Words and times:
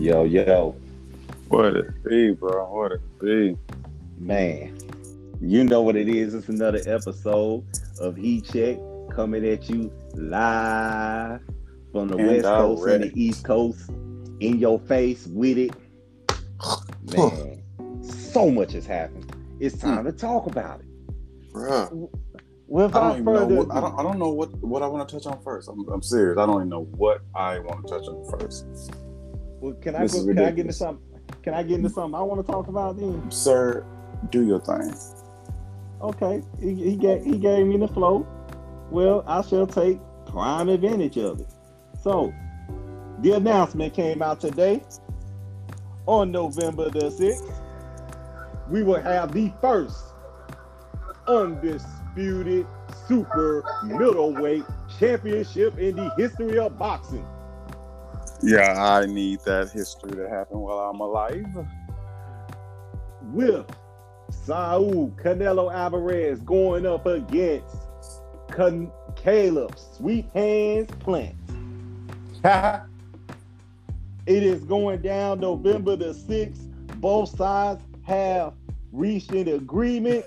Yo, 0.00 0.24
yo, 0.24 0.74
What 1.48 1.76
it 1.76 2.02
be, 2.02 2.30
bro? 2.30 2.64
What 2.72 2.92
it 2.92 3.18
be? 3.20 3.54
man. 4.18 4.78
You 5.42 5.62
know 5.62 5.82
what 5.82 5.94
it 5.94 6.08
is. 6.08 6.32
It's 6.32 6.48
another 6.48 6.80
episode 6.86 7.66
of 8.00 8.18
E 8.18 8.40
Check 8.40 8.78
coming 9.14 9.44
at 9.46 9.68
you 9.68 9.92
live 10.14 11.42
from 11.92 12.08
the 12.08 12.16
And 12.16 12.28
West 12.28 12.44
Coast 12.44 12.86
and 12.86 13.04
the 13.04 13.22
East 13.22 13.44
Coast. 13.44 13.90
In 14.40 14.58
your 14.58 14.78
face 14.78 15.26
with 15.26 15.58
it. 15.58 15.72
Man, 17.14 17.62
so 18.02 18.50
much 18.50 18.72
has 18.72 18.86
happened. 18.86 19.30
It's 19.60 19.82
hmm. 19.82 19.96
time 19.96 20.04
to 20.06 20.12
talk 20.12 20.46
about 20.46 20.80
it. 20.80 21.52
Bro, 21.52 21.68
I 21.68 21.88
don't 21.90 22.10
Without 22.68 23.20
know 23.20 23.34
further 23.34 23.54
what 23.54 23.76
I 23.76 23.80
don't, 23.82 23.98
I 23.98 24.02
don't 24.02 24.18
know 24.18 24.30
what, 24.30 24.50
what 24.62 24.82
I 24.82 24.86
want 24.86 25.06
to 25.06 25.14
touch 25.14 25.26
on 25.26 25.42
first. 25.42 25.68
I'm, 25.68 25.86
I'm 25.90 26.02
serious. 26.02 26.38
I 26.38 26.46
don't 26.46 26.56
even 26.56 26.70
know 26.70 26.84
what 26.84 27.20
I 27.34 27.58
want 27.58 27.86
to 27.86 27.92
touch 27.92 28.08
on 28.08 28.40
first. 28.40 28.64
Well, 29.60 29.74
can 29.74 29.94
I 29.94 30.02
This 30.02 30.14
go, 30.14 30.26
can 30.26 30.38
I 30.38 30.50
get 30.50 30.60
into 30.60 30.72
something? 30.72 31.04
Can 31.42 31.54
I 31.54 31.62
get 31.62 31.76
into 31.76 31.90
something 31.90 32.14
I 32.14 32.22
want 32.22 32.44
to 32.44 32.50
talk 32.50 32.68
about 32.68 32.98
then? 32.98 33.30
Sir, 33.30 33.84
do 34.30 34.44
your 34.44 34.60
thing. 34.60 34.94
Okay, 36.00 36.42
he, 36.60 36.74
he 36.74 36.96
gave 36.96 37.24
he 37.24 37.38
gave 37.38 37.66
me 37.66 37.76
the 37.76 37.88
flow. 37.88 38.26
Well, 38.90 39.22
I 39.26 39.42
shall 39.42 39.66
take 39.66 40.00
prime 40.26 40.68
advantage 40.68 41.18
of 41.18 41.40
it. 41.40 41.48
So, 42.02 42.32
the 43.20 43.32
announcement 43.32 43.94
came 43.94 44.22
out 44.22 44.40
today 44.40 44.82
on 46.06 46.32
November 46.32 46.88
the 46.88 47.10
sixth. 47.10 47.60
We 48.70 48.82
will 48.82 49.00
have 49.00 49.32
the 49.32 49.52
first 49.60 49.98
undisputed 51.26 52.66
super 53.06 53.62
middleweight 53.84 54.64
championship 54.98 55.78
in 55.78 55.96
the 55.96 56.10
history 56.16 56.58
of 56.58 56.78
boxing. 56.78 57.26
Yeah, 58.42 58.74
I 58.82 59.06
need 59.06 59.40
that 59.40 59.70
history 59.70 60.12
to 60.12 60.28
happen 60.28 60.58
while 60.58 60.78
I'm 60.78 61.00
alive. 61.00 61.46
with 63.32 63.66
Saul 64.44 65.12
Canelo 65.22 65.72
Alvarez 65.72 66.40
going 66.40 66.86
up 66.86 67.06
against 67.06 67.76
Can- 68.48 68.90
Caleb 69.16 69.76
Sweet 69.96 70.26
Hands 70.34 70.90
Plant. 71.00 71.36
It 74.26 74.42
is 74.44 74.62
going 74.64 75.00
down 75.02 75.40
November 75.40 75.96
the 75.96 76.12
6th. 76.12 76.68
Both 77.00 77.36
sides 77.36 77.82
have 78.02 78.52
reached 78.92 79.32
an 79.32 79.48
agreement. 79.48 80.26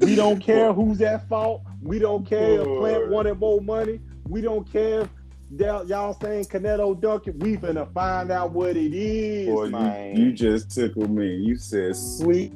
we 0.00 0.16
don't 0.16 0.40
care 0.40 0.72
who's 0.72 1.00
at 1.02 1.28
fault. 1.28 1.62
We 1.80 2.00
don't 2.00 2.26
care 2.26 2.62
if 2.62 2.66
Plant 2.66 3.10
wanted 3.10 3.38
more 3.38 3.60
money. 3.60 4.00
We 4.26 4.40
don't 4.40 4.68
care 4.72 5.02
if 5.02 5.08
y'all 5.56 5.86
y'all 5.86 6.16
saying 6.20 6.44
Canelo 6.44 6.98
Duncan. 7.00 7.38
We 7.38 7.56
finna 7.56 7.92
find 7.92 8.30
out 8.30 8.52
what 8.52 8.76
it 8.76 8.94
is, 8.94 9.48
Boy, 9.48 9.68
man. 9.68 10.16
you, 10.16 10.26
you 10.26 10.32
just 10.32 10.70
tickled 10.70 11.10
me. 11.10 11.34
You 11.36 11.56
said 11.56 11.96
sweet 11.96 12.52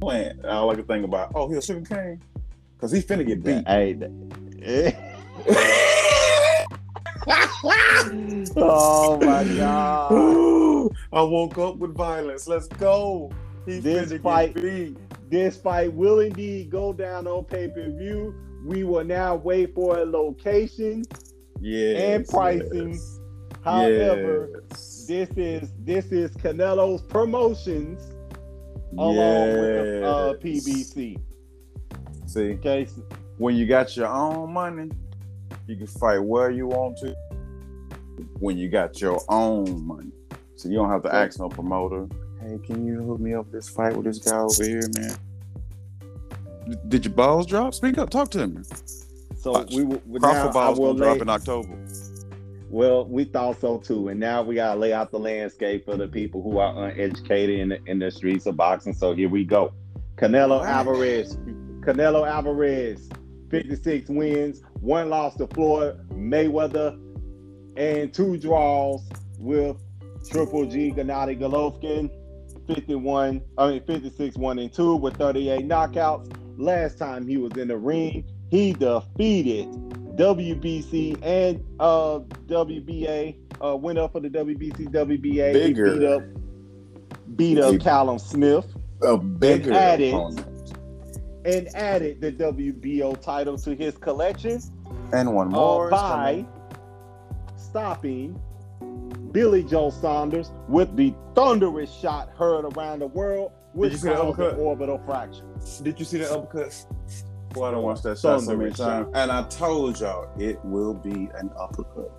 plant. 0.00 0.44
All 0.44 0.70
I 0.70 0.74
could 0.74 0.86
think 0.88 1.04
about, 1.04 1.32
oh, 1.34 1.48
he's 1.48 1.58
a 1.58 1.62
sugar 1.62 1.94
cane. 1.94 2.20
Because 2.76 2.90
he 2.92 3.00
finna 3.00 3.26
get 3.26 3.42
beat. 3.44 3.66
Hey, 3.68 3.94
oh 8.56 9.18
my 9.22 9.44
god. 9.56 10.12
I 11.12 11.22
woke 11.22 11.58
up 11.58 11.76
with 11.76 11.94
violence. 11.94 12.48
Let's 12.48 12.66
go. 12.68 13.30
He 13.66 13.78
This 13.78 14.12
fight- 14.20 14.54
This 15.30 15.56
fight 15.56 15.92
will 15.94 16.20
indeed 16.20 16.70
go 16.70 16.92
down 16.92 17.26
on 17.26 17.44
pay-per-view. 17.44 18.34
We 18.64 18.84
will 18.84 19.04
now 19.04 19.36
wait 19.36 19.74
for 19.74 19.98
a 19.98 20.04
location. 20.04 21.04
Yes, 21.62 22.02
And 22.02 22.28
pricing. 22.28 22.90
yes, 22.92 23.18
However, 23.64 24.62
yes. 24.70 25.06
this 25.06 25.30
is 25.36 25.72
this 25.84 26.06
is 26.06 26.32
Canelo's 26.32 27.02
promotions 27.02 28.00
along 28.98 29.48
with 29.60 30.02
uh, 30.02 30.34
PBC. 30.42 31.16
See, 32.26 32.40
Okay, 32.54 32.88
when 33.38 33.54
you 33.54 33.66
got 33.66 33.96
your 33.96 34.08
own 34.08 34.52
money, 34.52 34.90
you 35.68 35.76
can 35.76 35.86
fight 35.86 36.18
where 36.18 36.50
you 36.50 36.66
want 36.66 36.98
to. 36.98 37.14
When 38.40 38.58
you 38.58 38.68
got 38.68 39.00
your 39.00 39.20
own 39.28 39.86
money, 39.86 40.10
so 40.56 40.68
you 40.68 40.74
don't 40.76 40.90
have 40.90 41.02
to 41.04 41.14
ask 41.14 41.38
no 41.38 41.48
promoter. 41.48 42.08
Hey, 42.40 42.58
can 42.66 42.84
you 42.84 43.02
hook 43.04 43.20
me 43.20 43.34
up 43.34 43.50
this 43.52 43.68
fight 43.68 43.94
with 43.96 44.04
this 44.06 44.18
guy 44.18 44.38
over 44.38 44.64
here, 44.64 44.82
man? 44.96 45.16
Did 46.88 47.04
your 47.04 47.14
balls 47.14 47.46
drop? 47.46 47.74
Speak 47.74 47.98
up, 47.98 48.10
talk 48.10 48.30
to 48.32 48.46
me. 48.48 48.62
So 49.42 49.52
Watch. 49.52 49.74
we 49.74 49.82
will 49.84 50.00
now 50.06 50.50
Crawford 50.50 50.56
I 50.56 50.68
will 50.70 50.94
gonna 50.94 50.98
drop 50.98 51.16
lay, 51.16 51.20
in 51.22 51.28
October. 51.28 51.76
Well, 52.70 53.06
we 53.06 53.24
thought 53.24 53.60
so 53.60 53.78
too, 53.78 54.08
and 54.08 54.18
now 54.18 54.42
we 54.42 54.54
gotta 54.54 54.78
lay 54.78 54.92
out 54.92 55.10
the 55.10 55.18
landscape 55.18 55.84
for 55.84 55.96
the 55.96 56.06
people 56.08 56.42
who 56.42 56.58
are 56.58 56.88
uneducated 56.88 57.58
in 57.58 57.68
the 57.70 57.78
in 57.86 57.98
the 57.98 58.10
streets 58.10 58.46
of 58.46 58.56
boxing. 58.56 58.94
So 58.94 59.14
here 59.14 59.28
we 59.28 59.44
go. 59.44 59.74
Canelo 60.16 60.60
Right. 60.60 60.68
Alvarez, 60.70 61.36
Canelo 61.80 62.26
Alvarez, 62.28 63.08
56 63.50 64.08
wins, 64.08 64.62
one 64.80 65.10
loss 65.10 65.34
to 65.36 65.48
Floyd 65.48 65.98
Mayweather, 66.10 66.96
and 67.76 68.14
two 68.14 68.36
draws 68.38 69.02
with 69.38 69.76
Triple 70.30 70.66
G 70.66 70.92
Gennady 70.92 71.38
Golovkin, 71.38 72.10
51, 72.68 73.42
I 73.58 73.68
mean 73.68 73.84
56, 73.84 74.36
one 74.36 74.60
and 74.60 74.72
two 74.72 74.94
with 74.94 75.16
38 75.16 75.66
knockouts. 75.66 76.32
Last 76.56 76.96
time 76.98 77.26
he 77.26 77.36
was 77.38 77.52
in 77.56 77.68
the 77.68 77.76
ring, 77.76 78.24
he 78.52 78.74
defeated 78.74 79.66
WBC 80.16 81.18
and 81.22 81.64
uh 81.80 82.18
WBA 82.46 83.34
uh 83.64 83.74
went 83.74 83.98
up 83.98 84.12
for 84.12 84.20
the 84.20 84.28
WBC 84.28 84.90
WBA 84.92 85.52
Bigger. 85.54 85.94
beat 85.96 86.04
up 86.06 86.22
beat 87.36 87.58
up 87.58 87.80
Callum 87.80 88.18
Smith 88.18 88.66
A 89.02 89.16
bigger 89.16 89.72
added- 89.72 90.12
opponent. 90.12 90.46
and 91.46 91.66
added 91.74 92.20
the 92.20 92.30
WBO 92.30 93.18
title 93.22 93.56
to 93.56 93.74
his 93.74 93.96
collection 93.96 94.60
And 95.14 95.34
one 95.34 95.48
uh, 95.48 95.50
more. 95.56 95.86
is 95.86 95.90
by 95.92 96.44
coming. 96.44 96.48
stopping 97.56 98.40
Billy 99.32 99.64
Joe 99.64 99.88
Saunders 99.88 100.52
with 100.68 100.94
the 100.94 101.14
thunderous 101.34 101.90
shot 101.90 102.28
heard 102.36 102.66
around 102.76 102.98
the 102.98 103.06
world 103.06 103.52
which 103.72 103.92
you 103.92 103.98
see 103.98 104.08
the 104.10 104.14
caused 104.16 104.38
an 104.40 104.56
orbital 104.60 105.00
fracture. 105.06 105.44
Did 105.82 105.98
you 105.98 106.04
see 106.04 106.18
the 106.18 106.30
uppercut? 106.30 106.84
Boy, 107.52 107.68
I 107.68 107.70
don't 107.72 107.82
watch 107.82 108.02
that 108.02 108.18
shot 108.18 108.40
so 108.42 108.56
many 108.56 108.72
times. 108.72 109.08
And 109.14 109.30
I 109.30 109.42
told 109.44 110.00
y'all 110.00 110.28
it 110.38 110.62
will 110.64 110.94
be 110.94 111.28
an 111.34 111.50
uppercut. 111.58 112.10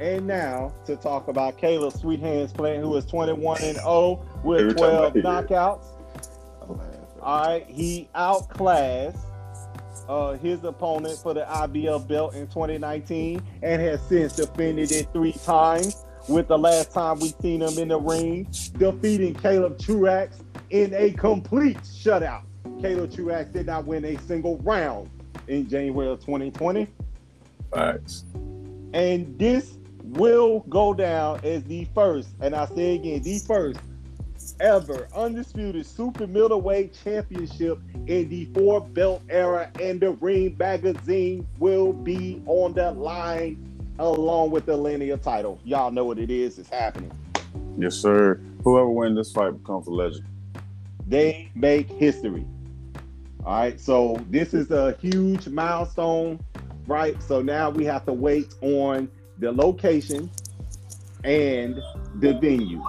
And 0.00 0.26
now 0.26 0.72
to 0.86 0.96
talk 0.96 1.28
about 1.28 1.58
Caleb 1.58 1.92
Sweet 1.92 2.20
Hands 2.20 2.52
Plant, 2.52 2.82
who 2.82 2.94
is 2.96 3.04
21 3.06 3.62
and 3.62 3.76
0 3.76 4.22
with 4.44 4.60
Every 4.60 4.74
12 4.74 5.14
knockouts. 5.14 5.86
All 7.22 7.44
right, 7.44 7.66
he 7.66 8.08
outclassed 8.14 9.18
uh, 10.08 10.34
his 10.34 10.62
opponent 10.64 11.18
for 11.18 11.34
the 11.34 11.40
IBF 11.42 12.06
belt 12.06 12.34
in 12.34 12.46
2019 12.46 13.42
and 13.62 13.82
has 13.82 14.00
since 14.02 14.36
defended 14.36 14.92
it 14.92 15.08
three 15.12 15.32
times. 15.32 16.04
With 16.28 16.48
the 16.48 16.58
last 16.58 16.92
time 16.92 17.20
we 17.20 17.28
seen 17.40 17.62
him 17.62 17.78
in 17.78 17.88
the 17.88 18.00
ring, 18.00 18.48
defeating 18.78 19.34
Caleb 19.34 19.78
Truax 19.78 20.38
in 20.70 20.92
a 20.94 21.10
complete 21.12 21.78
shutout. 21.78 22.42
Caleb 22.80 23.14
Truax 23.14 23.50
did 23.50 23.66
not 23.66 23.86
win 23.86 24.04
a 24.04 24.18
single 24.22 24.58
round 24.58 25.10
in 25.48 25.68
January 25.68 26.08
of 26.08 26.20
2020. 26.20 26.86
Facts. 27.72 28.24
And 28.92 29.38
this 29.38 29.78
will 30.02 30.60
go 30.68 30.94
down 30.94 31.40
as 31.44 31.64
the 31.64 31.86
first, 31.94 32.28
and 32.40 32.54
I 32.54 32.66
say 32.66 32.94
again, 32.94 33.22
the 33.22 33.38
first 33.40 33.80
ever 34.60 35.08
undisputed 35.14 35.84
super 35.84 36.26
middleweight 36.26 36.96
championship 37.04 37.80
in 38.06 38.28
the 38.28 38.44
four 38.54 38.80
belt 38.80 39.22
era, 39.28 39.70
and 39.80 40.00
the 40.00 40.12
ring 40.12 40.56
magazine 40.58 41.46
will 41.58 41.92
be 41.92 42.42
on 42.46 42.72
the 42.72 42.92
line 42.92 43.62
along 43.98 44.50
with 44.50 44.66
the 44.66 44.76
linear 44.76 45.16
title. 45.16 45.58
Y'all 45.64 45.90
know 45.90 46.04
what 46.04 46.18
it 46.18 46.30
is, 46.30 46.58
it's 46.58 46.68
happening. 46.68 47.10
Yes, 47.78 47.94
sir. 47.94 48.40
Whoever 48.62 48.88
wins 48.88 49.16
this 49.16 49.32
fight 49.32 49.50
becomes 49.50 49.86
a 49.86 49.90
legend. 49.90 50.26
They 51.06 51.50
make 51.54 51.88
history. 51.88 52.44
All 53.46 53.56
right, 53.56 53.78
so 53.78 54.20
this 54.28 54.54
is 54.54 54.72
a 54.72 54.96
huge 55.00 55.46
milestone, 55.46 56.44
right? 56.88 57.22
So 57.22 57.40
now 57.40 57.70
we 57.70 57.84
have 57.84 58.04
to 58.06 58.12
wait 58.12 58.52
on 58.60 59.08
the 59.38 59.52
location 59.52 60.28
and 61.22 61.80
the 62.16 62.36
venue, 62.40 62.82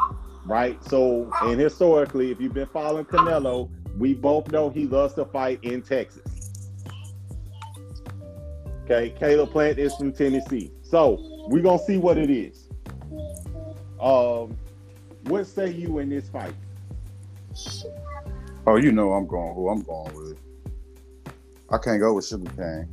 right? 0.47 0.83
So, 0.83 1.31
and 1.43 1.59
historically, 1.59 2.31
if 2.31 2.41
you've 2.41 2.55
been 2.55 2.69
following 2.73 3.05
Canelo, 3.05 3.69
we 3.99 4.15
both 4.15 4.51
know 4.51 4.71
he 4.71 4.87
loves 4.87 5.13
to 5.13 5.25
fight 5.25 5.59
in 5.61 5.83
Texas. 5.83 6.49
Okay, 8.85 9.11
Caleb 9.11 9.51
Plant 9.51 9.77
is 9.77 9.93
from 9.93 10.11
Tennessee. 10.11 10.71
So 10.81 11.19
we're 11.49 11.61
gonna 11.61 11.77
see 11.83 11.97
what 11.97 12.17
it 12.17 12.31
is. 12.31 12.67
Um, 14.01 14.57
what 15.25 15.45
say 15.45 15.69
you 15.69 15.99
in 15.99 16.09
this 16.09 16.29
fight? 16.29 16.55
Oh, 18.65 18.77
you 18.77 18.91
know 18.91 19.13
I'm 19.13 19.27
going 19.27 19.53
who 19.53 19.69
I'm 19.69 19.83
going 19.83 20.15
with. 20.15 20.46
I 21.69 21.77
can't 21.77 21.99
go 21.99 22.13
with 22.13 22.25
Sugar 22.25 22.51
Cane. 22.55 22.87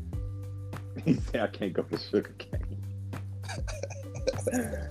He 1.05 1.15
said, 1.15 1.41
I 1.41 1.47
can't 1.49 1.73
go 1.73 1.85
with 1.91 2.03
sugar 2.03 2.35
cane. 2.39 2.79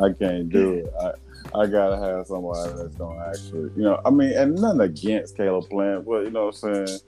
I 0.00 0.12
can't 0.12 0.48
do 0.48 0.74
it. 0.74 0.92
I, 1.00 1.12
I 1.58 1.66
gotta 1.66 1.96
have 1.96 2.26
somebody 2.26 2.72
that's 2.76 2.94
gonna 2.94 3.26
actually, 3.28 3.70
you 3.76 3.82
know, 3.82 4.00
I 4.04 4.10
mean, 4.10 4.32
and 4.32 4.54
nothing 4.54 4.80
against 4.80 5.36
Caleb 5.36 5.68
Plant, 5.68 6.06
but 6.06 6.24
you 6.24 6.30
know 6.30 6.46
what 6.46 6.62
I'm 6.62 6.86
saying? 6.86 7.00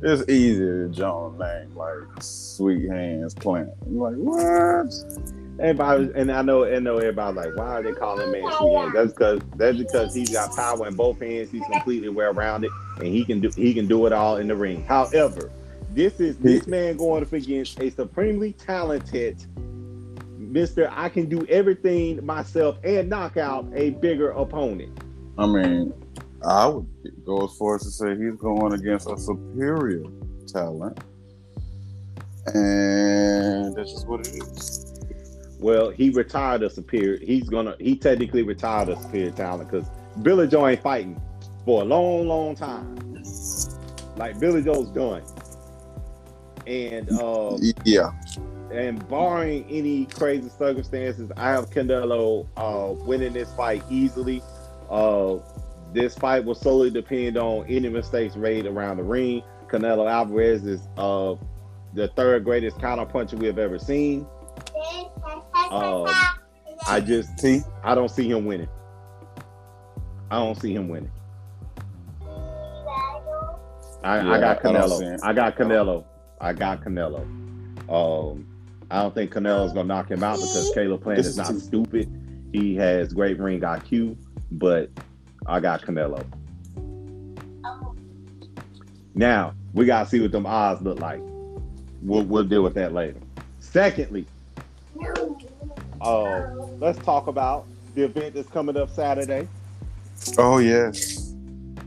It's 0.00 0.28
easy 0.28 0.60
to 0.60 0.84
a 0.84 1.30
name 1.38 1.74
like 1.74 2.22
Sweet 2.22 2.88
Hands 2.88 3.34
Plant. 3.34 3.70
I'm 3.84 3.98
like, 3.98 4.14
what? 4.14 4.94
Everybody, 5.60 6.10
and 6.14 6.30
I 6.30 6.42
know, 6.42 6.62
and 6.62 6.84
know 6.84 6.98
everybody 6.98 7.36
like, 7.36 7.56
why 7.56 7.66
are 7.66 7.82
they 7.82 7.92
calling 7.92 8.30
man 8.30 8.42
sweet 8.58 8.74
hands? 8.74 8.94
That's 8.94 9.12
because 9.12 9.40
that's 9.56 9.76
because 9.76 10.14
he's 10.14 10.30
got 10.30 10.54
power 10.54 10.86
in 10.86 10.94
both 10.94 11.20
hands. 11.20 11.50
He's 11.50 11.64
completely 11.64 12.10
well 12.10 12.32
rounded, 12.32 12.70
and 12.98 13.08
he 13.08 13.24
can 13.24 13.40
do 13.40 13.50
he 13.56 13.74
can 13.74 13.88
do 13.88 14.06
it 14.06 14.12
all 14.12 14.36
in 14.36 14.46
the 14.46 14.54
ring. 14.54 14.84
However, 14.84 15.50
this 15.90 16.20
is 16.20 16.38
this 16.38 16.68
man 16.68 16.96
going 16.96 17.24
up 17.24 17.32
against 17.32 17.80
a 17.80 17.90
supremely 17.90 18.52
talented 18.52 19.44
Mister. 20.38 20.88
I 20.92 21.08
can 21.08 21.28
do 21.28 21.44
everything 21.46 22.24
myself 22.24 22.78
and 22.84 23.08
knock 23.08 23.36
out 23.36 23.66
a 23.74 23.90
bigger 23.90 24.30
opponent. 24.30 24.96
I 25.36 25.46
mean, 25.46 25.92
I 26.44 26.68
would 26.68 26.86
go 27.28 27.44
as 27.44 27.56
far 27.56 27.76
as 27.76 27.82
to 27.82 27.90
say 27.90 28.16
he's 28.16 28.36
going 28.36 28.72
against 28.72 29.08
a 29.08 29.16
superior 29.18 30.02
talent, 30.46 30.98
and 32.46 33.76
that's 33.76 33.92
just 33.92 34.08
what 34.08 34.20
it 34.20 34.28
is. 34.28 34.94
Well, 35.60 35.90
he 35.90 36.08
retired 36.10 36.62
a 36.62 36.70
superior. 36.70 37.18
He's 37.18 37.48
gonna. 37.48 37.76
He 37.78 37.96
technically 37.96 38.42
retired 38.42 38.88
a 38.88 39.00
superior 39.00 39.30
talent 39.32 39.70
because 39.70 39.86
Billy 40.22 40.48
Joe 40.48 40.66
ain't 40.66 40.82
fighting 40.82 41.20
for 41.64 41.82
a 41.82 41.84
long, 41.84 42.26
long 42.26 42.54
time. 42.56 42.96
Like 44.16 44.40
Billy 44.40 44.62
Joe's 44.62 44.88
done, 44.88 45.22
and 46.66 47.10
uh, 47.12 47.58
Yeah, 47.84 48.10
and 48.72 49.06
barring 49.08 49.66
any 49.68 50.06
crazy 50.06 50.48
circumstances, 50.48 51.30
I 51.36 51.50
have 51.50 51.68
Canelo 51.68 52.46
uh, 52.56 52.94
winning 53.04 53.34
this 53.34 53.52
fight 53.52 53.82
easily. 53.90 54.42
Uh, 54.88 55.38
this 55.92 56.14
fight 56.14 56.44
will 56.44 56.54
solely 56.54 56.90
depend 56.90 57.36
on 57.36 57.66
any 57.66 57.88
mistakes 57.88 58.36
made 58.36 58.66
around 58.66 58.98
the 58.98 59.02
ring. 59.02 59.42
Canelo 59.68 60.10
Alvarez 60.10 60.64
is 60.64 60.88
uh, 60.96 61.34
the 61.94 62.08
third 62.08 62.44
greatest 62.44 62.78
counter 62.80 63.04
puncher 63.06 63.36
we 63.36 63.46
have 63.46 63.58
ever 63.58 63.78
seen. 63.78 64.26
Um, 65.70 66.06
I 66.86 67.00
just 67.04 67.38
see, 67.38 67.60
I 67.82 67.94
don't 67.94 68.10
see 68.10 68.30
him 68.30 68.44
winning. 68.46 68.68
I 70.30 70.36
don't 70.36 70.60
see 70.60 70.74
him 70.74 70.88
winning. 70.88 71.10
I, 74.04 74.16
Yeah, 74.18 74.40
got 74.40 74.64
I 74.64 74.72
don't 74.72 74.90
Canelo. 74.90 75.18
I 75.22 75.32
got 75.32 75.56
Canelo. 75.56 76.04
I 76.40 76.52
got 76.52 76.82
Canelo. 76.84 77.22
Um, 77.90 78.46
I 78.90 79.02
don't 79.02 79.14
think 79.14 79.32
Canelo's 79.32 79.72
gonna 79.72 79.88
knock 79.88 80.10
him 80.10 80.22
out 80.22 80.36
because 80.36 80.70
Caleb 80.74 81.02
Plant 81.02 81.18
is 81.20 81.26
is 81.28 81.36
not 81.36 81.48
too- 81.48 81.60
stupid. 81.60 82.10
He 82.52 82.74
has 82.76 83.12
great 83.12 83.38
ring 83.38 83.60
IQ, 83.60 84.16
but 84.52 84.90
I 85.48 85.60
got 85.60 85.82
Canelo. 85.82 86.24
Now 89.14 89.54
we 89.72 89.86
gotta 89.86 90.08
see 90.08 90.20
what 90.20 90.30
them 90.32 90.46
odds 90.46 90.82
look 90.82 91.00
like. 91.00 91.20
We'll 92.02 92.22
we'll 92.24 92.44
deal 92.44 92.62
with 92.62 92.74
that 92.74 92.92
later. 92.92 93.18
Secondly, 93.58 94.26
uh, 96.00 96.50
let's 96.78 96.98
talk 97.00 97.26
about 97.26 97.66
the 97.94 98.04
event 98.04 98.34
that's 98.34 98.48
coming 98.48 98.76
up 98.76 98.90
Saturday. 98.90 99.48
oh 100.38 100.58
yes, 100.58 101.32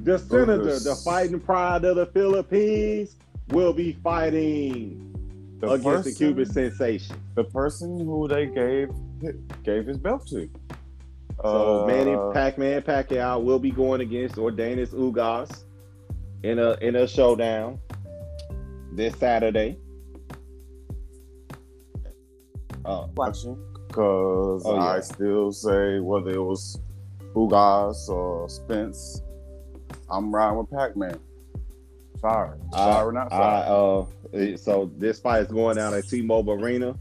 The 0.03 0.17
senator, 0.17 0.65
yes. 0.65 0.83
the 0.83 0.95
fighting 0.95 1.39
pride 1.39 1.85
of 1.85 1.95
the 1.95 2.07
Philippines, 2.07 3.15
will 3.49 3.73
be 3.73 3.93
fighting 4.03 5.07
the 5.59 5.69
against 5.71 6.05
the 6.05 6.13
Cuban 6.13 6.45
sensation. 6.45 7.15
the 7.35 7.43
person 7.45 7.99
who 8.05 8.27
they 8.27 8.47
gave 8.47 8.89
gave 9.63 9.85
his 9.85 9.97
belt 9.97 10.27
to. 10.27 10.49
So 11.41 11.83
Uh, 11.83 11.87
Manny 11.87 12.15
Pac-Man 12.33 12.81
Pacquiao 12.83 13.43
will 13.43 13.59
be 13.59 13.71
going 13.71 14.01
against 14.01 14.35
Ordanis 14.35 14.89
Ugas 14.93 15.63
in 16.43 16.59
a 16.59 16.73
in 16.81 16.95
a 16.95 17.07
showdown 17.07 17.79
this 18.93 19.15
Saturday. 19.17 19.77
Uh, 22.83 23.07
watching 23.15 23.57
because 23.87 24.63
Oh, 24.65 24.75
yeah. 24.75 24.81
I 24.85 24.99
still 25.01 25.51
say 25.51 25.99
whether 25.99 26.31
it 26.31 26.41
was 26.41 26.79
Ugas 27.35 28.09
or 28.09 28.49
Spence, 28.49 29.21
I'm 30.09 30.33
riding 30.33 30.57
with 30.57 30.71
Pac-Man. 30.71 31.19
Sorry, 32.19 32.57
sorry, 32.73 33.05
or 33.07 33.11
not 33.11 33.31
I, 33.33 33.63
sorry. 33.65 34.53
uh, 34.53 34.57
so 34.57 34.91
this 34.97 35.19
fight 35.19 35.41
is 35.43 35.47
going 35.47 35.75
down 35.77 35.93
at 35.93 36.07
T-Mobile 36.07 36.53
Arena. 36.53 36.95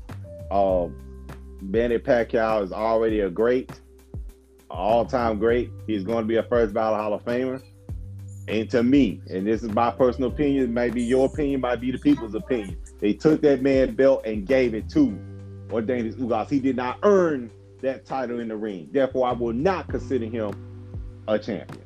Um, 0.50 0.96
Manny 1.62 1.98
Pacquiao 1.98 2.62
is 2.62 2.72
already 2.72 3.20
a 3.20 3.31
great, 3.31 3.70
all-time 4.70 5.38
great. 5.38 5.70
He's 5.87 6.05
going 6.05 6.25
to 6.25 6.28
be 6.28 6.37
a 6.37 6.43
first 6.44 6.72
ballot 6.72 7.00
Hall 7.00 7.14
of 7.14 7.25
Famer. 7.25 7.62
And 8.49 8.69
to 8.70 8.82
me, 8.82 9.20
and 9.31 9.46
this 9.46 9.62
is 9.62 9.70
my 9.70 9.90
personal 9.90 10.31
opinion, 10.31 10.75
maybe 10.75 11.02
your 11.02 11.26
opinion, 11.26 11.61
might 11.61 11.81
be 11.81 11.90
the 11.93 11.99
people's 11.99 12.34
opinion. 12.34 12.76
They 12.99 13.12
took 13.12 13.40
that 13.43 13.62
man 13.62 13.94
belt 13.94 14.26
and 14.26 14.46
gave 14.46 14.75
it 14.75 14.88
to 14.90 15.08
Ordanis 15.69 16.17
Ugas. 16.17 16.49
He 16.50 16.58
did 16.58 16.76
not 16.76 16.99
earn 17.02 17.50
that 17.81 18.05
title 18.05 18.40
in 18.40 18.49
the 18.49 18.56
ring. 18.56 18.88
Therefore, 18.90 19.28
I 19.28 19.32
will 19.32 19.52
not 19.52 19.88
consider 19.88 20.26
him 20.26 20.52
a 21.28 21.38
champion. 21.38 21.84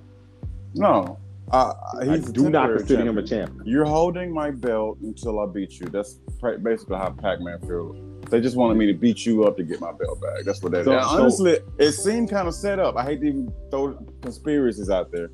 no, 0.74 1.18
I, 1.52 1.72
I 2.00 2.18
do 2.18 2.48
not 2.48 2.70
consider 2.70 3.02
him 3.02 3.18
a 3.18 3.22
champion. 3.22 3.46
champion. 3.48 3.66
You're 3.66 3.84
holding 3.84 4.32
my 4.32 4.50
belt 4.50 4.98
until 5.02 5.40
I 5.40 5.46
beat 5.46 5.78
you. 5.78 5.86
That's 5.88 6.14
basically 6.62 6.96
how 6.96 7.10
Pac-Man 7.10 7.60
feels. 7.60 7.96
They 8.30 8.40
just 8.40 8.56
wanted 8.56 8.76
me 8.76 8.86
to 8.86 8.94
beat 8.94 9.24
you 9.26 9.44
up 9.44 9.56
to 9.58 9.62
get 9.62 9.80
my 9.80 9.92
belt 9.92 10.20
back. 10.20 10.44
That's 10.44 10.62
what 10.62 10.72
that 10.72 10.80
is. 10.80 10.84
So- 10.86 10.92
And 10.92 11.02
so- 11.04 11.08
honestly, 11.20 11.58
it 11.78 11.92
seemed 11.92 12.30
kind 12.30 12.48
of 12.48 12.54
set 12.54 12.78
up. 12.78 12.96
I 12.96 13.04
hate 13.04 13.20
to 13.20 13.26
even 13.26 13.52
throw 13.70 13.94
conspiracies 14.22 14.90
out 14.90 15.10
there, 15.12 15.30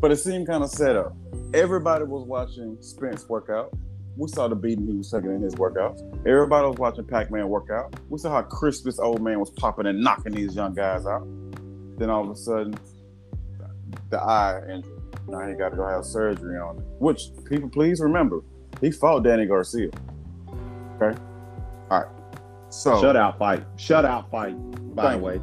but 0.00 0.10
it 0.12 0.16
seemed 0.16 0.46
kind 0.46 0.62
of 0.64 0.70
set 0.70 0.96
up. 0.96 1.16
Everybody 1.54 2.04
was 2.04 2.26
watching 2.26 2.76
Spence 2.80 3.28
workout. 3.28 3.72
We 4.16 4.28
saw 4.28 4.46
the 4.46 4.54
beating 4.54 4.86
he 4.86 4.96
was 4.96 5.10
taking 5.10 5.34
in 5.34 5.42
his 5.42 5.54
workouts. 5.56 6.00
Everybody 6.26 6.68
was 6.68 6.76
watching 6.78 7.04
Pac-Man 7.04 7.48
workout. 7.48 7.94
We 8.10 8.18
saw 8.18 8.30
how 8.30 8.42
crisp 8.42 8.84
this 8.84 8.98
old 9.00 9.20
man 9.22 9.40
was 9.40 9.50
popping 9.50 9.86
and 9.86 10.00
knocking 10.02 10.32
these 10.32 10.54
young 10.54 10.72
guys 10.74 11.04
out. 11.06 11.26
Then 11.98 12.10
all 12.10 12.22
of 12.24 12.30
a 12.30 12.36
sudden, 12.36 12.74
the 14.10 14.18
eye 14.20 14.60
injury. 14.72 14.92
Now 15.26 15.48
he 15.48 15.54
got 15.54 15.70
to 15.70 15.76
go 15.76 15.86
have 15.88 16.04
surgery 16.04 16.58
on 16.58 16.76
it. 16.78 16.84
Which 16.98 17.30
people, 17.48 17.68
please 17.68 18.00
remember, 18.00 18.40
he 18.80 18.90
fought 18.90 19.24
Danny 19.24 19.46
Garcia. 19.46 19.88
Okay. 21.00 21.18
So 22.74 22.92
Shutout 23.02 23.38
fight. 23.38 23.64
Shutout 23.76 24.30
fight, 24.30 24.54
by 24.96 25.12
the 25.16 25.18
way. 25.22 25.40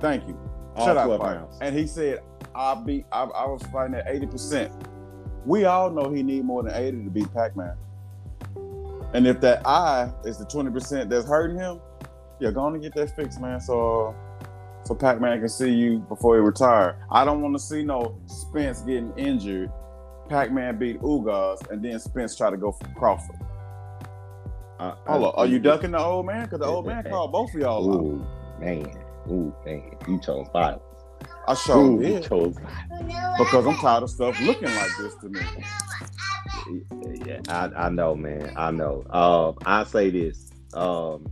thank 0.00 0.26
you. 0.26 0.36
All 0.74 0.86
Shut 0.86 0.96
up, 0.96 1.06
12 1.06 1.20
fight. 1.20 1.34
rounds. 1.36 1.58
And 1.60 1.76
he 1.76 1.86
said, 1.86 2.20
"I 2.54 2.74
beat. 2.74 3.06
I, 3.12 3.22
I 3.24 3.46
was 3.46 3.62
fighting 3.72 3.94
at 3.94 4.06
eighty 4.08 4.26
percent. 4.26 4.72
We 5.46 5.64
all 5.64 5.90
know 5.90 6.10
he 6.10 6.22
need 6.22 6.44
more 6.44 6.62
than 6.62 6.72
eighty 6.74 7.02
to 7.04 7.10
beat 7.10 7.32
Pac-Man. 7.32 7.76
And 9.14 9.26
if 9.26 9.40
that 9.42 9.66
eye 9.66 10.10
is 10.24 10.38
the 10.38 10.44
twenty 10.46 10.70
percent 10.70 11.08
that's 11.10 11.26
hurting 11.26 11.56
him, 11.58 11.80
yeah, 12.40 12.50
go 12.50 12.60
on 12.62 12.74
and 12.74 12.82
get 12.82 12.94
that 12.94 13.14
fixed, 13.14 13.40
man. 13.40 13.60
So, 13.60 14.14
so 14.84 14.94
Pac-Man 14.94 15.38
can 15.40 15.48
see 15.48 15.70
you 15.70 15.98
before 16.00 16.36
he 16.36 16.40
retire. 16.40 16.96
I 17.10 17.24
don't 17.24 17.42
want 17.42 17.54
to 17.54 17.60
see 17.60 17.82
no 17.84 18.18
Spence 18.26 18.80
getting 18.80 19.12
injured. 19.16 19.70
Pac-Man 20.28 20.78
beat 20.78 21.00
Ugas, 21.00 21.70
and 21.70 21.84
then 21.84 21.98
Spence 22.00 22.34
try 22.36 22.50
to 22.50 22.56
go 22.56 22.72
for 22.72 22.88
Crawford. 22.96 23.36
Uh, 24.82 24.96
Hold 25.06 25.24
on, 25.26 25.32
are 25.36 25.46
you 25.46 25.60
ducking 25.60 25.92
the 25.92 25.98
old 26.00 26.26
man? 26.26 26.42
Because 26.42 26.58
the 26.58 26.66
old 26.66 26.84
man 26.84 27.04
called 27.04 27.30
both 27.30 27.54
of 27.54 27.60
y'all 27.60 27.94
out. 27.94 28.60
Man. 28.60 28.92
Ooh, 29.30 29.54
man. 29.64 29.96
You 30.08 30.18
chose 30.18 30.48
violence. 30.52 30.82
I 31.46 31.54
sure 31.54 31.76
Ooh, 31.78 32.02
you 32.02 32.14
did 32.14 32.24
chose 32.24 32.56
because 33.38 33.64
I'm 33.64 33.76
tired 33.76 34.02
of 34.02 34.10
stuff 34.10 34.40
looking 34.40 34.74
like 34.74 34.90
this 34.98 35.14
to 35.20 35.28
me. 35.28 35.40
Yeah, 37.24 37.40
I, 37.48 37.86
I 37.86 37.90
know, 37.90 38.16
man. 38.16 38.52
I 38.56 38.72
know. 38.72 39.04
Um, 39.10 39.56
I 39.64 39.84
say 39.84 40.10
this. 40.10 40.50
Um, 40.74 41.30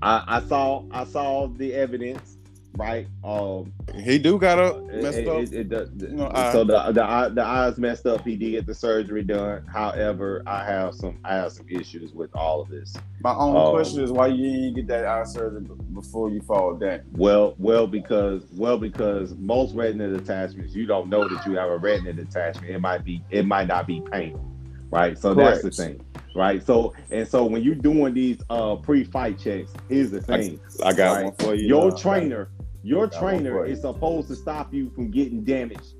I, 0.00 0.24
I 0.26 0.40
saw 0.40 0.82
I 0.90 1.04
saw 1.04 1.48
the 1.48 1.74
evidence, 1.74 2.35
right? 2.76 3.06
Um, 3.24 3.72
He 3.94 4.18
do 4.18 4.38
got 4.38 4.58
a 4.58 4.80
messed 5.02 5.18
it- 5.18 5.28
up. 5.28 5.42
it- 5.42 5.72
it- 5.72 5.90
you 6.00 6.08
know, 6.16 6.30
so 6.52 6.64
the 6.64 6.92
the 6.92 7.02
eye, 7.04 7.28
the 7.28 7.42
eyes 7.44 7.78
messed 7.78 8.06
up. 8.06 8.24
He 8.24 8.36
did 8.36 8.50
get 8.52 8.66
the 8.66 8.74
surgery 8.74 9.22
done. 9.22 9.64
However, 9.66 10.42
I 10.46 10.64
have 10.64 10.94
some 10.94 11.18
I 11.24 11.34
have 11.36 11.52
some 11.52 11.66
issues 11.68 12.12
with 12.12 12.30
all 12.34 12.60
of 12.62 12.68
this. 12.68 12.94
My 13.22 13.34
only 13.34 13.60
um, 13.60 13.70
question 13.72 14.02
is 14.02 14.12
why 14.12 14.28
you 14.28 14.50
didn't 14.52 14.74
get 14.74 14.86
that 14.88 15.04
eye 15.06 15.24
surgery 15.24 15.62
before 15.94 16.30
you 16.30 16.40
fall 16.42 16.74
down. 16.74 17.00
Well, 17.12 17.54
well, 17.58 17.86
because 17.86 18.42
well, 18.56 18.78
because 18.78 19.34
most 19.38 19.74
retina 19.74 20.08
detachments, 20.16 20.74
you 20.74 20.86
don't 20.86 21.08
know 21.08 21.26
that 21.28 21.46
you 21.46 21.56
have 21.56 21.70
a 21.70 21.78
retina 21.78 22.12
detachment. 22.12 22.70
It 22.72 22.80
might 22.80 23.04
be, 23.04 23.22
it 23.30 23.46
might 23.46 23.68
not 23.68 23.86
be 23.86 24.02
painful, 24.12 24.44
right? 24.90 25.18
So 25.18 25.34
that's 25.34 25.62
the 25.62 25.70
thing, 25.70 26.00
right? 26.34 26.62
So 26.64 26.92
and 27.10 27.26
so 27.26 27.44
when 27.46 27.62
you're 27.62 27.74
doing 27.74 28.14
these 28.14 28.38
uh 28.50 28.76
pre-fight 28.76 29.38
checks, 29.38 29.72
here's 29.88 30.10
the 30.10 30.20
thing: 30.20 30.60
I 30.84 30.92
got 30.92 31.14
Right. 31.16 31.24
one 31.24 31.34
for 31.34 31.54
you. 31.54 31.66
your 31.66 31.90
now. 31.90 31.96
trainer, 31.96 32.48
your 32.86 33.08
trainer 33.08 33.64
is 33.64 33.80
supposed 33.80 34.28
to 34.28 34.36
stop 34.36 34.72
you 34.72 34.90
from 34.90 35.10
getting 35.10 35.42
damaged, 35.42 35.94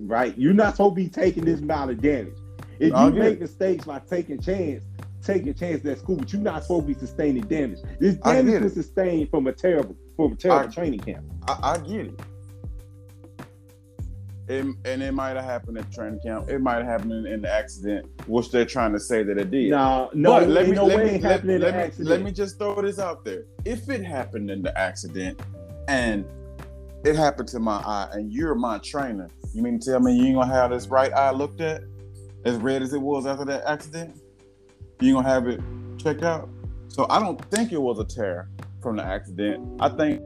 right? 0.00 0.36
You're 0.36 0.52
not 0.52 0.74
supposed 0.74 0.96
to 0.96 1.02
be 1.04 1.08
taking 1.08 1.44
this 1.44 1.60
amount 1.60 1.92
of 1.92 2.02
damage. 2.02 2.34
If 2.80 2.92
you 2.92 3.10
make 3.12 3.40
mistakes 3.40 3.84
by 3.84 4.00
taking 4.00 4.40
chance, 4.40 4.84
taking 5.22 5.54
chance 5.54 5.84
at 5.86 5.98
school, 5.98 6.16
but 6.16 6.32
you're 6.32 6.42
not 6.42 6.62
supposed 6.62 6.88
to 6.88 6.94
be 6.94 6.98
sustaining 6.98 7.44
damage. 7.44 7.78
This 8.00 8.16
damage 8.16 8.60
was 8.60 8.74
sustained 8.74 9.30
from 9.30 9.46
a 9.46 9.52
terrible 9.52 9.94
from 10.16 10.32
a 10.32 10.36
terrible 10.36 10.68
I- 10.68 10.72
training 10.72 10.98
camp. 10.98 11.24
I, 11.46 11.74
I 11.74 11.78
get 11.78 12.06
it. 12.06 12.20
It, 14.48 14.66
and 14.84 15.00
it 15.00 15.14
might 15.14 15.36
have 15.36 15.44
happened 15.44 15.78
at 15.78 15.92
training 15.92 16.18
camp. 16.24 16.48
It 16.48 16.58
might 16.58 16.78
have 16.78 16.86
happened 16.86 17.12
in, 17.12 17.26
in 17.26 17.42
the 17.42 17.52
accident, 17.52 18.04
which 18.26 18.50
they're 18.50 18.64
trying 18.64 18.92
to 18.94 18.98
say 18.98 19.22
that 19.22 19.38
it 19.38 19.52
did. 19.52 19.70
No, 19.70 20.10
no, 20.12 20.40
But 20.40 20.48
let 20.48 20.66
me, 20.66 20.74
no 20.74 20.86
let 20.86 20.98
me, 21.06 21.18
let, 21.20 21.44
in 21.44 21.60
let 21.60 21.74
me, 21.74 21.80
accident. 21.80 22.08
let 22.08 22.22
me 22.22 22.32
just 22.32 22.58
throw 22.58 22.82
this 22.82 22.98
out 22.98 23.24
there. 23.24 23.44
If 23.64 23.88
it 23.88 24.02
happened 24.02 24.50
in 24.50 24.60
the 24.62 24.76
accident 24.76 25.40
and 25.88 26.24
it 27.04 27.16
happened 27.16 27.48
to 27.48 27.58
my 27.58 27.78
eye 27.78 28.08
and 28.12 28.32
you're 28.32 28.54
my 28.54 28.78
trainer, 28.78 29.28
you 29.54 29.62
mean 29.62 29.78
to 29.80 29.90
tell 29.90 30.00
me 30.00 30.14
you 30.14 30.26
ain't 30.26 30.36
gonna 30.36 30.52
have 30.52 30.70
this 30.70 30.86
right 30.88 31.12
eye 31.12 31.30
looked 31.30 31.60
at 31.60 31.82
as 32.44 32.56
red 32.56 32.82
as 32.82 32.92
it 32.92 33.00
was 33.00 33.26
after 33.26 33.44
that 33.46 33.64
accident? 33.66 34.20
You 35.00 35.16
ain't 35.16 35.24
gonna 35.24 35.28
have 35.28 35.46
it 35.48 35.60
checked 35.98 36.22
out? 36.22 36.48
So 36.88 37.06
I 37.08 37.20
don't 37.20 37.42
think 37.50 37.72
it 37.72 37.80
was 37.80 37.98
a 37.98 38.04
tear 38.04 38.48
from 38.82 38.96
the 38.96 39.04
accident. 39.04 39.80
I 39.80 39.88
think 39.88 40.20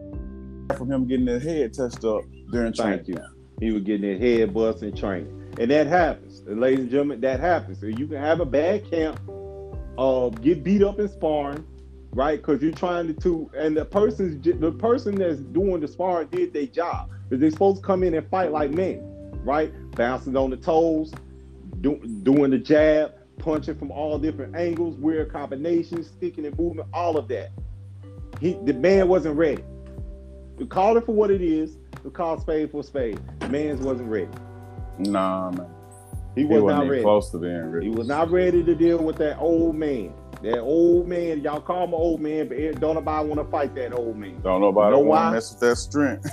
from 0.77 0.91
him 0.91 1.07
getting 1.07 1.27
his 1.27 1.43
head 1.43 1.75
touched 1.75 2.05
up 2.05 2.23
during 2.51 2.73
training 2.73 3.05
Thank 3.05 3.09
you. 3.09 3.25
He 3.61 3.71
was 3.71 3.83
getting 3.83 4.09
his 4.09 4.21
head 4.21 4.53
bust 4.53 4.83
in 4.83 4.97
training. 4.97 5.53
And 5.59 5.71
that 5.71 5.87
happens. 5.87 6.41
And 6.41 6.61
ladies 6.61 6.81
and 6.81 6.91
gentlemen, 6.91 7.21
that 7.21 7.41
happens. 7.41 7.81
So 7.81 7.87
you 7.87 8.07
can 8.07 8.17
have 8.17 8.41
a 8.41 8.45
bad 8.45 8.91
camp, 8.91 9.21
uh, 9.97 10.29
get 10.31 10.65
beat 10.65 10.83
up 10.83 10.99
in 10.99 11.09
sparring, 11.09 11.65
right? 12.15 12.39
Because 12.39 12.63
you're 12.63 12.73
trying 12.73 13.09
to, 13.09 13.15
to 13.15 13.51
and 13.57 13.77
the 13.77 13.85
person's 13.85 14.43
the 14.43 14.73
person 14.73 15.17
that's 15.17 15.41
doing 15.41 15.81
the 15.81 15.89
sparring 15.89 16.29
did 16.29 16.53
their 16.53 16.67
job. 16.67 17.11
But 17.29 17.41
they're 17.41 17.51
supposed 17.51 17.79
to 17.81 17.87
come 17.87 18.03
in 18.03 18.15
and 18.15 18.29
fight 18.31 18.53
like 18.53 18.71
men, 18.71 19.01
right? 19.45 19.73
Bouncing 19.93 20.37
on 20.37 20.51
the 20.51 20.57
toes, 20.57 21.13
do, 21.81 21.97
doing 22.23 22.51
the 22.51 22.59
jab, 22.59 23.13
punching 23.39 23.77
from 23.77 23.91
all 23.91 24.19
different 24.19 24.55
angles, 24.55 24.97
weird 24.97 25.33
combinations, 25.33 26.09
sticking 26.09 26.47
and 26.47 26.57
movement, 26.59 26.89
all 26.93 27.17
of 27.17 27.29
that. 27.29 27.51
He 28.41 28.55
the 28.65 28.75
man 28.75 29.09
wasn't 29.09 29.37
ready. 29.37 29.65
We 30.57 30.67
call 30.67 30.97
it 30.97 31.05
for 31.07 31.15
what 31.15 31.31
it 31.31 31.43
is. 31.43 31.77
We 32.05 32.11
call 32.11 32.39
spade 32.39 32.71
for 32.71 32.83
spade. 32.83 33.19
The 33.41 33.49
man's 33.49 33.81
wasn't 33.81 34.09
ready. 34.09 34.29
Nah, 34.99 35.51
man. 35.51 35.67
He 36.35 36.43
He 36.43 36.47
was 36.47 36.63
wasn't 36.63 36.79
not 36.79 36.85
even 36.85 36.91
ready. 36.91 37.03
close 37.03 37.31
to 37.31 37.39
being 37.39 37.71
ready. 37.71 37.87
He 37.87 37.93
was 37.93 38.07
not 38.07 38.31
ready 38.31 38.63
to 38.63 38.75
deal 38.75 38.99
with 38.99 39.17
that 39.17 39.39
old 39.39 39.75
man. 39.77 40.13
That 40.45 40.61
old 40.61 41.09
man, 41.09 41.41
y'all 41.41 41.59
call 41.59 41.85
him 41.85 41.95
old 41.95 42.21
man, 42.21 42.49
but 42.49 42.59
don't 42.79 42.97
nobody 42.97 43.27
want 43.27 43.41
to 43.41 43.51
fight 43.51 43.75
that 43.77 43.95
old 43.95 44.19
man. 44.19 44.43
Don't 44.43 44.61
nobody 44.61 44.95
Know 44.95 45.01
want 45.01 45.29
to 45.29 45.31
mess 45.31 45.53
with 45.53 45.61
that 45.61 45.77
strength. 45.77 46.31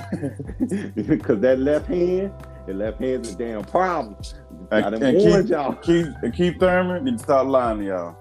Because 1.07 1.39
that 1.39 1.59
left 1.59 1.87
hand, 1.87 2.33
the 2.67 2.73
left 2.73 2.99
hand's 2.99 3.29
a 3.29 3.35
damn 3.37 3.63
problem. 3.63 4.17
I 4.69 4.79
And, 4.79 4.99
done 4.99 5.03
and 5.03 5.17
warned 5.17 5.43
Keith, 5.43 5.51
y'all. 5.51 5.73
Keith, 5.75 6.07
and 6.23 6.33
Keith 6.33 6.59
Thurman 6.59 7.05
need 7.05 7.19
to 7.19 7.23
stop 7.23 7.47
lying 7.47 7.79
to 7.79 7.85
y'all. 7.85 8.17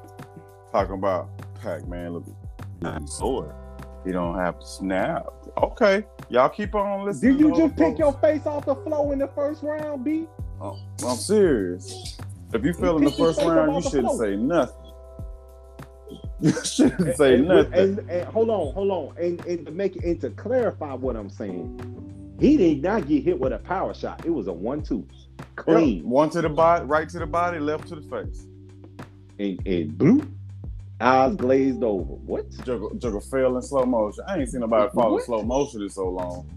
Talking 0.71 0.95
about 0.95 1.29
Pac 1.61 1.89
Man, 1.89 2.13
look 2.13 2.25
at 2.85 3.09
sword. 3.09 3.53
He 4.07 4.13
don't 4.13 4.37
have 4.39 4.61
to 4.61 4.67
snap. 4.67 5.27
Okay, 5.61 6.05
y'all 6.29 6.51
keep 6.51 6.73
on 6.77 7.05
listening. 7.05 7.37
Did 7.37 7.41
you 7.41 7.49
just 7.57 7.77
those 7.77 7.91
pick 7.91 7.99
your 7.99 8.13
face 8.13 8.47
off 8.47 8.65
the 8.65 8.77
floor 8.77 9.13
in 9.13 9.19
the 9.19 9.29
first 9.29 9.65
round, 9.65 10.05
B? 10.05 10.29
Oh, 10.61 10.79
I'm 11.05 11.17
serious. 11.17 12.17
If 12.53 12.65
you 12.65 12.75
fell 12.75 12.97
in 12.97 13.05
the 13.05 13.11
first 13.11 13.41
round, 13.41 13.75
you 13.75 13.83
shouldn't 13.83 14.09
floor. 14.11 14.25
say 14.25 14.37
nothing. 14.37 14.80
You 16.43 16.53
shouldn't 16.65 17.17
say 17.17 17.35
and, 17.35 17.49
nothing. 17.49 17.75
And, 17.75 18.11
and 18.11 18.29
hold 18.29 18.51
on, 18.51 18.73
hold 18.75 18.91
on, 18.91 19.17
and, 19.19 19.45
and 19.47 19.67
to 19.67 19.73
make 19.73 19.97
it 19.97 20.05
and 20.05 20.21
to 20.23 20.31
clarify 20.31 20.95
what 20.95 21.17
I'm 21.17 21.31
saying, 21.31 21.79
he 22.41 22.57
did 22.57 22.83
not 22.83 23.07
get 23.09 23.25
hit 23.25 23.39
with 23.39 23.53
a 23.53 23.59
power 23.59 23.93
shot. 23.95 24.25
It 24.25 24.31
was 24.31 24.47
a 24.49 24.53
one-two, 24.53 25.07
clean. 25.57 25.99
Yep, 25.99 26.05
One 26.07 26.31
to 26.31 26.43
the 26.43 26.49
body, 26.49 26.87
right 26.87 27.09
to 27.11 27.19
the 27.19 27.27
body, 27.27 27.59
left 27.59 27.89
to 27.89 27.97
the 27.97 28.03
face. 28.03 28.47
and, 29.39 29.67
and 29.67 29.99
blue 29.99 30.23
eyes 31.01 31.37
glazed 31.37 31.83
over. 31.83 32.05
What? 32.15 32.51
Juggle, 32.65 32.95
juggle 32.97 33.21
fell 33.21 33.57
in 33.57 33.63
slow 33.63 33.85
motion. 33.85 34.25
I 34.27 34.39
ain't 34.39 34.49
seen 34.51 34.61
nobody 34.61 34.91
fall 34.95 35.17
in 35.19 35.25
slow 35.25 35.43
motion 35.43 35.83
in 35.83 35.91
so 35.91 36.09
long. 36.09 36.49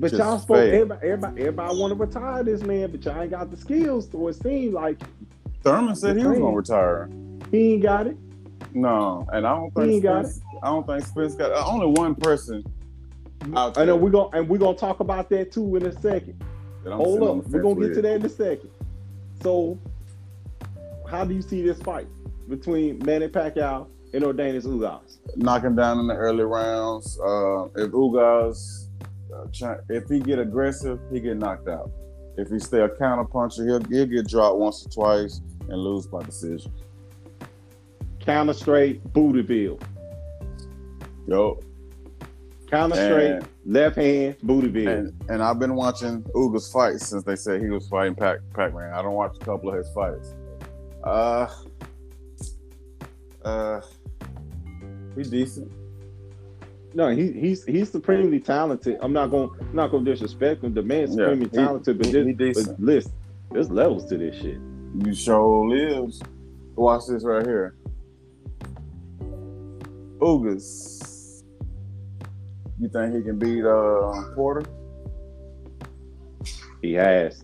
But 0.00 0.12
Just 0.12 0.20
y'all 0.20 0.38
fail. 0.38 0.56
everybody, 0.58 1.00
everybody, 1.08 1.40
everybody 1.42 1.78
want 1.78 1.92
to 1.92 1.98
retire 1.98 2.42
this 2.42 2.62
man, 2.62 2.90
but 2.90 3.04
y'all 3.04 3.20
ain't 3.22 3.30
got 3.30 3.50
the 3.50 3.56
skills. 3.56 4.08
So 4.10 4.28
it 4.28 4.34
seems 4.34 4.74
like 4.74 5.00
Thurman 5.62 5.94
said 5.94 6.16
he 6.16 6.26
was 6.26 6.38
gonna 6.38 6.56
retire. 6.56 7.08
he 7.50 7.74
ain't 7.74 7.82
got 7.82 8.06
it. 8.06 8.16
No, 8.74 9.26
and 9.32 9.46
I 9.46 9.54
don't 9.54 9.86
He 9.86 10.00
think 10.00 10.04
Spence, 10.04 10.40
I 10.62 10.66
don't 10.66 10.86
think 10.86 11.04
Spence 11.04 11.34
got 11.34 11.52
uh, 11.52 11.64
only 11.66 11.86
one 11.86 12.14
person 12.14 12.64
out 13.54 13.76
I 13.76 13.84
know 13.84 13.96
we're 13.96 14.10
gonna 14.10 14.36
and 14.36 14.48
we're 14.48 14.58
gonna 14.58 14.76
talk 14.76 15.00
about 15.00 15.28
that 15.30 15.52
too 15.52 15.76
in 15.76 15.86
a 15.86 15.92
second. 16.00 16.42
Hold 16.86 17.22
up, 17.22 17.46
we're 17.48 17.62
gonna 17.62 17.86
get 17.86 17.94
to 17.94 18.02
that 18.02 18.14
in 18.16 18.24
a 18.24 18.28
second. 18.28 18.70
So, 19.42 19.78
how 21.08 21.24
do 21.24 21.34
you 21.34 21.42
see 21.42 21.62
this 21.62 21.80
fight 21.82 22.06
between 22.48 22.98
Manny 23.04 23.28
Pacquiao 23.28 23.88
and 24.14 24.24
Ordanis 24.24 24.64
Ugas? 24.64 25.18
Knocking 25.36 25.74
down 25.74 25.98
in 25.98 26.06
the 26.06 26.14
early 26.14 26.44
rounds. 26.44 27.18
Uh, 27.20 27.64
if 27.76 27.90
Ugas, 27.90 28.88
uh, 29.34 29.46
try, 29.52 29.76
if 29.88 30.08
he 30.08 30.20
get 30.20 30.38
aggressive, 30.38 31.00
he 31.12 31.20
get 31.20 31.36
knocked 31.36 31.68
out. 31.68 31.90
If 32.36 32.48
he 32.48 32.58
stay 32.58 32.80
a 32.80 32.88
counter 32.88 33.24
puncher, 33.24 33.64
he'll, 33.66 33.84
he'll 33.84 34.06
get 34.06 34.26
dropped 34.26 34.56
once 34.58 34.86
or 34.86 34.90
twice 34.90 35.40
and 35.68 35.76
lose 35.78 36.06
by 36.06 36.22
decision. 36.22 36.72
Counter 38.20 38.52
straight, 38.54 39.02
booty 39.12 39.42
bill. 39.42 39.78
Yo, 41.26 41.60
Counter 42.70 42.96
straight, 42.96 43.42
left 43.66 43.96
hand, 43.96 44.36
booty 44.42 44.68
bill. 44.68 44.88
and 44.88 45.24
and 45.28 45.42
I've 45.42 45.58
been 45.58 45.74
watching 45.74 46.22
Ugas 46.34 46.72
fights 46.72 47.06
since 47.08 47.22
they 47.24 47.36
said 47.36 47.60
he 47.60 47.68
was 47.68 47.88
fighting 47.88 48.14
Pac 48.14 48.40
Man. 48.56 48.92
I 48.92 49.02
don't 49.02 49.12
watch 49.14 49.36
a 49.40 49.44
couple 49.44 49.70
of 49.70 49.76
his 49.76 49.88
fights. 49.90 50.34
Uh, 51.04 51.46
uh, 53.44 53.80
he 55.16 55.22
decent. 55.24 55.70
No, 56.94 57.08
he, 57.08 57.32
he's 57.32 57.64
he's 57.64 57.90
supremely 57.90 58.38
talented. 58.40 58.98
I'm 59.00 59.12
not 59.12 59.30
going 59.30 59.50
to 59.58 59.74
not 59.76 59.90
going 59.90 60.04
to 60.04 60.10
disrespect 60.10 60.62
him. 60.62 60.74
The 60.74 60.82
man's 60.82 61.10
Yeah, 61.10 61.24
supremely 61.24 61.48
he- 61.50 61.56
talented, 61.56 61.98
but, 61.98 62.06
he- 62.06 62.32
this, 62.32 62.58
he 62.58 62.64
but 62.64 62.80
listen, 62.80 63.12
there's 63.50 63.70
levels 63.70 64.06
to 64.06 64.18
this 64.18 64.36
shit. 64.36 64.58
You 64.94 65.14
sure 65.14 65.68
lives. 65.68 66.20
Watch 66.76 67.02
this 67.08 67.24
right 67.24 67.44
here. 67.46 67.76
Ugas. 70.20 71.42
You 72.80 72.88
think 72.88 73.14
he 73.14 73.22
can 73.22 73.38
beat 73.38 73.64
uh 73.64 74.34
Porter? 74.34 74.68
He 76.80 76.92
has. 76.94 77.42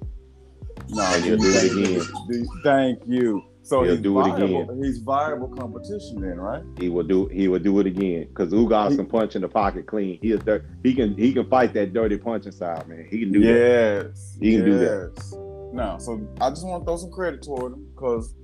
No, 0.90 1.02
And 1.02 1.24
he'll 1.24 1.36
do 1.36 1.48
it 1.48 1.72
again. 1.72 2.46
Thank 2.64 3.00
you. 3.06 3.44
So 3.62 3.82
He'll 3.82 3.92
he's 3.92 4.00
do 4.00 4.18
it 4.20 4.22
viable. 4.28 4.62
again. 4.62 4.82
He's 4.82 4.98
viable 4.98 5.48
competition 5.48 6.20
then, 6.22 6.40
right? 6.40 6.62
He 6.80 6.88
will 6.88 7.02
do 7.04 7.26
he 7.26 7.48
will 7.48 7.58
do 7.58 7.78
it 7.80 7.86
again 7.86 8.26
because 8.28 8.52
Ugas 8.52 8.96
can 8.96 9.04
punch 9.06 9.36
in 9.36 9.42
the 9.42 9.48
pocket 9.48 9.86
clean. 9.86 10.18
He 10.22 10.32
is 10.32 10.40
dir- 10.40 10.64
he 10.82 10.94
can 10.94 11.14
he 11.16 11.32
can 11.34 11.46
fight 11.48 11.74
that 11.74 11.92
dirty 11.92 12.16
punching 12.16 12.52
style, 12.52 12.84
man. 12.88 13.06
He 13.10 13.18
can 13.20 13.30
do 13.32 13.40
that. 13.40 14.06
yes. 14.06 14.38
He 14.40 14.52
can 14.56 14.64
do 14.64 14.78
that. 14.78 15.47
No, 15.72 15.96
so 15.98 16.26
I 16.40 16.50
just 16.50 16.66
want 16.66 16.82
to 16.82 16.84
throw 16.86 16.96
some 16.96 17.10
credit 17.10 17.42
toward 17.42 17.72
him 17.74 17.86
because 17.94 18.34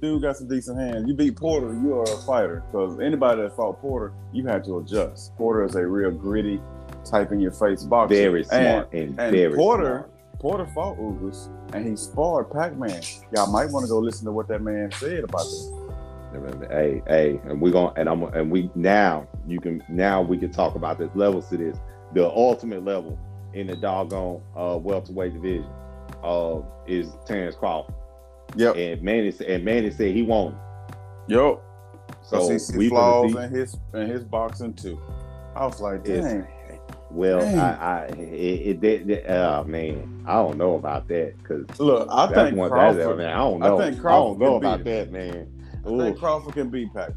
dude 0.00 0.22
got 0.22 0.36
some 0.36 0.48
decent 0.48 0.78
hands. 0.78 1.04
You 1.06 1.14
beat 1.14 1.36
Porter, 1.36 1.72
you 1.72 1.94
are 1.98 2.02
a 2.04 2.16
fighter. 2.26 2.62
Because 2.70 2.98
anybody 3.00 3.42
that 3.42 3.56
fought 3.56 3.80
Porter, 3.80 4.12
you 4.32 4.46
had 4.46 4.64
to 4.64 4.78
adjust. 4.78 5.34
Porter 5.36 5.64
is 5.64 5.74
a 5.74 5.86
real 5.86 6.10
gritty, 6.10 6.60
type 7.04 7.32
in 7.32 7.40
your 7.40 7.52
face 7.52 7.82
boxer. 7.84 8.14
Very 8.14 8.40
And- 8.40 8.48
smart 8.48 8.92
and, 8.92 9.20
and 9.20 9.32
very 9.34 9.54
Porter, 9.54 10.08
smart. 10.08 10.40
Porter 10.40 10.66
fought 10.74 10.96
Ugas 10.98 11.48
and 11.74 11.86
he 11.86 11.96
sparred 11.96 12.50
Pac-Man. 12.50 13.02
Y'all 13.34 13.50
might 13.50 13.70
want 13.70 13.84
to 13.84 13.90
go 13.90 13.98
listen 13.98 14.24
to 14.26 14.32
what 14.32 14.48
that 14.48 14.62
man 14.62 14.90
said 14.92 15.24
about 15.24 15.42
this. 15.42 15.70
Hey, 16.70 17.02
hey, 17.08 17.40
and 17.44 17.60
we're 17.60 17.72
gonna 17.72 17.92
and 17.96 18.08
I'm 18.08 18.22
and 18.22 18.50
we 18.52 18.70
now 18.76 19.26
you 19.48 19.58
can 19.58 19.82
now 19.88 20.22
we 20.22 20.38
can 20.38 20.52
talk 20.52 20.76
about 20.76 20.96
this 20.98 21.10
levels 21.14 21.48
to 21.48 21.56
this. 21.56 21.76
The 22.14 22.28
ultimate 22.28 22.84
level 22.84 23.18
in 23.52 23.66
the 23.66 23.74
doggone 23.76 24.40
uh 24.56 24.78
welterweight 24.78 25.34
division 25.34 25.68
uh 26.22 26.60
is 26.86 27.12
Terrence 27.26 27.56
Crawford. 27.56 27.94
Yep. 28.56 28.76
And 28.76 29.02
Manny 29.02 29.30
said 29.30 29.46
and 29.48 29.64
Manny 29.64 29.90
said 29.90 30.14
he 30.14 30.22
won't. 30.22 30.56
Yo. 31.28 31.60
So 32.22 32.40
So 32.40 32.52
he 32.52 32.58
see 32.58 32.78
we 32.78 32.88
flaws 32.88 33.34
in 33.34 33.50
his 33.50 33.76
in 33.94 34.08
his 34.08 34.24
boxing 34.24 34.74
too. 34.74 35.00
I 35.54 35.66
was 35.66 35.80
like, 35.80 36.04
dang. 36.04 36.46
Well, 37.10 37.40
Dang. 37.40 37.58
I, 37.58 37.72
I 37.72 38.04
it, 38.06 38.84
it, 38.84 39.10
it, 39.10 39.28
uh, 39.28 39.64
man, 39.64 40.24
I 40.28 40.34
don't 40.34 40.56
know 40.56 40.74
about 40.76 41.08
that 41.08 41.36
because 41.38 41.66
Look, 41.80 42.08
I 42.08 42.32
think 42.32 42.56
one 42.56 42.70
Crawford. 42.70 43.00
that, 43.00 43.16
man, 43.16 43.32
I 43.32 43.36
don't 43.38 43.62
I 43.62 43.68
know. 43.68 43.78
think 43.78 43.96
I 43.96 44.00
Crawford 44.00 44.38
don't 44.40 44.48
know 44.48 44.56
about 44.56 44.84
beat 44.84 44.90
that, 44.92 45.10
man. 45.10 45.52
I 45.84 45.88
Ooh. 45.88 45.98
think 45.98 46.18
Crawford 46.18 46.54
can 46.54 46.70
beat 46.70 46.94
Pac. 46.94 47.10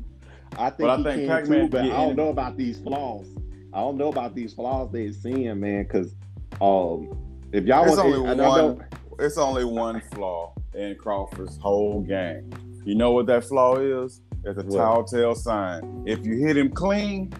I 0.57 0.69
think 0.72 0.77
But 0.79 0.89
I 1.00 1.03
think 1.03 1.15
can 1.22 1.27
Pac-Man 1.27 1.65
too, 1.65 1.69
but 1.69 1.81
I 1.81 1.88
don't 1.89 2.15
know 2.15 2.29
about 2.29 2.57
these 2.57 2.79
flaws. 2.79 3.27
I 3.72 3.79
don't 3.81 3.98
know 3.98 4.10
about 4.10 4.33
these 4.33 4.53
flaws 4.53 4.91
they're 4.91 5.12
seeing, 5.12 5.60
man. 5.60 5.83
Because 5.83 6.15
um, 6.60 7.15
if 7.51 7.65
y'all 7.65 7.86
It's 7.86 7.95
want, 7.98 8.13
only 8.15 8.31
and 8.31 8.41
I 8.41 8.48
one. 8.48 8.86
It's 9.20 9.38
only 9.38 9.65
one 9.65 10.01
flaw 10.13 10.53
in 10.74 10.96
Crawford's 10.96 11.58
whole 11.58 12.01
game. 12.01 12.50
You 12.86 12.96
know 12.96 13.12
what 13.12 13.25
that 13.27 13.46
flaw 13.46 13.75
is? 13.77 14.22
It's 14.43 14.60
a 14.60 14.63
What? 14.65 15.08
telltale 15.08 15.36
sign. 15.36 16.03
If 16.05 16.25
you 16.25 16.36
hit 16.38 16.58
him 16.58 16.70
clean, 16.70 17.32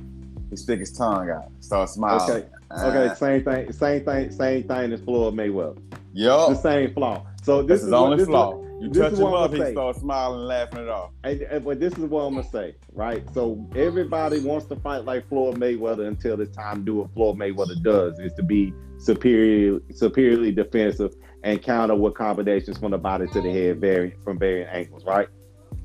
he 0.50 0.56
stick 0.56 0.80
his 0.80 0.92
tongue 0.92 1.30
out, 1.30 1.52
start 1.60 1.90
smiling. 1.90 2.22
Okay, 2.30 2.48
okay, 2.72 3.08
Ah. 3.12 3.14
same 3.16 3.44
thing, 3.44 3.72
same 3.74 4.06
thing, 4.06 4.32
same 4.32 4.64
thing 4.64 4.94
as 4.94 5.02
Floyd 5.02 5.34
Mayweather. 5.36 5.78
Yup. 6.14 6.50
The 6.50 6.56
same 6.56 6.94
flaw. 6.94 7.26
So 7.44 7.62
this 7.62 7.82
That's 7.82 7.84
is 7.84 7.92
what- 7.92 7.98
only 8.04 8.18
this 8.18 8.24
is 8.24 8.30
flaw. 8.30 8.63
You 8.84 8.90
This 8.90 8.98
touch 9.02 9.14
is 9.14 9.20
him 9.20 9.26
what 9.32 9.38
I'm 9.38 9.44
up, 9.46 9.52
gonna 9.52 9.64
he 9.64 9.70
say. 9.70 9.74
starts 9.74 10.00
smiling 10.02 10.40
laughing 10.42 10.80
it 10.80 10.90
off. 10.90 11.12
And, 11.24 11.42
and- 11.44 11.64
but 11.64 11.80
this 11.80 11.94
is 11.94 12.00
what 12.00 12.22
I'm 12.24 12.36
gonna 12.36 12.48
say, 12.50 12.76
right? 12.92 13.24
So 13.34 13.66
everybody 13.76 14.40
wants 14.40 14.66
to 14.68 14.76
fight 14.76 15.06
like 15.06 15.28
Floyd 15.30 15.56
Mayweather 15.58 16.06
until 16.08 16.42
it's 16.42 16.54
time 16.56 16.80
to 16.80 16.84
do 16.86 16.96
what 16.96 17.14
Floyd 17.14 17.38
Mayweather 17.38 17.82
does, 17.82 18.20
is 18.20 18.34
to 18.34 18.44
be 18.44 18.74
superior, 18.98 19.80
superiorly 19.94 20.52
defensive 20.52 21.14
and 21.44 21.62
counter 21.62 21.96
with 21.96 22.14
combinations 22.16 22.78
from 22.78 22.92
the 22.92 22.98
body 22.98 23.26
to 23.28 23.42
the 23.42 23.52
head, 23.52 23.80
vary 23.80 24.16
from 24.24 24.38
varying 24.38 24.68
angles, 24.68 25.06
right? 25.06 25.28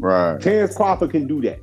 Right. 0.00 0.40
Terrence 0.40 0.76
Crawford 0.76 1.10
can 1.12 1.26
do 1.28 1.40
that. 1.42 1.60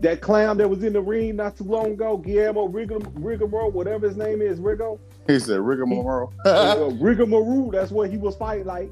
That 0.00 0.20
clown 0.20 0.56
that 0.58 0.68
was 0.68 0.82
in 0.82 0.92
the 0.94 1.00
ring 1.00 1.36
not 1.36 1.56
too 1.56 1.64
long 1.64 1.92
ago, 1.92 2.16
Guillermo 2.16 2.66
Rigor, 2.66 3.46
whatever 3.46 4.08
his 4.08 4.16
name 4.16 4.42
is, 4.42 4.58
Rigo, 4.60 4.98
He 5.28 5.38
said 5.38 5.58
uh, 5.58 5.60
Rigor 7.00 7.70
that's 7.70 7.92
what 7.92 8.10
he 8.10 8.16
was 8.16 8.34
fighting 8.34 8.66
like, 8.66 8.90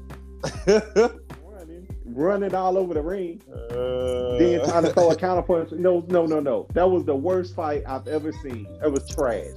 running, 0.67 1.87
running 2.05 2.55
all 2.55 2.77
over 2.77 2.93
the 2.93 3.01
ring. 3.01 3.41
then 3.69 4.63
trying 4.65 4.83
to 4.83 4.93
throw 4.93 5.11
a 5.11 5.15
counterpunch. 5.15 5.71
No, 5.73 6.05
no, 6.07 6.25
no, 6.25 6.39
no. 6.39 6.67
That 6.73 6.89
was 6.89 7.05
the 7.05 7.15
worst 7.15 7.55
fight 7.55 7.83
I've 7.87 8.07
ever 8.07 8.31
seen. 8.31 8.67
It 8.83 8.91
was 8.91 9.07
trash. 9.09 9.47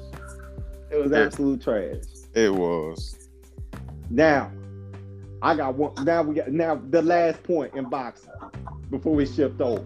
It 0.91 0.97
was 0.97 1.12
absolute 1.12 1.62
trash. 1.62 2.05
it 2.35 2.53
was. 2.53 3.29
Now, 4.11 4.53
I 5.43 5.55
got 5.57 5.75
one. 5.75 5.93
Now 6.05 6.23
we 6.23 6.35
got 6.37 6.53
now 6.53 6.81
the 6.91 7.03
last 7.03 7.43
point 7.43 7.75
in 7.75 7.88
boxing 7.88 8.31
before 8.91 9.14
we 9.14 9.26
shift 9.26 9.61
over. 9.61 9.85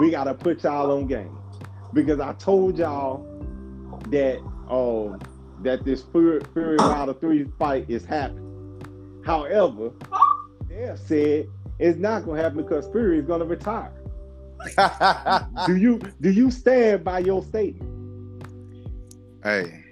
We 0.00 0.10
gotta 0.10 0.34
put 0.34 0.64
y'all 0.64 0.90
on 0.90 1.06
game 1.06 1.36
because 1.92 2.20
I 2.20 2.32
told 2.34 2.78
y'all 2.78 3.18
that 4.08 4.38
um 4.68 5.20
that 5.62 5.84
this 5.84 6.02
Fury, 6.12 6.42
Fury 6.52 6.76
Wilder 6.78 7.14
three 7.14 7.44
fight 7.58 7.86
is 7.88 8.04
happening. 8.04 9.22
However, 9.24 9.92
they 10.72 10.96
said 10.96 11.46
it's 11.78 11.98
not 11.98 12.24
gonna 12.24 12.40
happen 12.42 12.62
because 12.62 12.88
Fury 12.88 13.18
is 13.18 13.26
gonna 13.26 13.44
retire. 13.44 13.92
Do 15.66 15.76
you 15.76 15.98
do 16.20 16.30
you 16.30 16.50
stand 16.50 17.02
by 17.02 17.18
your 17.18 17.42
statement? 17.42 17.88
Hey, 19.42 19.84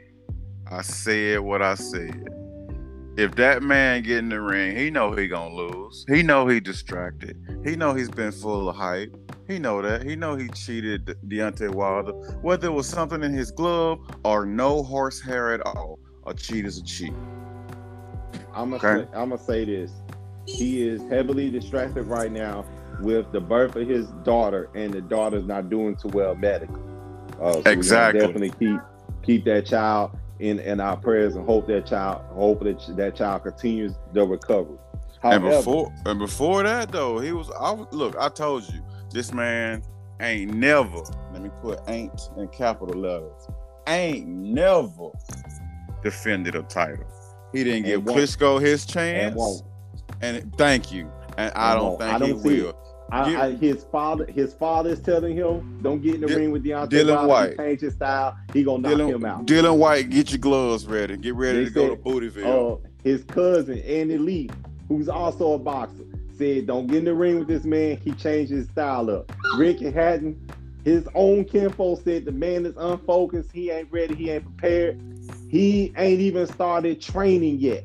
I 0.70 0.82
said 0.82 1.40
what 1.40 1.60
I 1.60 1.74
said. 1.74 2.28
If 3.16 3.34
that 3.34 3.64
man 3.64 4.02
get 4.04 4.18
in 4.18 4.28
the 4.28 4.40
ring, 4.40 4.76
he 4.76 4.88
know 4.90 5.12
he 5.12 5.26
gonna 5.26 5.52
lose. 5.54 6.04
He 6.08 6.22
know 6.22 6.46
he 6.46 6.60
distracted. 6.60 7.36
He 7.64 7.74
know 7.74 7.94
he's 7.94 8.08
been 8.08 8.30
full 8.30 8.68
of 8.68 8.76
hype. 8.76 9.12
He 9.48 9.58
know 9.58 9.82
that. 9.82 10.04
He 10.04 10.14
know 10.14 10.36
he 10.36 10.46
cheated 10.50 11.04
De- 11.06 11.14
Deontay 11.16 11.74
Wilder. 11.74 12.12
Whether 12.40 12.68
it 12.68 12.72
was 12.72 12.88
something 12.88 13.24
in 13.24 13.32
his 13.34 13.50
glove 13.50 13.98
or 14.24 14.46
no 14.46 14.84
horsehair 14.84 15.52
at 15.52 15.60
all, 15.66 15.98
a 16.26 16.32
cheat 16.32 16.64
is 16.64 16.78
a 16.78 16.84
cheat. 16.84 17.12
I'm 18.54 18.70
gonna 18.70 18.76
Okay. 18.76 19.02
say, 19.10 19.18
I'm 19.18 19.30
gonna 19.30 19.38
say 19.38 19.64
this. 19.64 19.90
He 20.56 20.86
is 20.86 21.02
heavily 21.08 21.50
distracted 21.50 22.04
right 22.04 22.30
now 22.30 22.64
with 23.00 23.32
the 23.32 23.40
birth 23.40 23.76
of 23.76 23.88
his 23.88 24.06
daughter, 24.24 24.68
and 24.74 24.92
the 24.92 25.00
daughter's 25.00 25.44
not 25.44 25.70
doing 25.70 25.96
too 25.96 26.08
well 26.08 26.34
medically. 26.34 26.80
Uh, 27.40 27.54
so 27.54 27.62
we 27.64 27.72
Exactly. 27.72 28.20
Definitely 28.20 28.50
keep 28.58 28.80
keep 29.22 29.44
that 29.44 29.66
child 29.66 30.16
in 30.38 30.58
in 30.58 30.80
our 30.80 30.96
prayers 30.96 31.36
and 31.36 31.46
hope 31.46 31.66
that 31.68 31.86
child 31.86 32.24
hope 32.32 32.62
that 32.64 32.96
that 32.96 33.16
child 33.16 33.42
continues 33.44 33.94
the 34.12 34.26
recovery. 34.26 34.78
And 35.22 35.42
before 35.42 35.92
and 36.06 36.18
before 36.18 36.62
that 36.62 36.92
though, 36.92 37.18
he 37.18 37.32
was 37.32 37.50
I 37.58 37.70
was 37.72 37.86
look, 37.92 38.16
I 38.18 38.28
told 38.28 38.68
you, 38.68 38.80
this 39.10 39.32
man 39.32 39.82
ain't 40.20 40.54
never, 40.54 41.02
Let 41.32 41.42
me 41.42 41.50
put 41.60 41.80
ain't 41.88 42.18
in 42.36 42.48
capital 42.48 42.98
letters. 42.98 43.48
Ain't 43.86 44.28
never. 44.28 45.10
defended 46.02 46.54
a 46.54 46.62
title. 46.62 47.04
He 47.52 47.64
didn't 47.64 47.84
give. 47.84 48.02
Klitschko 48.02 48.60
his 48.60 48.86
chance. 48.86 49.62
And 50.20 50.54
thank 50.56 50.92
you. 50.92 51.10
And 51.36 51.52
I 51.54 51.74
don't 51.74 51.84
won't. 51.84 52.00
think 52.00 52.14
I 52.14 52.18
don't 52.18 52.28
he 52.28 52.34
will. 52.34 52.76
I, 53.12 53.46
I, 53.46 53.50
his 53.56 53.84
father, 53.90 54.24
his 54.26 54.54
father 54.54 54.90
is 54.90 55.00
telling 55.00 55.34
him, 55.34 55.80
"Don't 55.82 56.00
get 56.00 56.14
in 56.16 56.20
the 56.20 56.28
Di- 56.28 56.34
ring 56.36 56.52
with 56.52 56.64
Deontay 56.64 56.90
Dylan 56.90 57.26
Wilder. 57.26 57.28
White. 57.28 57.56
Change 57.56 57.80
his 57.80 57.94
style. 57.94 58.36
He 58.52 58.62
gonna 58.62 58.88
knock 58.88 59.10
him 59.10 59.24
out." 59.24 59.46
Dylan, 59.46 59.62
Dillian 59.64 59.76
Whyte, 59.78 60.10
get 60.10 60.30
your 60.30 60.38
gloves 60.38 60.86
ready. 60.86 61.16
Get 61.16 61.34
ready 61.34 61.60
They 61.60 61.64
to 61.64 61.70
go 61.70 61.88
to 61.88 61.96
said, 61.96 62.04
Bootyville. 62.04 62.84
uh, 62.84 62.88
his 63.02 63.24
cousin 63.24 63.78
Andy 63.80 64.16
Lee, 64.18 64.48
who's 64.88 65.08
also 65.08 65.54
a 65.54 65.58
boxer, 65.58 66.04
said, 66.38 66.66
"Don't 66.68 66.86
get 66.86 66.98
in 66.98 67.04
the 67.06 67.14
ring 67.14 67.40
with 67.40 67.48
this 67.48 67.64
man. 67.64 67.96
He 67.96 68.12
changed 68.12 68.52
his 68.52 68.66
style 68.68 69.10
up." 69.10 69.32
Rick 69.58 69.80
Hatton, 69.80 70.40
his 70.84 71.08
own 71.16 71.44
kinfolk 71.44 72.02
said 72.04 72.24
the 72.24 72.32
man 72.32 72.64
is 72.64 72.74
unfocused. 72.76 73.50
He 73.52 73.70
ain't 73.70 73.90
ready. 73.90 74.14
He 74.14 74.30
ain't 74.30 74.44
prepared. 74.44 75.00
He 75.48 75.92
ain't 75.96 76.20
even 76.20 76.46
started 76.46 77.00
training 77.00 77.58
yet. 77.58 77.84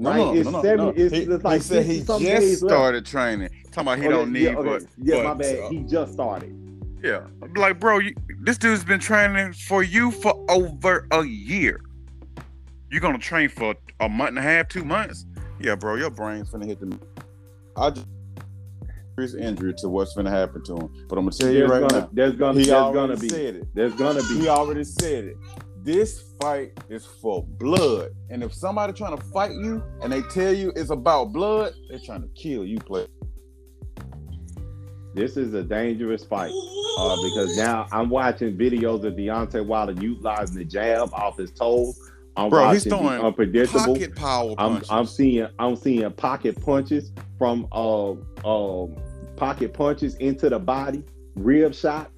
No, 0.00 0.10
Right? 0.10 0.16
no, 0.18 0.34
It's 0.34 0.50
no, 0.50 0.62
seven- 0.62 0.84
no. 0.86 0.90
it's- 0.90 1.10
he, 1.10 1.18
it's 1.32 1.44
like 1.44 1.54
he 1.60 1.62
said 1.62 1.84
he 1.86 1.98
just 2.02 2.20
days 2.22 2.62
left. 2.62 2.72
Started 2.72 3.04
training. 3.06 3.48
Talking 3.72 3.80
about 3.88 3.98
he 3.98 4.06
Okay, 4.06 4.14
don't 4.16 4.32
need, 4.32 4.42
yeah, 4.44 4.56
okay. 4.56 4.68
but 4.68 4.82
yeah, 5.02 5.22
my 5.24 5.34
bad. 5.34 5.58
uh, 5.58 5.68
He 5.70 5.78
just 5.80 6.12
started. 6.12 6.54
yeah. 7.02 7.20
Like, 7.56 7.80
bro, 7.80 7.98
you, 7.98 8.14
this 8.40 8.58
dude's 8.58 8.84
been 8.84 9.00
training 9.00 9.52
for 9.54 9.82
you 9.82 10.10
for 10.12 10.34
over 10.48 11.06
a 11.10 11.24
year. 11.24 11.80
You're 12.90 13.00
gonna 13.00 13.18
train 13.18 13.48
for 13.48 13.74
a 14.00 14.08
month 14.08 14.30
and 14.30 14.38
a 14.38 14.42
half, 14.42 14.68
two 14.68 14.84
months. 14.84 15.26
Yeah, 15.60 15.74
bro, 15.74 15.96
your 15.96 16.10
brain's 16.10 16.50
gonna 16.50 16.66
hit 16.66 16.78
the. 16.80 16.96
I 17.76 17.90
just 17.90 18.06
serious 19.16 19.34
injury 19.34 19.74
to 19.78 19.88
what's 19.88 20.14
gonna 20.14 20.30
happen 20.30 20.62
to 20.64 20.76
him. 20.76 21.06
But 21.08 21.18
I'm 21.18 21.24
gonna 21.24 21.32
tell 21.36 21.50
you 21.50 21.66
right 21.66 21.80
gonna, 21.88 22.02
now. 22.02 22.08
there's 22.12 22.34
gonna, 22.36 22.58
He 22.60 22.66
there's 22.66 22.76
already 22.76 22.94
gonna 22.94 23.16
be, 23.16 23.28
said 23.28 23.56
it. 23.56 23.74
there's 23.74 23.94
gonna 23.94 24.20
be. 24.22 24.38
He 24.42 24.48
already 24.48 24.84
said 24.84 25.24
it. 25.24 25.36
This 25.88 26.34
fight 26.38 26.78
is 26.90 27.06
for 27.06 27.42
blood. 27.42 28.10
And 28.28 28.42
if 28.42 28.52
somebody 28.52 28.92
trying 28.92 29.16
to 29.16 29.24
fight 29.28 29.52
you 29.52 29.82
and 30.02 30.12
they 30.12 30.20
tell 30.20 30.52
you 30.52 30.70
it's 30.76 30.90
about 30.90 31.32
blood, 31.32 31.72
they're 31.88 31.98
trying 31.98 32.20
to 32.20 32.28
kill 32.34 32.62
you, 32.62 32.78
play. 32.78 33.06
This 35.14 35.38
is 35.38 35.54
a 35.54 35.62
dangerous 35.62 36.26
fight 36.26 36.52
uh, 36.98 37.16
because 37.22 37.56
now 37.56 37.86
I'm 37.90 38.10
watching 38.10 38.54
videos 38.54 39.02
of 39.04 39.14
Deontay 39.14 39.64
Wilder 39.64 39.94
utilizing 39.98 40.58
the 40.58 40.66
jab 40.66 41.08
off 41.14 41.38
his 41.38 41.52
toes. 41.52 41.98
I'm 42.36 42.50
Bro, 42.50 42.70
he's 42.72 42.84
watching 42.84 42.90
the 42.90 42.98
throwing 42.98 43.24
unpredictable. 43.24 43.94
Pocket 43.94 44.14
power 44.14 44.54
I'm, 44.58 44.72
punches. 44.72 44.88
I'm 44.90 45.06
seeing 45.06 45.48
I'm 45.58 45.74
seeing 45.74 46.12
pocket 46.12 46.62
punches 46.62 47.12
from 47.38 47.66
uh 47.72 48.10
um 48.44 48.94
pocket 49.36 49.72
punches 49.72 50.16
into 50.16 50.50
the 50.50 50.58
body, 50.58 51.02
rib 51.34 51.74
shots. 51.74 52.17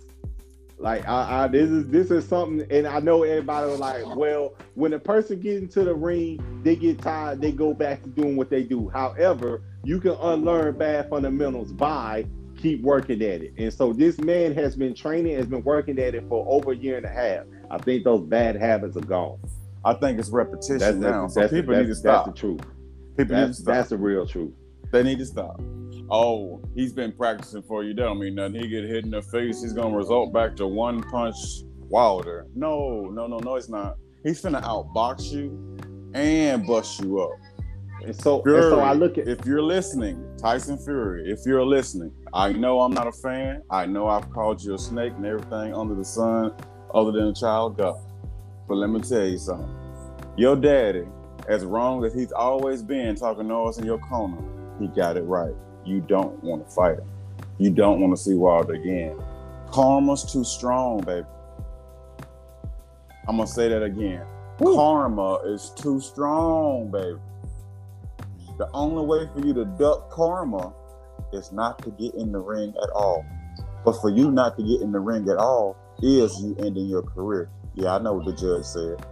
Like 0.80 1.06
I, 1.06 1.44
I 1.44 1.48
this 1.48 1.68
is 1.68 1.86
this 1.88 2.10
is 2.10 2.26
something, 2.26 2.66
and 2.70 2.86
I 2.86 3.00
know 3.00 3.22
everybody 3.22 3.70
was 3.70 3.80
like, 3.80 4.16
well, 4.16 4.54
when 4.74 4.94
a 4.94 4.98
person 4.98 5.38
gets 5.38 5.60
into 5.60 5.84
the 5.84 5.94
ring, 5.94 6.40
they 6.62 6.74
get 6.74 7.00
tired, 7.02 7.40
they 7.40 7.52
go 7.52 7.74
back 7.74 8.02
to 8.02 8.08
doing 8.08 8.34
what 8.36 8.48
they 8.48 8.62
do. 8.62 8.88
However, 8.88 9.62
you 9.84 10.00
can 10.00 10.12
unlearn 10.12 10.78
bad 10.78 11.10
fundamentals 11.10 11.72
by 11.72 12.24
keep 12.56 12.82
working 12.82 13.22
at 13.22 13.42
it. 13.42 13.52
And 13.58 13.72
so 13.72 13.92
this 13.92 14.18
man 14.18 14.54
has 14.54 14.74
been 14.74 14.94
training, 14.94 15.36
has 15.36 15.46
been 15.46 15.62
working 15.64 15.98
at 15.98 16.14
it 16.14 16.24
for 16.28 16.46
over 16.48 16.72
a 16.72 16.76
year 16.76 16.96
and 16.96 17.04
a 17.06 17.10
half. 17.10 17.44
I 17.70 17.78
think 17.78 18.04
those 18.04 18.22
bad 18.22 18.56
habits 18.56 18.96
are 18.96 19.00
gone. 19.00 19.38
I 19.84 19.94
think 19.94 20.18
it's 20.18 20.28
repetition 20.30 20.78
That's, 20.78 20.96
now. 20.96 21.22
that's, 21.22 21.34
So 21.34 21.40
that's, 21.40 21.52
people 21.52 21.74
that's, 21.74 21.86
need 21.86 21.88
to 21.88 21.94
stop. 21.94 22.26
that's 22.26 22.40
the 22.40 22.48
truth. 22.48 22.60
People 23.16 23.36
need 23.36 23.46
to 23.48 23.54
stop. 23.54 23.74
that's 23.74 23.88
the 23.90 23.96
real 23.98 24.26
truth. 24.26 24.52
They 24.90 25.02
need 25.02 25.18
to 25.18 25.26
stop. 25.26 25.60
Oh, 26.10 26.60
he's 26.74 26.92
been 26.92 27.12
practicing 27.12 27.62
for 27.62 27.84
you. 27.84 27.94
That 27.94 28.02
don't 28.02 28.18
mean 28.18 28.34
nothing. 28.34 28.60
He 28.60 28.68
get 28.68 28.84
hit 28.84 29.04
in 29.04 29.10
the 29.10 29.22
face. 29.22 29.62
He's 29.62 29.72
gonna 29.72 29.96
result 29.96 30.32
back 30.32 30.56
to 30.56 30.66
one 30.66 31.02
punch 31.02 31.36
Wilder. 31.88 32.46
No, 32.54 33.08
no, 33.12 33.26
no, 33.26 33.38
no, 33.38 33.56
it's 33.56 33.68
not. 33.68 33.96
He's 34.24 34.42
finna 34.42 34.62
outbox 34.62 35.30
you 35.30 35.76
and 36.14 36.66
bust 36.66 37.00
you 37.00 37.20
up. 37.20 37.30
And 38.02 38.16
so, 38.16 38.42
Fury, 38.42 38.62
and 38.62 38.70
so 38.70 38.80
I 38.80 38.92
look 38.92 39.18
at 39.18 39.28
if 39.28 39.44
you're 39.44 39.62
listening, 39.62 40.24
Tyson 40.38 40.78
Fury, 40.78 41.30
if 41.30 41.40
you're 41.44 41.64
listening, 41.64 42.12
I 42.32 42.52
know 42.52 42.80
I'm 42.80 42.92
not 42.92 43.06
a 43.06 43.12
fan. 43.12 43.62
I 43.70 43.86
know 43.86 44.06
I've 44.06 44.30
called 44.30 44.62
you 44.62 44.74
a 44.74 44.78
snake 44.78 45.12
and 45.16 45.26
everything 45.26 45.74
under 45.74 45.94
the 45.94 46.04
sun 46.04 46.52
other 46.94 47.12
than 47.12 47.28
a 47.28 47.34
child 47.34 47.76
God. 47.76 48.00
But 48.66 48.76
let 48.76 48.90
me 48.90 49.00
tell 49.00 49.26
you 49.26 49.38
something. 49.38 49.68
Your 50.36 50.56
daddy, 50.56 51.04
as 51.48 51.64
wrong 51.64 52.04
as 52.04 52.14
he's 52.14 52.32
always 52.32 52.82
been 52.82 53.16
talking 53.16 53.48
noise 53.48 53.78
in 53.78 53.84
your 53.84 53.98
corner, 53.98 54.42
he 54.80 54.88
got 54.88 55.16
it 55.16 55.22
right. 55.22 55.54
You 55.84 56.00
don't 56.00 56.42
want 56.42 56.66
to 56.66 56.74
fight 56.74 56.98
him. 56.98 57.08
You 57.58 57.70
don't 57.70 58.00
want 58.00 58.16
to 58.16 58.22
see 58.22 58.34
Wilder 58.34 58.74
again. 58.74 59.16
Karma's 59.70 60.30
too 60.30 60.44
strong, 60.44 61.00
baby. 61.00 61.26
I'm 63.28 63.36
gonna 63.36 63.46
say 63.46 63.68
that 63.68 63.82
again. 63.82 64.24
Karma 64.58 65.36
is 65.44 65.70
too 65.76 66.00
strong, 66.00 66.90
baby. 66.90 67.18
The 68.58 68.68
only 68.72 69.04
way 69.04 69.28
for 69.32 69.46
you 69.46 69.54
to 69.54 69.64
duck 69.64 70.10
karma 70.10 70.72
is 71.32 71.52
not 71.52 71.78
to 71.82 71.90
get 71.90 72.14
in 72.14 72.32
the 72.32 72.38
ring 72.40 72.74
at 72.82 72.90
all. 72.90 73.24
But 73.84 74.00
for 74.00 74.10
you 74.10 74.30
not 74.30 74.56
to 74.58 74.62
get 74.62 74.80
in 74.80 74.92
the 74.92 75.00
ring 75.00 75.28
at 75.28 75.36
all 75.36 75.76
is 76.02 76.42
you 76.42 76.56
ending 76.58 76.86
your 76.86 77.02
career. 77.02 77.48
Yeah, 77.74 77.94
I 77.94 77.98
know 77.98 78.14
what 78.14 78.26
the 78.26 78.32
judge 78.32 78.64
said. 78.64 79.06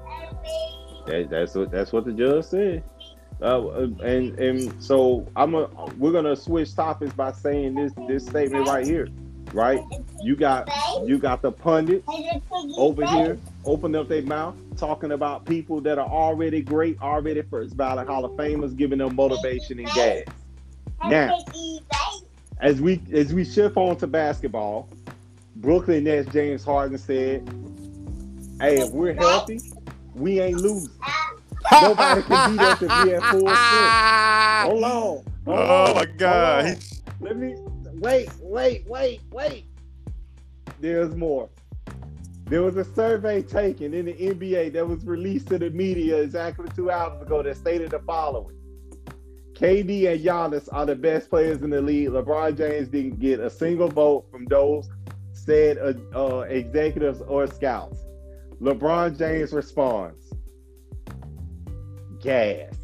that, 1.07 1.31
that's 1.31 1.55
what 1.55 1.71
that's 1.71 1.93
what 1.93 2.05
the 2.05 2.13
judge 2.13 2.45
said. 2.45 2.83
Uh, 3.41 3.89
and 4.03 4.37
and 4.39 4.83
so 4.83 5.27
I'm 5.37 5.55
a 5.55 5.69
we're 5.97 6.13
gonna 6.13 6.35
switch 6.35 6.75
topics 6.75 7.13
by 7.13 7.33
saying 7.33 7.75
this 7.75 7.93
this 8.09 8.27
statement 8.27 8.67
right 8.67 8.85
here, 8.85 9.09
right? 9.53 9.81
You 10.23 10.35
got 10.35 10.69
you 11.07 11.19
got 11.19 11.43
the 11.43 11.53
pundit 11.53 12.03
over 12.77 13.07
here 13.07 13.39
opening 13.65 14.01
up 14.01 14.09
their 14.09 14.23
mouth 14.23 14.57
talking 14.77 15.13
about 15.13 15.45
people 15.45 15.81
that 15.83 15.99
are 15.99 16.09
already 16.09 16.63
great, 16.63 17.01
already 17.01 17.43
first 17.43 17.77
ballot 17.77 18.09
Hall 18.09 18.25
of 18.25 18.33
Famers, 18.33 18.77
giving 18.77 18.99
them 18.99 19.15
motivation 19.15 19.79
and 19.79 19.89
gas. 19.89 20.25
Now, 21.05 21.39
as 22.61 22.81
we 22.81 23.01
as 23.13 23.33
we 23.33 23.45
shift 23.45 23.77
on 23.77 23.97
to 23.99 24.09
basketball, 24.09 24.89
Brooklyn 25.57 26.05
Nets 26.05 26.29
James 26.33 26.65
Harden 26.65 26.99
said, 26.99 27.49
"Hey, 28.61 28.79
if 28.81 28.91
we're 28.91 29.15
healthy, 29.15 29.61
we 30.15 30.41
ain't 30.41 30.61
losing. 30.61 30.91
Nobody 31.73 32.23
can 32.23 32.51
beat 32.57 32.61
us 32.61 32.83
if 32.83 33.05
we 33.05 33.11
have 33.13 33.25
full 33.25 33.41
strength." 33.41 34.09
Hold 34.65 34.85
on. 34.85 34.91
Hold 34.91 35.25
Oh 35.47 35.87
on, 35.87 35.95
my 35.95 36.05
God. 36.17 36.79
Let 37.21 37.37
me 37.37 37.57
wait, 37.95 38.29
wait, 38.41 38.87
wait, 38.87 39.21
wait. 39.31 39.65
There's 40.81 41.15
more. 41.15 41.49
There 42.47 42.63
was 42.63 42.77
a 42.77 42.85
survey 42.85 43.43
taken 43.43 43.93
in 43.93 44.07
the 44.07 44.15
NBA 44.15 44.73
that 44.73 44.87
was 44.87 45.05
released 45.05 45.49
to 45.49 45.59
the 45.59 45.71
media 45.71 46.17
exactly 46.23 46.69
two 46.75 46.91
hours 46.91 47.21
ago 47.21 47.43
that 47.43 47.57
stated 47.57 47.91
the 47.91 47.99
following. 48.01 48.57
KD 49.53 50.13
and 50.13 50.21
Giannis 50.25 50.69
are 50.73 50.87
the 50.87 50.95
best 50.95 51.29
players 51.29 51.63
in 51.63 51.71
the 51.71 51.83
league. 51.83 52.09
LeBron 52.09 52.57
James 52.57 52.89
didn't 52.89 53.19
get 53.19 53.41
a 53.41 53.51
single 53.51 53.89
vote 53.89 54.27
from 54.31 54.47
those 54.47 54.89
said 55.33 55.79
uh, 55.79 55.93
uh, 56.17 56.41
executives 56.43 57.21
or 57.23 57.47
scouts. 57.47 57.99
LeBron 58.61 59.19
James 59.19 59.53
responds, 59.53 60.28
gas. 62.23 62.75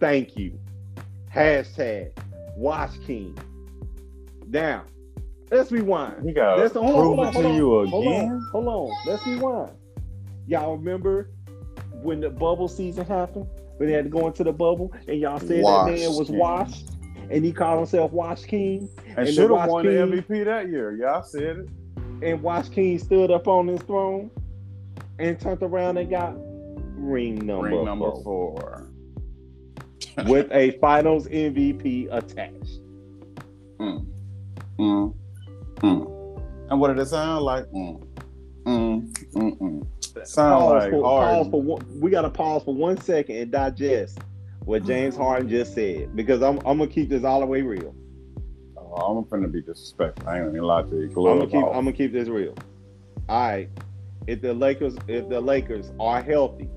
Thank 0.00 0.36
you. 0.36 0.58
Hashtag 1.34 2.10
Wash 2.56 2.96
King. 3.06 3.36
Now, 4.48 4.84
let's 5.50 5.70
rewind. 5.70 6.24
He 6.24 6.32
got 6.32 6.58
Let's 6.58 6.72
to 6.74 6.80
hold 6.80 6.94
on, 6.94 7.00
prove 7.02 7.16
hold 7.16 7.20
on, 7.20 7.28
it 7.28 7.42
to 7.42 7.48
on, 7.48 7.54
you 7.56 7.86
hold 7.88 8.04
again. 8.06 8.30
on, 8.30 8.48
hold 8.52 8.66
on. 8.68 8.96
Let's 9.06 9.26
rewind. 9.26 9.72
Y'all 10.46 10.76
remember 10.76 11.30
when 12.02 12.20
the 12.20 12.30
bubble 12.30 12.68
season 12.68 13.04
happened? 13.04 13.46
When 13.76 13.88
they 13.88 13.94
had 13.94 14.04
to 14.04 14.10
go 14.10 14.26
into 14.26 14.42
the 14.42 14.52
bubble 14.52 14.92
and 15.06 15.20
y'all 15.20 15.38
said 15.38 15.62
Wash 15.62 15.90
that 15.90 15.98
man 15.98 16.14
was 16.16 16.28
King. 16.28 16.38
washed 16.38 16.90
and 17.30 17.44
he 17.44 17.52
called 17.52 17.78
himself 17.78 18.10
Wash 18.12 18.42
King 18.44 18.88
And, 19.06 19.18
And 19.18 19.28
should 19.28 19.42
have 19.42 19.50
Watch 19.50 19.68
won 19.70 19.84
the 19.86 19.92
MVP 19.92 20.44
that 20.46 20.68
year. 20.68 20.96
Y'all 20.96 21.22
said 21.22 21.58
it. 21.58 21.68
and 22.22 22.42
Wash 22.42 22.70
King 22.70 22.98
stood 22.98 23.30
up 23.30 23.46
on 23.46 23.68
his 23.68 23.80
throne 23.82 24.30
and 25.20 25.38
turned 25.38 25.62
around 25.62 25.96
and 25.98 26.08
got 26.10 26.34
ring 27.08 27.34
number, 27.36 27.68
Ring 27.68 27.84
number 27.84 28.10
four, 28.10 28.22
four. 28.22 28.90
with 30.26 30.50
a 30.52 30.72
finals 30.78 31.28
MVP 31.28 32.08
attached. 32.10 32.80
Mm. 33.78 34.06
Mm. 34.78 35.14
Mm. 35.76 36.42
And 36.70 36.80
what 36.80 36.88
did 36.88 36.98
it 36.98 37.06
sound 37.06 37.44
like? 37.44 37.64
Mm. 37.66 38.04
Mm. 38.64 39.12
Mm. 39.32 39.58
Mm. 39.58 40.26
Sound 40.26 40.60
pause 40.60 40.82
like 40.82 40.90
for, 40.90 41.02
pause 41.02 41.48
for 41.48 41.62
one, 41.62 42.00
we 42.00 42.10
got 42.10 42.22
to 42.22 42.30
pause 42.30 42.64
for 42.64 42.74
one 42.74 43.00
second 43.00 43.36
and 43.36 43.50
digest 43.50 44.18
what 44.64 44.84
James 44.84 45.16
Harden 45.16 45.48
just 45.48 45.74
said 45.74 46.14
because 46.14 46.42
I'm, 46.42 46.58
I'm 46.58 46.78
gonna 46.78 46.88
keep 46.88 47.08
this 47.08 47.24
all 47.24 47.40
the 47.40 47.46
way 47.46 47.62
real. 47.62 47.94
Oh, 48.76 49.16
I'm 49.16 49.24
finna 49.24 49.50
be 49.50 49.62
disrespectful. 49.62 50.28
I 50.28 50.40
ain't 50.40 50.46
gonna 50.46 50.66
lie 50.66 50.82
to 50.82 50.88
you. 50.88 51.06
I'm 51.06 51.38
gonna 51.38 51.46
keep. 51.46 51.64
I'm 51.64 51.72
gonna 51.72 51.92
keep 51.92 52.12
this 52.12 52.28
real. 52.28 52.54
All 53.28 53.48
right, 53.48 53.70
if 54.26 54.42
the 54.42 54.52
Lakers 54.52 54.96
if 55.06 55.28
the 55.28 55.40
Lakers 55.40 55.92
are 55.98 56.22
healthy, 56.22 56.68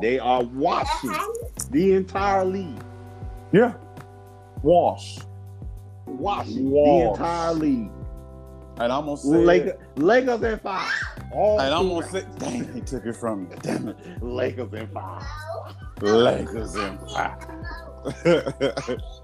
they 0.00 0.18
are 0.18 0.42
washing 0.44 1.14
the 1.70 1.94
entire 1.94 2.44
league, 2.44 2.82
yeah. 3.52 3.74
Wash. 4.62 5.18
washing 6.06 6.70
the 6.70 7.10
entire 7.10 7.54
league. 7.54 7.90
And 8.80 8.92
I'm 8.92 9.06
gonna 9.06 9.16
say. 9.16 9.28
Lakers, 9.28 9.72
it. 9.72 9.98
Lakers 9.98 10.42
in 10.42 10.58
five. 10.60 10.92
All 11.32 11.60
And 11.60 11.74
I'm 11.74 11.88
gonna 11.88 12.08
say. 12.08 12.24
Dang, 12.38 12.72
he 12.72 12.80
took 12.80 13.06
it 13.06 13.16
from 13.16 13.48
me. 13.48 13.56
Damn 13.60 13.88
it. 13.88 13.96
rounds. 13.96 14.22
Lakers 14.22 14.72
in 14.72 14.88
five. 14.88 15.22
Lakers 16.00 16.76
in 16.76 16.98
five. 17.08 17.46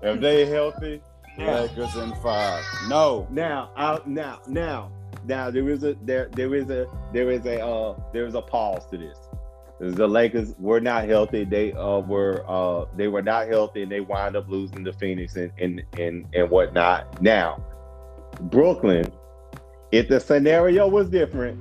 if 0.03 0.21
they 0.21 0.47
healthy, 0.47 1.01
Lakers 1.39 1.95
in 1.97 2.15
five. 2.17 2.65
No. 2.89 3.29
Now, 3.31 3.71
out 3.77 4.09
now, 4.09 4.41
now, 4.49 4.91
now 5.25 5.51
there 5.51 5.69
is 5.69 5.85
a 5.85 5.95
there 6.03 6.29
there 6.33 6.55
is 6.55 6.69
a 6.71 6.87
there 7.13 7.31
is 7.31 7.47
a 7.47 7.65
uh 7.65 7.97
there 8.13 8.27
is 8.27 8.35
a 8.35 8.43
pause 8.43 8.87
to 8.91 8.99
this. 8.99 9.19
The 9.93 10.07
Lakers 10.07 10.55
were 10.59 10.81
not 10.81 11.05
healthy. 11.09 11.45
They 11.45 11.73
uh 11.73 11.99
were 12.01 12.45
uh 12.49 12.87
they 12.97 13.09
were 13.09 13.23
not 13.23 13.49
healthy 13.49 13.83
and 13.83 13.93
they 13.93 14.01
wind 14.01 14.37
up 14.37 14.49
losing 14.49 14.85
to 14.85 14.93
Phoenix 14.93 15.37
and 15.37 15.53
and 15.59 15.83
and, 15.99 16.27
and 16.35 16.51
whatnot. 16.51 17.21
Now, 17.21 17.65
Brooklyn, 18.41 19.13
if 19.93 20.09
the 20.09 20.21
scenario 20.21 20.89
was 20.89 21.09
different 21.09 21.59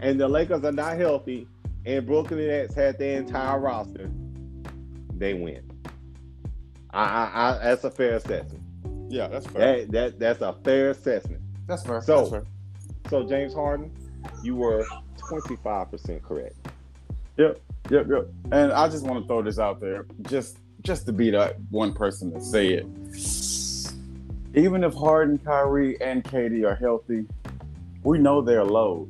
and 0.00 0.18
the 0.20 0.28
Lakers 0.28 0.64
are 0.64 0.72
not 0.72 0.96
healthy 0.96 1.48
and 1.84 2.06
Brooklyn 2.06 2.46
Nets 2.46 2.74
had 2.74 2.98
their 2.98 3.18
entire 3.20 3.58
roster, 3.58 4.10
they 5.16 5.34
win. 5.34 5.62
I, 6.90 7.02
I, 7.02 7.50
I 7.50 7.58
that's 7.64 7.84
a 7.84 7.90
fair 7.90 8.14
assessment. 8.14 8.62
Yeah, 9.08 9.28
that's 9.28 9.46
fair. 9.46 9.84
That 9.86 9.92
that 9.92 10.18
that's 10.18 10.40
a 10.40 10.54
fair 10.64 10.90
assessment. 10.90 11.42
That's 11.66 11.82
fair. 11.84 12.00
So- 12.02 12.18
that's 12.18 12.30
fair. 12.30 12.44
So 13.08 13.22
James 13.22 13.54
Harden, 13.54 13.92
you 14.42 14.56
were 14.56 14.84
25% 15.30 16.22
correct. 16.22 16.54
Yep, 17.36 17.60
yep, 17.90 18.06
yep. 18.08 18.28
And 18.52 18.72
I 18.72 18.88
just 18.88 19.04
want 19.04 19.22
to 19.22 19.26
throw 19.26 19.42
this 19.42 19.58
out 19.58 19.80
there, 19.80 20.06
just 20.22 20.58
just 20.82 21.06
to 21.06 21.12
be 21.12 21.30
that 21.30 21.56
one 21.70 21.92
person 21.92 22.32
to 22.32 22.40
say 22.40 22.68
it. 22.74 22.86
Even 24.54 24.84
if 24.84 24.94
Harden, 24.94 25.38
Kyrie, 25.38 26.00
and 26.00 26.22
KD 26.24 26.64
are 26.64 26.74
healthy, 26.76 27.26
we 28.04 28.18
know 28.18 28.40
they're 28.40 28.64
low. 28.64 29.08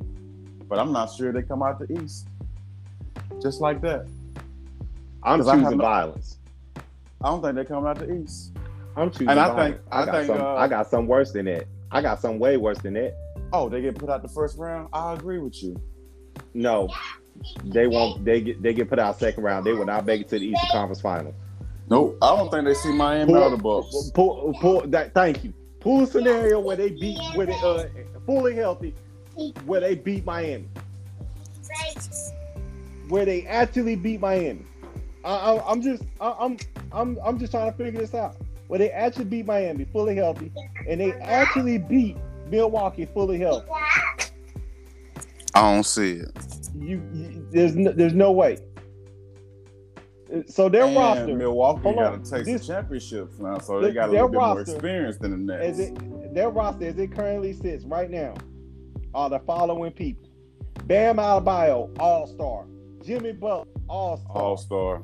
But 0.67 0.79
I'm 0.79 0.91
not 0.91 1.13
sure 1.13 1.31
they 1.31 1.43
come 1.43 1.63
out 1.63 1.79
the 1.79 2.01
East. 2.03 2.27
Just 3.41 3.61
like 3.61 3.79
that. 3.81 4.07
I'm 5.23 5.39
'Cause 5.39 5.47
I 5.47 5.55
choosing 5.59 5.77
no- 5.77 5.83
violence. 5.83 6.39
I 7.21 7.29
don't 7.29 7.41
think 7.41 7.55
they 7.55 7.65
come 7.65 7.85
out 7.85 7.99
the 7.99 8.11
East. 8.13 8.53
I'm 8.95 9.09
choosing 9.11 9.29
And 9.29 9.39
I 9.39 9.47
violence. 9.49 9.75
think- 9.77 9.87
I, 9.91 10.01
I 10.01 10.05
got 10.05 10.11
think, 10.15 10.27
some, 10.27 10.41
uh, 10.41 10.55
I 10.55 10.67
got 10.67 10.87
some 10.87 11.07
worse 11.07 11.31
than 11.31 11.45
that. 11.45 11.65
I 11.91 12.01
got 12.01 12.19
some 12.19 12.39
way 12.39 12.57
worse 12.57 12.79
than 12.79 12.93
that. 12.95 13.15
Oh, 13.53 13.69
they 13.69 13.81
get 13.81 13.95
put 13.95 14.09
out 14.09 14.21
the 14.23 14.27
first 14.27 14.57
round? 14.57 14.89
I 14.91 15.13
agree 15.13 15.37
with 15.39 15.61
you. 15.63 15.79
No, 16.53 16.89
they 17.63 17.87
won't. 17.87 18.23
They 18.25 18.41
get 18.41 18.61
they 18.61 18.73
get 18.73 18.89
put 18.89 18.99
out 18.99 19.19
second 19.19 19.43
round. 19.43 19.65
They 19.65 19.73
will 19.73 19.85
not 19.85 20.05
make 20.05 20.21
it 20.21 20.29
to 20.29 20.39
the 20.39 20.45
Eastern 20.45 20.69
Conference 20.71 21.01
Final. 21.01 21.33
Nope. 21.89 22.17
I 22.21 22.35
don't 22.35 22.51
think 22.51 22.65
they 22.65 22.73
see 22.73 22.91
Miami 22.91 23.33
Pull- 23.33 23.43
out 23.43 23.51
of 23.51 23.57
the 23.57 23.63
Bucks. 23.63 24.11
Pull, 24.13 24.53
pull, 24.59 24.81
that, 24.87 25.13
thank 25.13 25.43
you. 25.43 25.53
Pull 25.79 26.03
a 26.03 26.07
scenario 26.07 26.59
where 26.59 26.75
they 26.75 26.89
beat, 26.89 27.19
where 27.35 27.45
they 27.45 27.53
uh, 27.53 27.85
fully 28.25 28.55
healthy, 28.55 28.93
where 29.65 29.79
they 29.79 29.95
beat 29.95 30.25
Miami, 30.25 30.67
where 33.07 33.25
they 33.25 33.45
actually 33.45 33.95
beat 33.95 34.19
Miami. 34.19 34.65
I, 35.23 35.33
I, 35.33 35.71
I'm 35.71 35.81
just, 35.81 36.03
I, 36.19 36.35
I'm, 36.39 36.57
I'm, 36.91 37.17
I'm 37.23 37.39
just 37.39 37.51
trying 37.51 37.71
to 37.71 37.77
figure 37.77 38.01
this 38.01 38.13
out. 38.13 38.35
Where 38.67 38.79
they 38.79 38.91
actually 38.91 39.25
beat 39.25 39.45
Miami 39.45 39.85
fully 39.85 40.15
healthy, 40.15 40.51
and 40.89 40.99
they 40.99 41.13
actually 41.13 41.77
beat 41.77 42.17
Milwaukee 42.49 43.05
fully 43.05 43.39
healthy. 43.39 43.69
I 45.53 45.73
don't 45.73 45.85
see 45.85 46.13
it. 46.13 46.56
You, 46.79 47.01
you 47.13 47.47
there's, 47.51 47.75
no, 47.75 47.91
there's 47.91 48.13
no 48.13 48.31
way. 48.31 48.57
So 50.47 50.67
their 50.67 50.83
and 50.85 50.95
roster, 50.95 51.35
Milwaukee 51.35 51.81
Hold 51.83 51.95
got 51.95 52.13
on. 52.13 52.23
to 52.23 52.29
take 52.31 52.45
This- 52.45 52.67
championships 52.67 53.39
now, 53.39 53.59
so 53.59 53.79
they 53.79 53.93
got 53.93 54.09
a 54.09 54.11
little 54.11 54.27
bit 54.27 54.35
more 54.39 54.57
roster- 54.57 54.73
experience 54.73 55.17
than 55.17 55.45
the 55.45 55.55
as 55.55 55.79
it, 55.79 56.33
their 56.33 56.49
roster 56.49 56.85
as 56.87 56.97
it 56.99 57.11
currently 57.13 57.53
sits 57.53 57.85
right 57.85 58.09
now 58.11 58.33
are 59.13 59.29
the 59.29 59.39
following 59.39 59.91
people: 59.93 60.27
Bam 60.85 61.15
Adebayo, 61.15 61.95
All 61.99 62.27
Star; 62.27 62.65
Jimmy 63.05 63.31
Butler, 63.31 63.65
All 63.87 64.17
Star; 64.17 64.35
All 64.35 64.57
Star. 64.57 65.03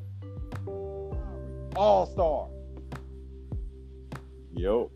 All 1.77 2.05
Star. 2.05 2.47
Yo. 4.53 4.91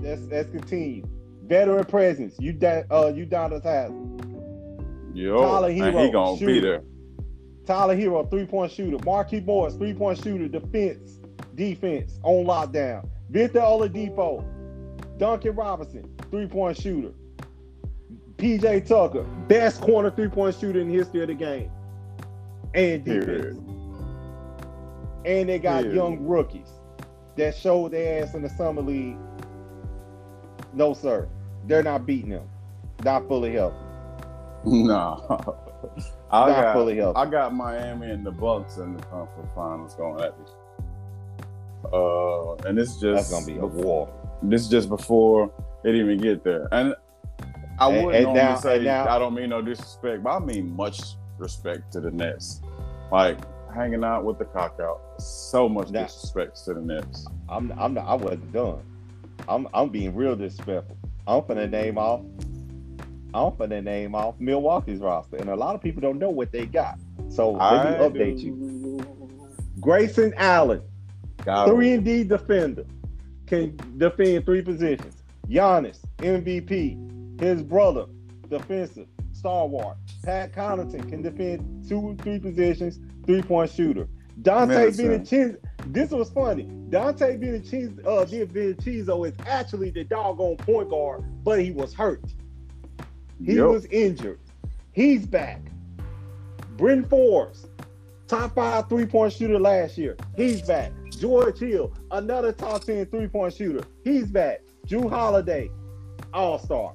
Let's 0.00 0.22
let's 0.22 0.50
continue. 0.50 1.04
Veteran 1.44 1.84
presence: 1.84 2.34
you 2.40 2.50
uh 2.62 3.12
Udonis 3.12 3.62
has 3.62 3.90
Yo. 5.20 5.38
Tyler 5.42 5.70
Herro, 5.70 6.06
he 6.06 6.10
gonna 6.10 6.32
be 6.32 6.38
shooter. 6.38 6.60
there. 6.60 6.82
Tyler 7.66 7.94
Herro, 7.94 8.30
three 8.30 8.46
point 8.46 8.72
shooter; 8.72 8.96
Marquis 9.04 9.40
Morris, 9.40 9.74
three 9.74 9.92
point 9.92 10.16
shooter; 10.22 10.48
defense, 10.48 11.18
defense 11.54 12.18
on 12.22 12.46
lockdown; 12.46 13.06
Victor 13.28 13.60
Oladipo, 13.60 14.42
Duncan 15.18 15.54
Robinson, 15.54 16.10
three 16.30 16.46
point 16.46 16.78
shooter; 16.80 17.12
PJ 18.38 18.88
Tucker, 18.88 19.24
best 19.46 19.82
corner 19.82 20.10
three 20.10 20.28
point 20.28 20.56
shooter 20.58 20.80
in 20.80 20.88
the 20.88 20.94
history 20.94 21.20
of 21.20 21.28
the 21.28 21.34
game, 21.34 21.70
and 22.72 23.04
defense. 23.04 23.58
And 25.26 25.50
they 25.50 25.58
got 25.58 25.92
young 25.92 26.26
rookies 26.26 26.70
that 27.36 27.54
showed 27.54 27.92
their 27.92 28.22
ass 28.22 28.34
in 28.34 28.40
the 28.40 28.48
summer 28.48 28.80
league. 28.80 29.18
No, 30.72 30.94
sir, 30.94 31.28
they're 31.66 31.82
not 31.82 32.06
beating 32.06 32.30
them. 32.30 32.48
Not 33.04 33.28
fully 33.28 33.52
healthy. 33.52 33.89
No. 34.64 35.54
I 36.30 36.46
Not 36.48 36.62
got, 36.62 36.72
fully 36.74 36.96
healthy. 36.96 37.16
I 37.18 37.26
got 37.26 37.54
Miami 37.54 38.10
and 38.10 38.24
the 38.24 38.30
Bucks 38.30 38.76
in 38.76 38.96
the 38.96 39.02
conference 39.04 39.50
finals 39.54 39.94
going 39.94 40.22
at 40.22 40.38
me. 40.38 40.44
Uh, 41.92 42.54
and 42.68 42.78
it's 42.78 43.00
just 43.00 43.30
That's 43.30 43.30
gonna 43.30 43.46
be 43.46 43.58
a 43.58 43.66
war. 43.66 44.08
This 44.42 44.62
is 44.62 44.68
just 44.68 44.88
before 44.88 45.50
it 45.84 45.94
even 45.94 46.18
get 46.18 46.44
there. 46.44 46.68
And 46.72 46.94
I 47.78 47.88
And- 47.90 47.96
wouldn't 48.06 48.14
and 48.14 48.24
normally 48.26 48.42
now- 48.44 48.54
say 48.56 48.84
now- 48.84 49.08
I 49.08 49.18
don't 49.18 49.34
mean 49.34 49.48
no 49.50 49.62
disrespect, 49.62 50.22
but 50.22 50.30
I 50.30 50.38
mean 50.40 50.76
much 50.76 51.16
respect 51.38 51.90
to 51.92 52.00
the 52.00 52.10
Nets. 52.10 52.60
Like 53.10 53.38
hanging 53.74 54.04
out 54.04 54.24
with 54.24 54.38
the 54.38 54.44
cock 54.44 54.78
out. 54.82 55.00
So 55.20 55.68
much 55.68 55.90
Nah. 55.90 56.02
disrespect 56.02 56.62
to 56.66 56.74
the 56.74 56.80
Nets. 56.80 57.26
I'm 57.48 57.72
I'm 57.78 57.94
not, 57.94 58.06
I 58.06 58.14
wasn't 58.14 58.52
done. 58.52 58.82
I'm 59.48 59.66
I'm 59.72 59.88
being 59.88 60.14
real 60.14 60.36
disrespectful. 60.36 60.96
I'm 61.26 61.40
finna 61.42 61.68
name 61.70 61.96
off. 61.96 62.20
I'm 63.32 63.52
finna 63.52 63.82
name 63.82 64.14
off 64.14 64.34
Milwaukee's 64.38 64.98
roster, 64.98 65.36
and 65.36 65.50
a 65.50 65.56
lot 65.56 65.74
of 65.74 65.82
people 65.82 66.00
don't 66.00 66.18
know 66.18 66.30
what 66.30 66.50
they 66.52 66.66
got. 66.66 66.98
So 67.28 67.52
let 67.52 67.84
me 67.84 67.96
I 67.96 68.08
update 68.08 68.40
do. 68.40 68.46
you. 68.46 69.04
Grayson 69.80 70.34
Allen, 70.36 70.82
Got 71.44 71.68
three 71.68 71.92
and 71.92 72.04
D 72.04 72.24
defender, 72.24 72.84
can 73.46 73.78
defend 73.96 74.44
three 74.44 74.62
positions. 74.62 75.22
Giannis, 75.48 75.98
MVP. 76.18 77.40
His 77.40 77.62
brother, 77.62 78.06
defensive 78.48 79.06
stalwart. 79.32 79.96
Pat 80.22 80.52
Connaughton 80.52 81.08
can 81.08 81.22
defend 81.22 81.88
two, 81.88 82.16
three 82.22 82.38
positions, 82.38 82.98
three 83.26 83.42
point 83.42 83.70
shooter. 83.70 84.08
Dante. 84.42 84.90
Vincenzo. 84.90 85.58
This 85.86 86.10
was 86.10 86.30
funny. 86.30 86.64
Dante 86.90 87.36
Vincenzo, 87.36 88.02
uh, 88.02 88.24
Vincenzo 88.24 89.24
is 89.24 89.34
actually 89.46 89.90
the 89.90 90.04
doggone 90.04 90.56
point 90.56 90.90
guard, 90.90 91.24
but 91.44 91.60
he 91.60 91.70
was 91.70 91.94
hurt. 91.94 92.22
He 93.44 93.54
Yup. 93.54 93.70
was 93.70 93.86
injured. 93.86 94.38
He's 94.92 95.26
back. 95.26 95.60
Bryn 96.76 97.04
Forbes, 97.04 97.66
top 98.26 98.54
five 98.54 98.88
three 98.88 99.06
point 99.06 99.32
shooter 99.32 99.58
last 99.58 99.98
year. 99.98 100.16
He's 100.36 100.62
back. 100.62 100.92
George 101.10 101.58
Hill, 101.58 101.92
another 102.12 102.52
top 102.52 102.82
10 102.84 103.06
three 103.06 103.26
point 103.28 103.52
shooter. 103.54 103.84
He's 104.04 104.26
back. 104.30 104.62
Jrue 104.86 105.08
Holiday, 105.10 105.70
all 106.32 106.58
star. 106.58 106.94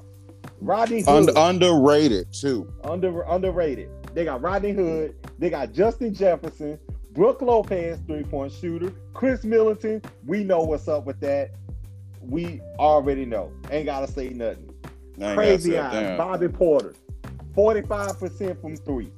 Rodney 0.62 1.01
Hood, 1.01 1.29
Under, 1.29 1.34
underrated 1.36 2.31
too. 2.34 2.71
under, 2.84 3.21
underrated. 3.23 3.89
They 4.13 4.25
got 4.25 4.41
Rodney 4.41 4.71
Hood. 4.71 5.15
They 5.38 5.49
got 5.49 5.73
Justin 5.73 6.13
Jefferson, 6.13 6.79
Brook 7.12 7.41
Lopez, 7.41 7.99
three 8.08 8.23
point 8.23 8.51
shooter. 8.51 8.91
Khris 9.13 9.43
Middleton, 9.43 10.01
we 10.25 10.43
know 10.43 10.60
what's 10.63 10.88
up 10.88 11.05
with 11.05 11.19
that. 11.19 11.51
We 12.21 12.62
already 12.79 13.25
know. 13.25 13.51
Ain't 13.69 13.86
got 13.86 14.05
to 14.08 14.12
say 14.12 14.29
nothing. 14.29 14.64
I 15.21 15.23
ain't 15.32 15.38
Crazy 15.38 15.78
eyes. 15.78 15.91
say 15.93 16.17
Bobby. 16.17 16.47
Portis, 16.47 16.95
45% 17.56 18.62
from 18.62 18.75
three. 18.78 19.12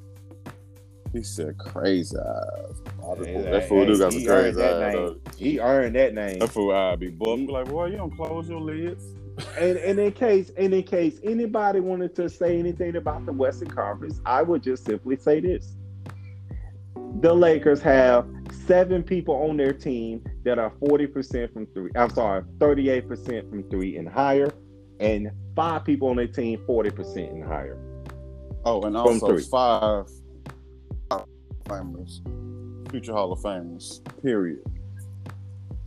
He 1.14 1.24
said 1.24 1.58
crazy 1.58 2.16
eyes. 2.18 2.82
Bobby 3.00 3.26
Hey, 3.26 3.34
Portis. 3.34 3.44
hey, 3.46 3.52
that 3.52 3.70
fool 3.70 3.86
do 3.86 3.98
got 3.98 4.14
he 4.14 4.20
some 4.26 4.32
earned 4.34 4.56
crazy 4.56 4.58
that 4.58 4.74
eyes. 4.84 4.94
name. 4.94 5.06
though. 5.06 5.32
He 5.38 5.60
earned 5.60 5.96
that 5.96 6.14
name. 6.14 6.40
That 6.40 6.50
fool 6.50 6.72
eye 6.76 6.96
be 6.96 7.08
buff. 7.10 7.40
He- 7.40 7.46
Be 7.48 7.52
like, 7.52 7.70
boy, 7.70 7.86
you 7.88 7.98
don't 7.98 8.16
close 8.16 8.50
your 8.50 8.62
lids. 8.62 9.04
And, 9.60 9.78
and 9.78 10.00
in 10.00 10.12
case, 10.12 10.52
and 10.58 10.74
in 10.74 10.84
case 10.84 11.20
anybody 11.24 11.80
wanted 11.80 12.16
to 12.16 12.28
say 12.30 12.58
anything 12.58 12.96
about 12.96 13.26
the 13.26 13.32
Western 13.34 13.68
Conference, 13.70 14.20
I 14.26 14.42
would 14.42 14.64
just 14.64 14.84
simply 14.86 15.16
say 15.16 15.40
this: 15.40 15.76
the 17.22 17.34
Lakers 17.34 17.80
have 17.82 18.26
seven 18.66 19.04
people 19.04 19.36
on 19.36 19.56
their 19.56 19.74
team 19.74 20.24
that 20.44 20.58
are 20.58 20.72
forty 20.80 21.06
percent 21.06 21.54
from 21.54 21.68
three. 21.68 21.92
I'm 21.96 22.10
sorry, 22.10 22.44
thirty-eight 22.60 23.08
percent 23.08 23.48
from 23.50 23.62
three 23.70 23.98
and 23.98 24.10
higher, 24.10 24.52
and 25.00 25.32
five 25.56 25.86
people 25.86 26.10
on 26.10 26.16
their 26.16 26.28
team 26.28 26.62
forty 26.66 26.90
percent 26.90 27.32
and 27.32 27.44
higher. 27.44 27.78
Oh, 28.66 28.82
and 28.84 28.98
also 28.98 29.28
three. 29.28 29.44
five 29.44 30.08
famers, 31.66 32.22
future 32.92 33.14
Hall 33.14 33.32
of 33.32 33.40
Famers, 33.40 34.02
period. 34.22 34.60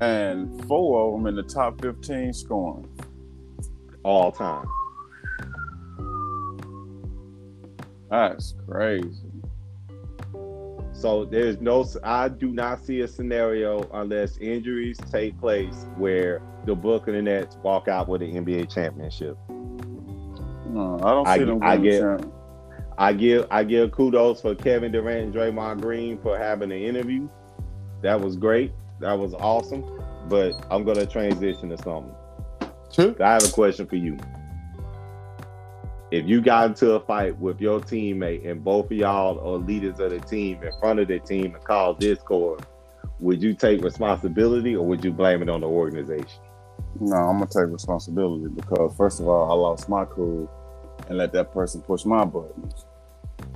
And 0.00 0.64
four 0.66 1.08
of 1.08 1.12
them 1.18 1.26
in 1.26 1.34
the 1.36 1.42
top 1.42 1.80
15 1.82 2.32
scoring. 2.32 2.88
All 4.02 4.32
time. 4.32 4.66
That's 8.10 8.54
crazy. 8.66 9.29
So 11.00 11.24
there's 11.24 11.58
no, 11.62 11.86
I 12.04 12.28
do 12.28 12.52
not 12.52 12.84
see 12.84 13.00
a 13.00 13.08
scenario 13.08 13.88
unless 13.94 14.36
injuries 14.36 14.98
take 15.10 15.38
place 15.40 15.86
where 15.96 16.42
the 16.66 16.74
Brooklyn 16.74 17.24
Nets 17.24 17.56
walk 17.62 17.88
out 17.88 18.06
with 18.06 18.20
an 18.20 18.32
NBA 18.32 18.70
championship. 18.70 19.38
No, 19.48 21.00
I 21.02 21.10
don't 21.10 21.26
I- 21.26 21.38
see 21.38 21.44
them 21.44 21.62
I 21.62 21.76
winning 21.76 21.90
get- 21.90 22.00
champ- 22.00 22.32
I 22.98 23.14
give 23.14 23.46
I 23.50 23.64
give 23.64 23.92
kudos 23.92 24.42
for 24.42 24.54
Kevin 24.54 24.92
Durant 24.92 25.24
and 25.24 25.34
Draymond 25.34 25.80
Green 25.80 26.18
for 26.18 26.36
having 26.36 26.70
an 26.70 26.76
interview. 26.82 27.30
That 28.02 28.20
was 28.20 28.36
great. 28.36 28.72
That 29.00 29.18
was 29.18 29.32
awesome. 29.32 29.82
But 30.28 30.52
I'm 30.70 30.84
gonna 30.84 31.06
transition 31.06 31.70
to 31.70 31.78
something. 31.78 32.14
Two. 32.92 33.16
I 33.24 33.32
have 33.32 33.44
a 33.44 33.48
question 33.52 33.86
for 33.86 33.96
you. 33.96 34.18
If 36.10 36.26
you 36.26 36.40
got 36.40 36.66
into 36.70 36.94
a 36.94 37.00
fight 37.00 37.38
with 37.38 37.60
your 37.60 37.78
teammate 37.78 38.44
and 38.44 38.64
both 38.64 38.86
of 38.86 38.92
y'all 38.92 39.38
are 39.38 39.58
leaders 39.58 40.00
of 40.00 40.10
the 40.10 40.18
team 40.18 40.60
in 40.60 40.72
front 40.80 40.98
of 40.98 41.06
the 41.06 41.20
team 41.20 41.54
and 41.54 41.62
cause 41.62 41.98
discord, 42.00 42.66
would 43.20 43.40
you 43.40 43.54
take 43.54 43.80
responsibility 43.84 44.74
or 44.74 44.84
would 44.84 45.04
you 45.04 45.12
blame 45.12 45.40
it 45.40 45.48
on 45.48 45.60
the 45.60 45.68
organization? 45.68 46.40
No, 46.98 47.14
I'm 47.14 47.38
gonna 47.38 47.46
take 47.46 47.72
responsibility 47.72 48.48
because 48.48 48.92
first 48.96 49.20
of 49.20 49.28
all, 49.28 49.52
I 49.52 49.54
lost 49.54 49.88
my 49.88 50.04
cool 50.04 50.50
and 51.08 51.16
let 51.16 51.32
that 51.32 51.52
person 51.52 51.80
push 51.80 52.04
my 52.04 52.24
buttons. 52.24 52.86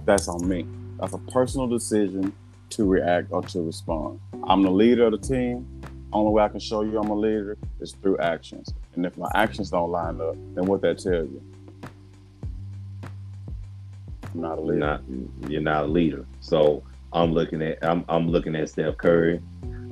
That's 0.04 0.28
on 0.28 0.46
me. 0.48 0.64
That's 1.00 1.12
a 1.12 1.18
personal 1.18 1.66
decision 1.66 2.32
to 2.70 2.84
react 2.84 3.32
or 3.32 3.42
to 3.42 3.62
respond. 3.62 4.20
I'm 4.44 4.62
the 4.62 4.70
leader 4.70 5.06
of 5.06 5.12
the 5.12 5.18
team. 5.18 5.66
Only 6.12 6.30
way 6.30 6.44
I 6.44 6.48
can 6.48 6.60
show 6.60 6.82
you 6.82 7.00
I'm 7.00 7.10
a 7.10 7.16
leader 7.16 7.58
is 7.80 7.96
through 8.00 8.18
actions. 8.18 8.72
And 8.94 9.04
if 9.04 9.18
my 9.18 9.28
actions 9.34 9.70
don't 9.70 9.90
line 9.90 10.20
up, 10.20 10.36
then 10.54 10.66
what 10.66 10.82
that 10.82 10.98
tell 10.98 11.14
you? 11.14 11.42
I'm 14.34 14.40
not 14.40 14.58
a 14.58 14.60
leader. 14.60 14.78
not 14.80 15.02
you're 15.48 15.60
not 15.60 15.84
a 15.84 15.88
leader. 15.88 16.26
So 16.40 16.82
I'm 17.12 17.32
looking 17.32 17.62
at 17.62 17.78
I'm 17.82 18.04
I'm 18.08 18.28
looking 18.28 18.56
at 18.56 18.68
Steph 18.68 18.96
Curry. 18.98 19.40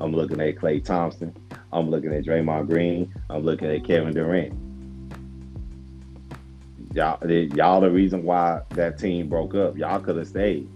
I'm 0.00 0.12
looking 0.12 0.40
at 0.40 0.56
Klay 0.56 0.84
Thompson. 0.84 1.34
I'm 1.72 1.88
looking 1.88 2.12
at 2.12 2.24
Draymond 2.24 2.66
Green. 2.68 3.14
I'm 3.30 3.42
looking 3.42 3.70
at 3.70 3.84
Kevin 3.84 4.12
Durant. 4.12 4.52
Y'all, 6.92 7.30
y'all 7.30 7.80
the 7.80 7.90
reason 7.90 8.24
why 8.24 8.60
that 8.70 8.98
team 8.98 9.28
broke 9.28 9.54
up. 9.54 9.78
Y'all 9.78 10.00
could 10.00 10.16
have 10.16 10.28
stayed, 10.28 10.68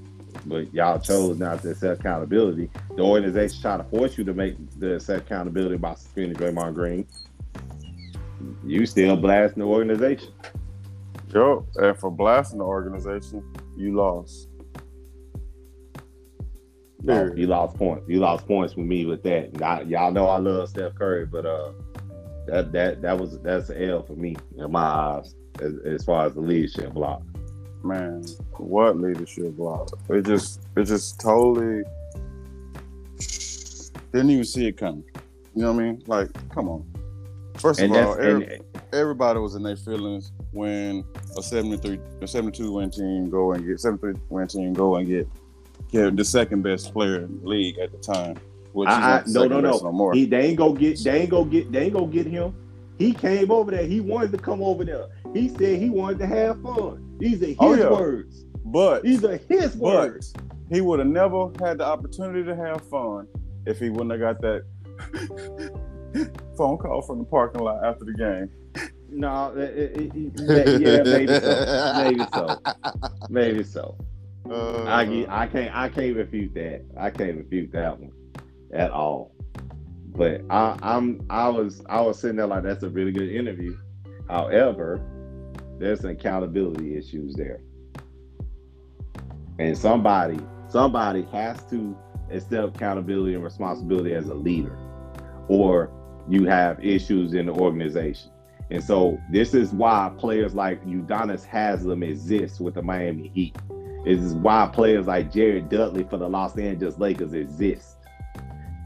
but 0.47 0.73
y'all 0.73 0.99
chose 0.99 1.39
not 1.39 1.61
to 1.63 1.73
accept 1.73 2.01
accountability. 2.01 2.71
The 2.97 3.03
organization 3.03 3.61
tried 3.61 3.79
to 3.79 3.85
force 3.85 4.17
you 4.17 4.25
to 4.25 4.33
make 4.33 4.57
the 4.79 4.95
accept 4.95 5.27
accountability 5.27 5.77
by 5.77 5.95
suspending 5.95 6.37
Draymond 6.37 6.75
Green. 6.75 7.07
You 8.65 8.87
still 8.87 9.17
blasting 9.17 9.61
the 9.61 9.67
organization. 9.67 10.33
Yo, 11.35 11.67
and 11.77 11.97
for 11.99 12.11
blasting 12.11 12.59
the 12.59 12.65
organization, 12.65 13.43
you 13.77 13.95
lost. 13.95 14.49
No, 17.03 17.15
Period. 17.15 17.39
you 17.39 17.47
lost 17.47 17.77
points. 17.77 18.05
You 18.09 18.21
lost 18.21 18.47
points 18.47 18.75
with 18.75 18.87
me 18.87 19.05
with 19.07 19.23
that. 19.25 19.51
And 19.53 19.63
I, 19.63 19.83
y'all 19.83 20.11
know 20.11 20.27
I 20.29 20.39
love 20.39 20.69
Steph 20.69 20.95
Curry, 20.95 21.27
but 21.27 21.45
uh, 21.47 21.73
that 22.47 22.73
that 22.73 23.03
that 23.03 23.19
was 23.19 23.39
that's 23.41 23.69
an 23.71 23.83
L 23.91 24.03
for 24.03 24.15
me 24.15 24.35
in 24.57 24.71
my 24.73 24.81
eyes 24.83 25.35
as, 25.61 25.75
as 25.85 26.05
far 26.05 26.27
as 26.27 26.35
the 26.35 26.41
leadership 26.41 26.93
block. 26.95 27.23
man, 27.85 28.25
what 28.57 28.97
leadership 28.99 29.53
block? 29.57 29.91
It 30.09 30.25
just, 30.25 30.61
it 30.77 30.85
just 30.85 31.21
totally 31.21 31.83
didn't 34.13 34.31
even 34.31 34.45
see 34.45 34.67
it 34.69 34.77
coming. 34.77 35.05
You 35.55 35.63
know 35.63 35.73
what 35.73 35.83
I 35.83 35.85
mean? 35.87 36.03
Like, 36.07 36.49
come 36.51 36.69
on. 36.69 36.85
First 37.59 37.81
And 37.81 37.95
of 37.95 38.07
all, 38.07 38.15
every- 38.19 38.57
and, 38.57 38.65
everybody 38.97 39.39
was 39.39 39.55
in 39.55 39.63
their 39.63 39.77
feelings 39.77 40.33
when 40.53 41.05
a 41.37 41.43
73, 41.43 42.01
a 42.23 42.27
72 42.27 42.73
win 42.73 42.91
team 42.91 43.31
go 43.31 43.53
and 43.53 43.65
get 43.67 43.81
73 43.81 44.21
win 44.29 44.49
team 44.49 44.73
go 44.73 44.97
and 44.97 45.07
get, 45.07 45.29
get 45.91 46.17
the 46.17 46.25
second 46.25 46.63
best 46.63 46.93
player 46.93 47.21
in 47.25 47.41
the 47.41 47.49
league 47.49 47.79
at 47.79 47.93
the 47.93 47.99
time. 47.99 48.37
Which 48.73 48.89
I, 48.89 49.19
I, 49.19 49.23
no, 49.29 49.45
no, 49.47 49.61
no. 49.61 49.93
more. 49.93 50.13
He, 50.13 50.27
they 50.27 50.49
ain't 50.49 50.59
go 50.59 50.73
get. 50.75 51.03
They 51.03 51.23
ain't 51.23 51.31
go 51.31 51.45
get. 51.45 51.73
They 51.73 51.85
ain't 51.85 51.95
go 51.95 52.07
get 52.07 52.27
him. 52.27 52.55
He 52.99 53.13
came 53.15 53.51
over 53.51 53.71
there. 53.71 53.87
He 53.87 54.01
wanted 54.01 54.33
to 54.33 54.39
come 54.39 54.63
over 54.63 54.85
there. 54.85 55.07
He 55.35 55.49
said 55.49 55.81
he 55.81 55.89
wanted 55.91 56.19
to 56.19 56.27
have 56.27 56.61
fun. 56.63 57.17
These 57.19 57.43
are 57.43 57.47
oh, 57.59 57.73
his 57.73 57.85
Oh, 57.85 57.91
yeah. 57.91 57.91
words. 57.91 58.45
but 58.67 59.03
These 59.03 59.25
are 59.25 59.37
his 59.49 59.77
words. 59.77 60.35
he 60.71 60.81
would 60.83 60.99
have 60.99 61.09
never 61.09 61.47
had 61.61 61.79
the 61.79 61.87
opportunity 61.87 62.45
to 62.45 62.55
have 62.55 62.87
fun 62.89 63.27
if 63.67 63.79
he 63.79 63.89
wouldn't 63.91 64.11
have 64.13 64.21
got 64.21 64.41
that 64.43 64.65
phone 66.57 66.79
call 66.79 67.03
from 67.03 67.19
the 67.19 67.25
parking 67.25 67.63
lot 67.63 67.85
after 67.85 68.05
the 68.05 68.13
game. 68.15 68.51
No, 69.09 69.53
it, 69.57 69.61
it, 69.77 70.13
it, 70.15 70.81
yeah, 70.81 71.03
maybe 71.03 71.39
so. 71.39 72.03
Maybe 72.03 72.25
so. 72.33 72.61
Maybe 73.29 73.63
so. 73.63 73.97
Uh, 74.51 74.85
I 74.85 75.27
I 75.29 75.47
can't 75.47 75.75
I 75.75 75.89
can't 75.89 76.17
refute 76.17 76.55
that. 76.55 76.85
I 76.97 77.11
can't 77.11 77.37
refute 77.37 77.73
that 77.73 77.99
one 77.99 78.13
at 78.73 78.91
all. 78.91 79.33
But 80.07 80.43
I, 80.51 80.79
I'm 80.83 81.25
I 81.31 81.49
was 81.49 81.83
I 81.89 82.01
was 82.01 82.19
sitting 82.19 82.37
there 82.37 82.47
like 82.47 82.63
that's 82.63 82.83
a 82.83 82.89
really 82.89 83.13
good 83.13 83.31
interview. 83.31 83.77
However, 84.29 85.01
there's 85.79 86.01
some 86.01 86.11
accountability 86.11 86.97
issues 86.97 87.35
there, 87.35 87.61
and 89.59 89.77
somebody 89.77 90.39
somebody 90.69 91.23
has 91.33 91.63
to 91.71 91.97
accept 92.31 92.77
accountability 92.77 93.35
and 93.35 93.45
responsibility 93.45 94.15
as 94.15 94.29
a 94.29 94.35
leader, 94.35 94.77
or 95.49 95.91
you 96.29 96.47
have 96.47 96.85
issues 96.85 97.35
in 97.35 97.47
the 97.47 97.53
organization. 97.53 98.31
And 98.71 98.83
so 98.83 99.21
this 99.31 99.55
is 99.55 99.73
why 99.73 100.13
players 100.19 100.55
like 100.55 100.85
Udonis 100.85 101.47
Haslem 101.47 102.03
exist 102.03 102.61
with 102.61 102.75
the 102.75 102.83
Miami 102.83 103.29
Heat 103.29 103.57
This 104.05 104.21
is 104.21 104.35
why 104.35 104.69
players 104.73 105.07
like 105.07 105.33
Jared 105.33 105.69
Dudley 105.69 106.05
for 106.05 106.17
the 106.17 106.29
Los 106.29 106.59
Angeles 106.59 106.99
Lakers 106.99 107.33
exist. 107.33 107.97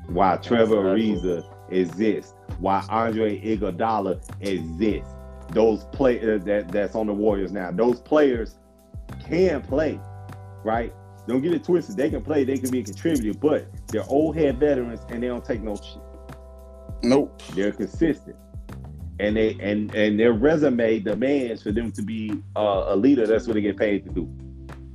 Why 0.09 0.37
Trevor 0.37 0.77
Ariza 0.77 1.45
exists. 1.71 2.35
Why 2.59 2.85
Andre 2.91 3.41
Iguodala 3.41 4.21
exists. 4.41 5.15
Those 5.51 5.85
players 5.93 6.45
that 6.45 6.69
that's 6.69 6.95
on 6.95 7.07
the 7.07 7.15
Warriors 7.15 7.53
now. 7.53 7.71
Those 7.71 8.01
players 8.01 8.57
can 9.27 9.63
play, 9.63 9.99
right? 10.63 10.93
Don't 11.27 11.43
get 11.43 11.55
it 11.55 11.65
twisted. 11.65 11.97
They 11.97 12.11
can 12.11 12.23
play. 12.23 12.45
They 12.45 12.59
can 12.59 12.71
be 12.71 12.81
a 12.81 12.85
contributor, 12.85 13.39
but 13.39 13.67
they're 13.89 14.05
old 14.09 14.37
head 14.37 14.59
veterans 14.59 15.01
and 15.09 15.23
they 15.23 15.29
don't 15.29 15.45
take 15.45 15.63
no 15.63 15.77
shit. 15.77 16.03
Nope. 17.03 17.41
They're 17.55 17.73
consistent, 17.73 18.37
and 19.21 19.37
they 19.37 19.57
and 19.61 19.95
and 19.95 20.19
their 20.19 20.33
resume 20.33 21.01
demands 21.01 21.63
for 21.63 21.73
them 21.73 21.93
to 21.93 22.03
be 22.03 22.33
uh, 22.57 22.87
a 22.89 22.97
leader. 22.97 23.27
That's 23.27 23.47
what 23.47 23.55
they 23.55 23.61
get 23.61 23.77
paid 23.77 24.05
to 24.07 24.11
do. 24.11 24.29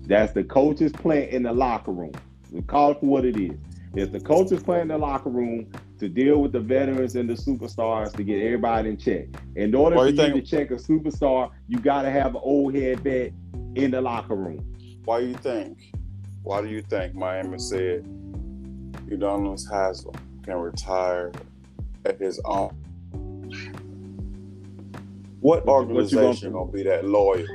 That's 0.08 0.34
the 0.34 0.44
coach's 0.44 0.92
playing 0.92 1.30
in 1.30 1.44
the 1.44 1.54
locker 1.54 1.92
room. 1.92 2.14
We 2.52 2.62
call 2.62 2.92
it 2.92 3.00
for 3.00 3.06
what 3.06 3.26
it 3.26 3.38
is. 3.38 3.58
If 3.96 4.12
the 4.12 4.20
coaches 4.20 4.62
playing 4.62 4.84
in 4.84 4.88
the 4.90 4.98
locker 4.98 5.30
room 5.30 5.72
to 6.00 6.10
deal 6.10 6.42
with 6.42 6.52
the 6.52 6.60
veterans 6.60 7.16
and 7.16 7.30
the 7.30 7.34
superstars 7.34 8.14
to 8.14 8.24
get 8.24 8.42
everybody 8.44 8.90
in 8.90 8.98
check. 8.98 9.28
In 9.56 9.74
order 9.74 9.96
for 9.96 10.08
you 10.08 10.12
you 10.12 10.18
think- 10.18 10.36
to 10.36 10.42
check 10.42 10.72
a 10.72 10.76
superstar, 10.76 11.52
you 11.68 11.80
got 11.80 12.02
to 12.02 12.12
have 12.12 12.36
an 12.36 12.42
old 12.44 12.76
head 12.76 13.00
vet 13.00 13.32
in 13.76 13.92
the 13.92 14.02
locker 14.02 14.36
room. 14.36 14.74
Why 15.06 15.22
do 15.22 15.28
you 15.28 15.36
think? 15.36 15.94
Why 16.44 16.62
do 16.62 16.68
you 16.68 16.82
think 16.82 17.16
Miami 17.16 17.58
said 17.58 18.04
Udonis 19.08 19.70
Haslem 19.72 20.16
can 20.44 20.56
retire 20.56 21.32
at 22.06 22.20
his 22.20 22.40
own? 22.46 22.76
What 25.46 25.64
What 25.64 25.66
you- 25.66 25.66
what 25.68 25.92
organization 25.92 26.54
gonna- 26.54 26.72
be 26.72 26.82
that 26.82 27.06
loyal? 27.06 27.46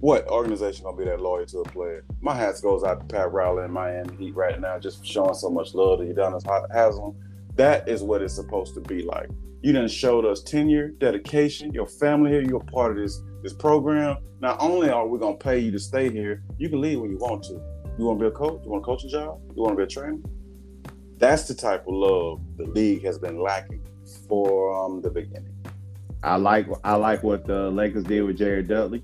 What 0.00 0.26
organization 0.30 0.84
gonna 0.84 0.96
be 0.96 1.04
that 1.04 1.20
loyal 1.20 1.44
to 1.44 1.58
a 1.58 1.64
player? 1.64 2.04
My 2.22 2.34
hats 2.34 2.62
goes 2.62 2.82
out 2.84 3.00
to 3.00 3.06
Pat 3.14 3.30
Riley 3.34 3.64
and 3.64 3.72
Miami 3.74 4.16
Heat 4.16 4.34
right 4.34 4.58
now, 4.58 4.78
just 4.78 5.04
showing 5.04 5.34
so 5.34 5.50
much 5.50 5.74
love 5.74 5.98
to 5.98 6.06
Udonis 6.06 6.42
Ha- 6.46 6.68
Haslem. 6.72 7.14
That 7.56 7.86
is 7.86 8.02
what 8.02 8.22
it's 8.22 8.32
supposed 8.32 8.72
to 8.76 8.80
be 8.80 9.02
like. 9.02 9.28
You 9.60 9.74
done 9.74 9.88
showed 9.88 10.24
us 10.24 10.42
tenure, 10.42 10.88
dedication, 10.88 11.74
your 11.74 11.84
family 11.86 12.30
here, 12.30 12.40
you're 12.40 12.60
part 12.60 12.92
of 12.92 12.96
this 12.96 13.22
this 13.42 13.52
program. 13.52 14.16
Not 14.40 14.56
only 14.62 14.88
are 14.88 15.06
we 15.06 15.18
gonna 15.18 15.36
pay 15.36 15.58
you 15.58 15.70
to 15.70 15.78
stay 15.78 16.08
here, 16.08 16.42
you 16.56 16.70
can 16.70 16.80
leave 16.80 16.98
when 16.98 17.10
you 17.10 17.18
want 17.18 17.42
to. 17.44 17.60
You 17.98 18.06
want 18.06 18.18
to 18.20 18.24
be 18.24 18.28
a 18.28 18.30
coach? 18.30 18.62
You 18.64 18.70
want 18.70 18.82
a 18.82 18.86
coaching 18.86 19.10
job? 19.10 19.38
You 19.54 19.62
want 19.62 19.74
to 19.74 19.76
be 19.76 19.82
a 19.82 19.86
trainer? 19.86 20.18
That's 21.18 21.46
the 21.46 21.54
type 21.54 21.86
of 21.86 21.92
love 21.92 22.40
the 22.56 22.64
league 22.64 23.04
has 23.04 23.18
been 23.18 23.38
lacking 23.38 23.82
from 24.26 25.02
the 25.02 25.10
beginning. 25.10 25.52
I 26.26 26.34
like 26.34 26.66
I 26.82 26.96
like 26.96 27.22
what 27.22 27.46
the 27.46 27.70
Lakers 27.70 28.02
did 28.02 28.22
with 28.22 28.36
Jared 28.36 28.66
Dudley. 28.66 29.00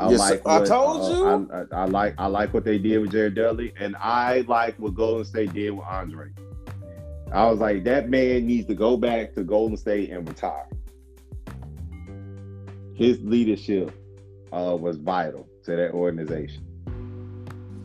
I 0.00 0.10
Yes, 0.10 0.18
like 0.18 0.46
I 0.46 0.60
what, 0.60 0.66
told 0.66 1.02
uh, 1.02 1.14
you. 1.14 1.50
I, 1.52 1.60
I, 1.60 1.82
I 1.82 1.84
like 1.84 2.14
I 2.16 2.26
like 2.26 2.54
what 2.54 2.64
they 2.64 2.78
did 2.78 2.98
with 2.98 3.12
Jared 3.12 3.34
Dudley, 3.34 3.74
and 3.78 3.94
I 3.96 4.46
like 4.48 4.78
what 4.78 4.94
Golden 4.94 5.26
State 5.26 5.52
did 5.52 5.72
with 5.72 5.84
Andre. 5.84 6.30
I 7.32 7.44
was 7.50 7.58
like, 7.58 7.84
that 7.84 8.08
man 8.08 8.46
needs 8.46 8.66
to 8.68 8.74
go 8.74 8.96
back 8.96 9.34
to 9.34 9.42
Golden 9.42 9.76
State 9.76 10.08
and 10.08 10.26
retire. 10.26 10.66
His 12.94 13.20
leadership 13.20 13.92
uh, 14.50 14.74
was 14.80 14.96
vital 14.96 15.46
to 15.64 15.76
that 15.76 15.90
organization. 15.90 16.64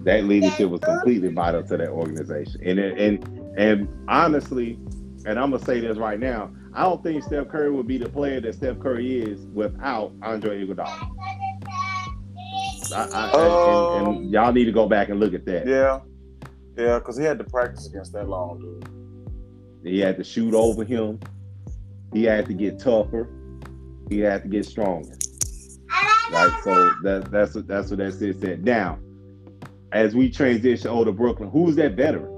That 0.05 0.23
leadership 0.23 0.69
was 0.69 0.79
completely 0.79 1.33
vital 1.33 1.63
to 1.63 1.75
that 1.75 1.89
organization, 1.89 2.61
and 2.63 2.79
and 2.79 3.57
and 3.57 3.89
honestly, 4.07 4.79
and 5.25 5.37
I'm 5.37 5.51
gonna 5.51 5.65
say 5.65 5.81
this 5.81 5.97
right 5.97 6.19
now, 6.19 6.49
I 6.75 6.83
don't 6.83 7.03
think 7.03 7.23
Steph 7.23 7.49
Curry 7.49 7.71
would 7.71 7.87
be 7.87 7.97
the 7.97 8.09
player 8.09 8.41
that 8.41 8.55
Steph 8.55 8.79
Curry 8.79 9.21
is 9.21 9.45
without 9.53 10.11
Andre 10.23 10.65
Iguodala. 10.65 11.09
I, 12.95 13.07
I, 13.13 13.25
and, 13.27 14.07
and 14.07 14.07
um, 14.07 14.23
y'all 14.25 14.51
need 14.51 14.65
to 14.65 14.71
go 14.71 14.87
back 14.87 15.09
and 15.09 15.19
look 15.19 15.33
at 15.33 15.45
that. 15.45 15.67
Yeah, 15.67 15.99
yeah, 16.77 16.99
because 16.99 17.17
he 17.17 17.23
had 17.23 17.37
to 17.37 17.43
practice 17.43 17.87
against 17.87 18.13
that 18.13 18.27
long 18.27 18.59
dude. 18.59 18.89
He 19.83 19.99
had 19.99 20.17
to 20.17 20.23
shoot 20.23 20.53
over 20.53 20.83
him. 20.83 21.19
He 22.11 22.23
had 22.23 22.45
to 22.47 22.53
get 22.53 22.79
tougher. 22.79 23.29
He 24.09 24.19
had 24.19 24.43
to 24.43 24.47
get 24.47 24.65
stronger. 24.65 25.15
Right. 26.31 26.61
So 26.63 26.91
that, 27.03 27.29
that's 27.31 27.53
what 27.53 27.67
that's 27.67 27.89
what 27.89 27.99
that 27.99 28.13
said. 28.13 28.39
said. 28.41 28.63
Now, 28.63 28.97
as 29.91 30.15
we 30.15 30.29
transition 30.29 30.87
over 30.87 31.05
to 31.05 31.11
Brooklyn, 31.11 31.49
who's 31.49 31.75
that 31.75 31.93
veteran? 31.93 32.31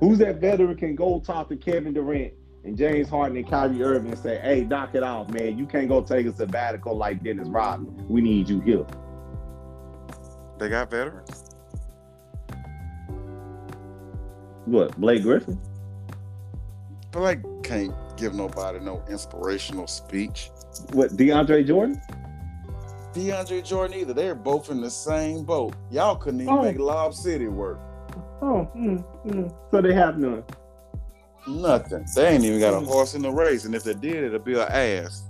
Who's 0.00 0.18
that 0.18 0.36
veteran 0.40 0.76
can 0.76 0.94
go 0.94 1.20
talk 1.20 1.50
to 1.50 1.56
Kevin 1.56 1.92
Durant 1.92 2.32
and 2.64 2.76
James 2.76 3.08
Harden 3.08 3.36
and 3.36 3.48
Kyrie 3.48 3.82
Irving 3.82 4.16
say, 4.16 4.38
"Hey, 4.38 4.64
knock 4.64 4.94
it 4.94 5.02
off, 5.02 5.30
man. 5.30 5.58
You 5.58 5.66
can't 5.66 5.88
go 5.88 6.02
take 6.02 6.26
a 6.26 6.32
sabbatical 6.32 6.96
like 6.96 7.22
Dennis 7.22 7.48
Rodman. 7.48 8.06
We 8.08 8.20
need 8.20 8.48
you 8.48 8.60
here." 8.60 8.86
They 10.58 10.68
got 10.68 10.90
veterans. 10.90 11.44
What? 14.66 14.96
Blake 15.00 15.22
Griffin? 15.22 15.58
But 17.12 17.20
like, 17.22 17.62
can't 17.62 17.94
give 18.16 18.34
nobody 18.34 18.78
no 18.78 19.02
inspirational 19.08 19.86
speech. 19.86 20.50
What? 20.92 21.12
DeAndre 21.16 21.66
Jordan? 21.66 22.00
DeAndre 23.14 23.64
Jordan 23.64 23.96
either. 23.98 24.12
They're 24.12 24.34
both 24.36 24.70
in 24.70 24.80
the 24.80 24.90
same 24.90 25.44
boat. 25.44 25.74
Y'all 25.90 26.14
couldn't 26.16 26.42
even 26.42 26.54
Oh. 26.54 26.62
make 26.62 26.78
Lob 26.78 27.14
City 27.14 27.48
work. 27.48 27.80
Oh, 28.42 28.68
mm, 28.76 29.04
mm. 29.26 29.52
so 29.70 29.80
they 29.82 29.92
have 29.92 30.18
none. 30.18 30.44
Nothing. 31.46 32.06
They 32.14 32.28
ain't 32.28 32.44
even 32.44 32.60
got 32.60 32.74
a 32.74 32.80
horse 32.84 33.14
in 33.14 33.22
the 33.22 33.30
race, 33.30 33.64
and 33.64 33.74
if 33.74 33.84
they 33.84 33.94
did, 33.94 34.24
it'll 34.24 34.38
be 34.40 34.54
an 34.54 34.68
ass. 34.68 35.24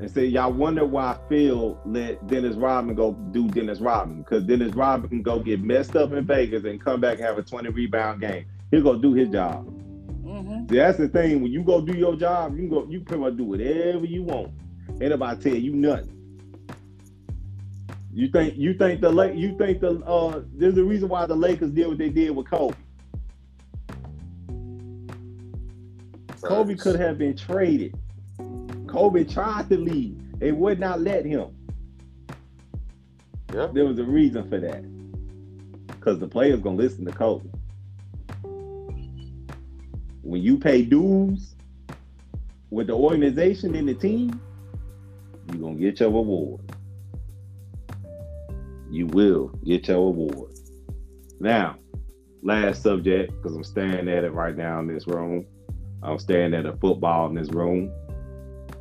and 0.00 0.10
say 0.10 0.24
y'all 0.24 0.52
wonder 0.52 0.84
why 0.86 1.18
Phil 1.28 1.78
let 1.84 2.26
Dennis 2.26 2.56
Rodman 2.56 2.94
go 2.94 3.12
do 3.32 3.48
Dennis 3.48 3.80
Rodman 3.80 4.22
because 4.22 4.44
Dennis 4.44 4.74
Rodman 4.74 5.10
can 5.10 5.22
go 5.22 5.38
get 5.38 5.62
messed 5.62 5.96
up 5.96 6.12
in 6.12 6.24
Vegas 6.26 6.64
and 6.64 6.82
come 6.82 7.00
back 7.00 7.18
and 7.18 7.26
have 7.26 7.38
a 7.38 7.42
20 7.42 7.68
rebound 7.68 8.20
game. 8.22 8.46
He'll 8.70 8.82
go 8.82 8.96
do 8.96 9.12
his 9.12 9.28
job. 9.28 9.66
Mm-hmm. 10.24 10.70
See, 10.70 10.76
that's 10.76 10.96
the 10.98 11.08
thing. 11.08 11.42
When 11.42 11.52
you 11.52 11.62
go 11.62 11.80
do 11.80 11.96
your 11.96 12.16
job, 12.16 12.52
you 12.52 12.60
can 12.60 12.70
go. 12.70 12.86
You 12.88 13.00
pretty 13.00 13.22
much 13.22 13.36
do 13.36 13.44
whatever 13.44 14.04
you 14.06 14.22
want. 14.22 14.52
Ain't 15.00 15.10
nobody 15.10 15.42
tell 15.42 15.54
you 15.58 15.72
nothing. 15.74 16.16
You 18.12 18.28
think 18.28 18.56
you 18.56 18.74
think 18.74 19.00
the 19.00 19.10
Lake 19.10 19.36
you 19.36 19.56
think 19.56 19.80
the 19.80 20.00
uh 20.04 20.42
there's 20.54 20.76
a 20.78 20.84
reason 20.84 21.08
why 21.08 21.26
the 21.26 21.36
Lakers 21.36 21.70
did 21.70 21.86
what 21.86 21.98
they 21.98 22.08
did 22.08 22.30
with 22.30 22.48
Kobe. 22.50 22.74
Kobe 26.42 26.74
could 26.74 26.98
have 26.98 27.18
been 27.18 27.36
traded. 27.36 27.94
Kobe 28.86 29.24
tried 29.24 29.68
to 29.68 29.76
leave. 29.76 30.18
They 30.38 30.52
would 30.52 30.80
not 30.80 31.00
let 31.00 31.24
him. 31.24 31.54
Yep. 33.54 33.74
There 33.74 33.84
was 33.84 33.98
a 33.98 34.04
reason 34.04 34.48
for 34.48 34.58
that. 34.58 34.84
Because 35.86 36.18
the 36.18 36.28
players 36.28 36.60
gonna 36.60 36.76
listen 36.76 37.04
to 37.04 37.12
Kobe. 37.12 37.48
When 40.22 40.42
you 40.42 40.58
pay 40.58 40.82
dues 40.82 41.54
with 42.70 42.86
the 42.86 42.94
organization 42.94 43.74
and 43.74 43.88
the 43.88 43.94
team, 43.94 44.40
you're 45.48 45.60
gonna 45.60 45.74
get 45.74 46.00
your 46.00 46.10
reward. 46.10 46.60
You 48.90 49.06
will 49.06 49.48
get 49.64 49.88
your 49.88 50.12
reward. 50.12 50.52
Now, 51.40 51.76
last 52.42 52.82
subject, 52.82 53.32
because 53.32 53.56
I'm 53.56 53.64
staring 53.64 54.08
at 54.08 54.24
it 54.24 54.32
right 54.32 54.56
now 54.56 54.78
in 54.80 54.86
this 54.86 55.06
room. 55.06 55.46
I'm 56.02 56.18
staring 56.18 56.54
at 56.54 56.66
a 56.66 56.72
football 56.76 57.28
in 57.28 57.34
this 57.34 57.50
room. 57.50 57.92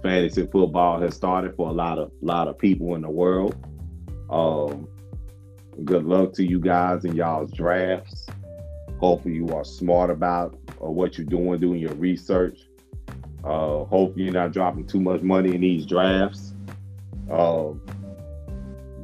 Fantasy 0.02 0.46
football 0.48 1.02
has 1.02 1.16
started 1.16 1.56
for 1.56 1.70
a 1.70 1.74
lot 1.74 1.98
of 1.98 2.12
lot 2.22 2.48
of 2.48 2.58
people 2.58 2.96
in 2.96 3.02
the 3.02 3.10
world. 3.10 3.56
Um, 4.30 4.88
good 5.84 6.06
luck 6.06 6.34
to 6.34 6.46
you 6.46 6.60
guys 6.60 7.04
in 7.06 7.16
y'all's 7.16 7.52
drafts. 7.52 8.28
Hopefully 9.00 9.36
you 9.36 9.50
are 9.50 9.64
smart 9.64 10.10
about 10.10 10.58
uh, 10.82 10.90
what 10.90 11.18
you're 11.18 11.26
doing, 11.26 11.60
doing 11.60 11.80
your 11.80 11.94
research. 11.96 12.60
Uh, 13.44 13.86
hopefully 13.86 14.26
you're 14.26 14.34
not 14.34 14.52
dropping 14.52 14.86
too 14.86 15.00
much 15.00 15.22
money 15.22 15.56
in 15.56 15.62
these 15.62 15.86
drafts. 15.86 16.54
Uh, 17.30 17.72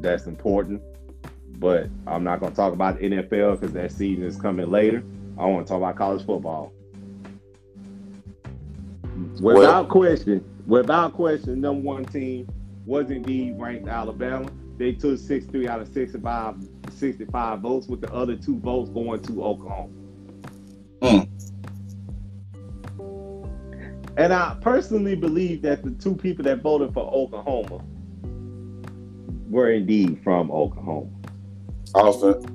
that's 0.02 0.26
important. 0.28 0.82
But 1.58 1.90
I'm 2.06 2.24
not 2.24 2.42
going 2.42 2.52
to 2.52 2.56
talk 2.56 2.74
about 2.74 3.00
NFL 3.00 3.60
because 3.60 3.74
that 3.74 3.92
season 3.92 4.24
is 4.24 4.36
coming 4.36 4.70
later. 4.70 5.04
I 5.38 5.46
want 5.46 5.66
to 5.66 5.72
talk 5.72 5.78
about 5.78 5.96
college 5.96 6.26
football. 6.26 6.74
Without 9.42 9.90
question, 9.90 10.44
without 10.66 11.14
question, 11.14 11.62
number 11.62 11.82
one 11.82 12.06
team 12.06 12.48
was 12.86 13.10
indeed 13.10 13.56
ranked 13.58 13.88
Alabama. 13.88 14.50
They 14.78 14.94
took 14.94 15.18
63 15.18 15.68
out 15.68 15.82
of 15.82 15.88
65, 15.88 16.56
65 16.92 17.60
votes, 17.60 17.88
with 17.88 18.02
the 18.02 18.14
other 18.14 18.36
two 18.36 18.60
votes 18.60 18.90
going 18.90 19.22
to 19.24 19.44
Oklahoma. 19.44 19.94
Mm. 21.02 21.30
And 24.18 24.34
I 24.34 24.56
personally 24.62 25.16
believe 25.16 25.62
that 25.64 25.84
the 25.84 25.92
two 25.92 26.16
people 26.16 26.44
that 26.46 26.62
voted 26.62 26.94
for 26.94 27.04
Oklahoma 27.14 27.84
were 29.50 29.72
indeed 29.72 30.22
from 30.24 30.52
Oklahoma. 30.52 31.10
Offense. 31.94 32.46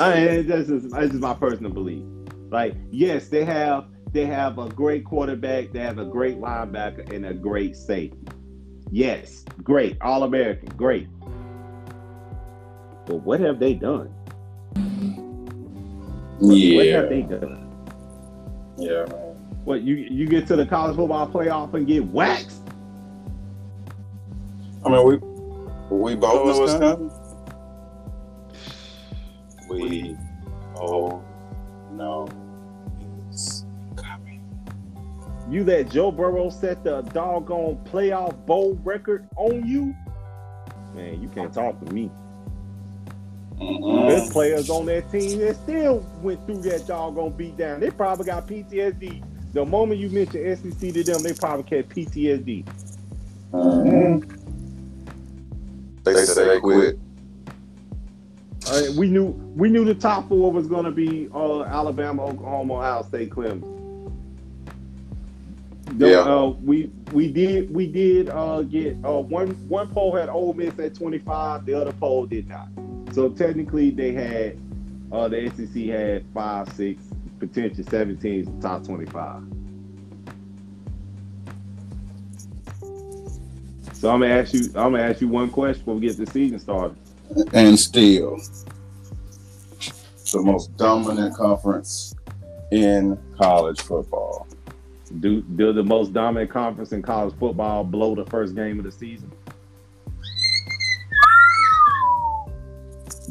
I 0.00 0.14
mean, 0.14 0.46
that's 0.46 0.68
just, 0.68 0.90
that's 0.90 1.08
just 1.08 1.20
my 1.20 1.34
personal 1.34 1.72
belief. 1.72 2.04
Like, 2.50 2.74
yes, 2.90 3.28
they 3.28 3.44
have 3.44 3.86
they 4.12 4.26
have 4.26 4.58
a 4.58 4.68
great 4.68 5.04
quarterback, 5.04 5.72
they 5.72 5.80
have 5.80 5.98
a 5.98 6.04
great 6.04 6.38
linebacker, 6.40 7.12
and 7.12 7.26
a 7.26 7.34
great 7.34 7.76
safety. 7.76 8.18
Yes, 8.90 9.44
great. 9.62 9.98
All 10.00 10.22
American, 10.22 10.70
great. 10.76 11.08
But 13.06 13.16
what 13.16 13.40
have 13.40 13.58
they 13.58 13.74
done? 13.74 14.12
Yeah. 16.40 16.76
What 16.76 16.86
Yeah, 16.86 16.96
have 16.96 17.08
they 17.10 17.22
done? 17.22 17.68
yeah. 18.78 19.04
What 19.64 19.82
you 19.82 19.96
you 19.96 20.26
get 20.26 20.46
to 20.48 20.56
the 20.56 20.66
college 20.66 20.96
football 20.96 21.28
playoff 21.28 21.74
and 21.74 21.86
get 21.86 22.06
waxed? 22.06 22.62
I 24.84 24.88
mean, 24.90 25.06
we 25.06 25.16
we 25.96 26.14
both 26.14 26.44
know 26.44 26.50
it's 26.50 26.58
Wisconsin? 26.58 27.10
coming. 27.10 27.10
We 29.68 30.16
oh 30.76 31.22
no, 31.98 32.28
it's 33.28 33.64
coming. 33.96 34.40
You 35.50 35.64
let 35.64 35.90
Joe 35.90 36.12
Burrow 36.12 36.48
set 36.48 36.84
the 36.84 37.02
doggone 37.02 37.84
playoff 37.84 38.46
bowl 38.46 38.78
record 38.84 39.28
on 39.36 39.66
you? 39.66 39.94
Man, 40.94 41.20
you 41.20 41.28
can't 41.28 41.52
talk 41.52 41.84
to 41.84 41.92
me. 41.92 42.10
Mm-mm. 43.60 44.08
There's 44.08 44.30
players 44.30 44.70
on 44.70 44.86
that 44.86 45.10
team 45.10 45.40
that 45.40 45.56
still 45.56 46.06
went 46.22 46.46
through 46.46 46.62
that 46.62 46.86
doggone 46.86 47.32
beatdown. 47.32 47.80
They 47.80 47.90
probably 47.90 48.26
got 48.26 48.46
PTSD. 48.46 49.24
The 49.52 49.64
moment 49.64 49.98
you 49.98 50.08
mention 50.10 50.56
SEC 50.56 50.92
to 50.92 51.02
them, 51.02 51.22
they 51.22 51.32
probably 51.32 51.64
get 51.64 51.88
PTSD. 51.88 52.64
Mhm. 53.52 54.38
They 56.04 56.24
said 56.24 56.48
they 56.48 56.60
quit. 56.60 56.98
Uh, 58.70 58.92
we 58.96 59.08
knew 59.08 59.26
we 59.56 59.68
knew 59.68 59.84
the 59.84 59.94
top 59.94 60.28
four 60.28 60.52
was 60.52 60.66
going 60.66 60.84
to 60.84 60.90
be 60.90 61.28
uh, 61.34 61.62
Alabama, 61.62 62.24
Oklahoma, 62.24 62.74
Ohio 62.74 63.02
State, 63.02 63.30
Clemson. 63.30 63.74
The- 65.96 66.10
Yeah. 66.10 66.18
uh, 66.20 66.48
we 66.62 66.90
we 67.12 67.32
did 67.32 67.72
we 67.74 67.86
did 67.86 68.28
uh, 68.28 68.62
get 68.62 68.96
uh, 69.04 69.20
one 69.20 69.48
one 69.68 69.88
poll 69.88 70.14
had 70.14 70.28
Ole 70.28 70.52
Miss 70.52 70.78
at 70.78 70.94
25, 70.94 71.64
the 71.64 71.74
other 71.74 71.92
poll 71.92 72.26
did 72.26 72.46
not. 72.48 72.68
So 73.12 73.30
technically, 73.30 73.90
they 73.90 74.12
had 74.12 74.58
uh, 75.10 75.28
the 75.28 75.50
SEC 75.56 75.84
had 75.86 76.24
five, 76.34 76.70
six, 76.74 77.02
potential 77.38 77.84
seven 77.88 78.18
teams 78.18 78.48
top 78.62 78.84
25. 78.84 79.42
So 83.94 84.10
I'm 84.10 84.20
gonna 84.20 84.26
ask 84.34 84.52
you. 84.52 84.64
I'm 84.76 84.92
gonna 84.92 85.00
ask 85.02 85.20
you 85.22 85.28
one 85.28 85.48
question 85.50 85.80
before 85.80 85.94
we 85.94 86.02
get 86.06 86.16
the 86.18 86.26
season 86.30 86.58
started. 86.60 86.96
And 87.52 87.78
still 87.78 88.38
the 90.32 90.42
most 90.42 90.76
dominant 90.76 91.34
conference 91.34 92.14
in 92.70 93.18
college 93.38 93.80
football. 93.80 94.46
Do 95.20 95.40
do 95.40 95.72
the 95.72 95.82
most 95.82 96.12
dominant 96.12 96.50
conference 96.50 96.92
in 96.92 97.02
college 97.02 97.34
football 97.38 97.82
blow 97.84 98.14
the 98.14 98.26
first 98.26 98.54
game 98.54 98.78
of 98.78 98.84
the 98.84 98.92
season? 98.92 99.32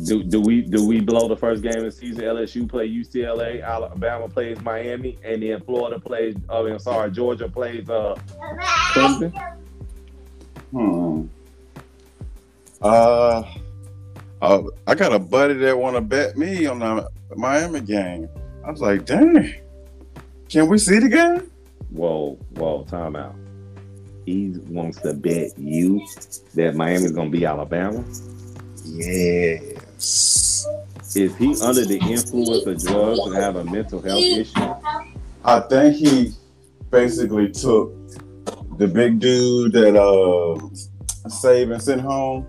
Do 0.06 0.24
do 0.24 0.42
we 0.42 0.62
do 0.62 0.88
we 0.88 1.00
blow 1.02 1.28
the 1.28 1.38
first 1.38 1.62
game 1.62 1.78
of 1.78 1.84
the 1.84 1.92
season? 1.92 2.24
LSU 2.24 2.68
play 2.68 2.90
UCLA, 2.90 3.64
Alabama 3.64 4.28
plays 4.28 4.60
Miami, 4.62 5.20
and 5.24 5.44
then 5.44 5.60
Florida 5.62 6.00
plays. 6.00 6.36
Oh, 6.50 6.66
I'm 6.66 6.80
sorry, 6.80 7.12
Georgia 7.12 7.48
plays 7.48 7.90
uh 7.90 8.16
Clemson. 8.94 9.56
Hmm. 10.72 11.28
Uh, 12.82 13.44
uh, 14.42 14.64
I 14.86 14.96
got 14.96 15.14
a 15.14 15.20
buddy 15.20 15.56
that 15.56 15.78
want 15.78 15.96
to 15.96 16.02
bet 16.02 16.38
me 16.38 16.66
on 16.66 16.80
the 16.80 17.10
Miami 17.36 17.82
game. 17.82 18.30
I 18.66 18.72
was 18.72 18.82
like, 18.82 19.06
dang, 19.06 19.54
can 20.50 20.68
we 20.68 20.78
see 20.78 21.00
the 21.00 21.10
game? 21.10 21.52
Whoa, 21.90 22.38
whoa, 22.56 22.84
time 22.84 23.16
out. 23.16 23.36
He 24.26 24.54
wants 24.68 25.00
to 25.02 25.14
bet 25.14 25.58
you 25.58 26.06
that 26.56 26.76
Miami's 26.76 27.14
gonna 27.14 27.30
be 27.30 27.46
Alabama. 27.46 28.04
Yes. 28.84 30.68
Is 31.16 31.36
he 31.38 31.56
under 31.62 31.86
the 31.86 31.98
influence 32.02 32.66
of 32.66 32.84
drugs 32.84 33.20
and 33.20 33.36
have 33.36 33.56
a 33.56 33.64
mental 33.64 34.02
health 34.02 34.22
issue? 34.22 34.74
I 35.44 35.62
think 35.62 35.96
he 35.96 36.34
basically 36.92 37.52
took 37.52 37.94
the 38.78 38.88
big 38.88 39.20
dude 39.20 39.72
that 39.74 39.96
uh 39.96 41.30
saved 41.30 41.72
and 41.72 41.82
sent 41.82 42.02
home. 42.02 42.46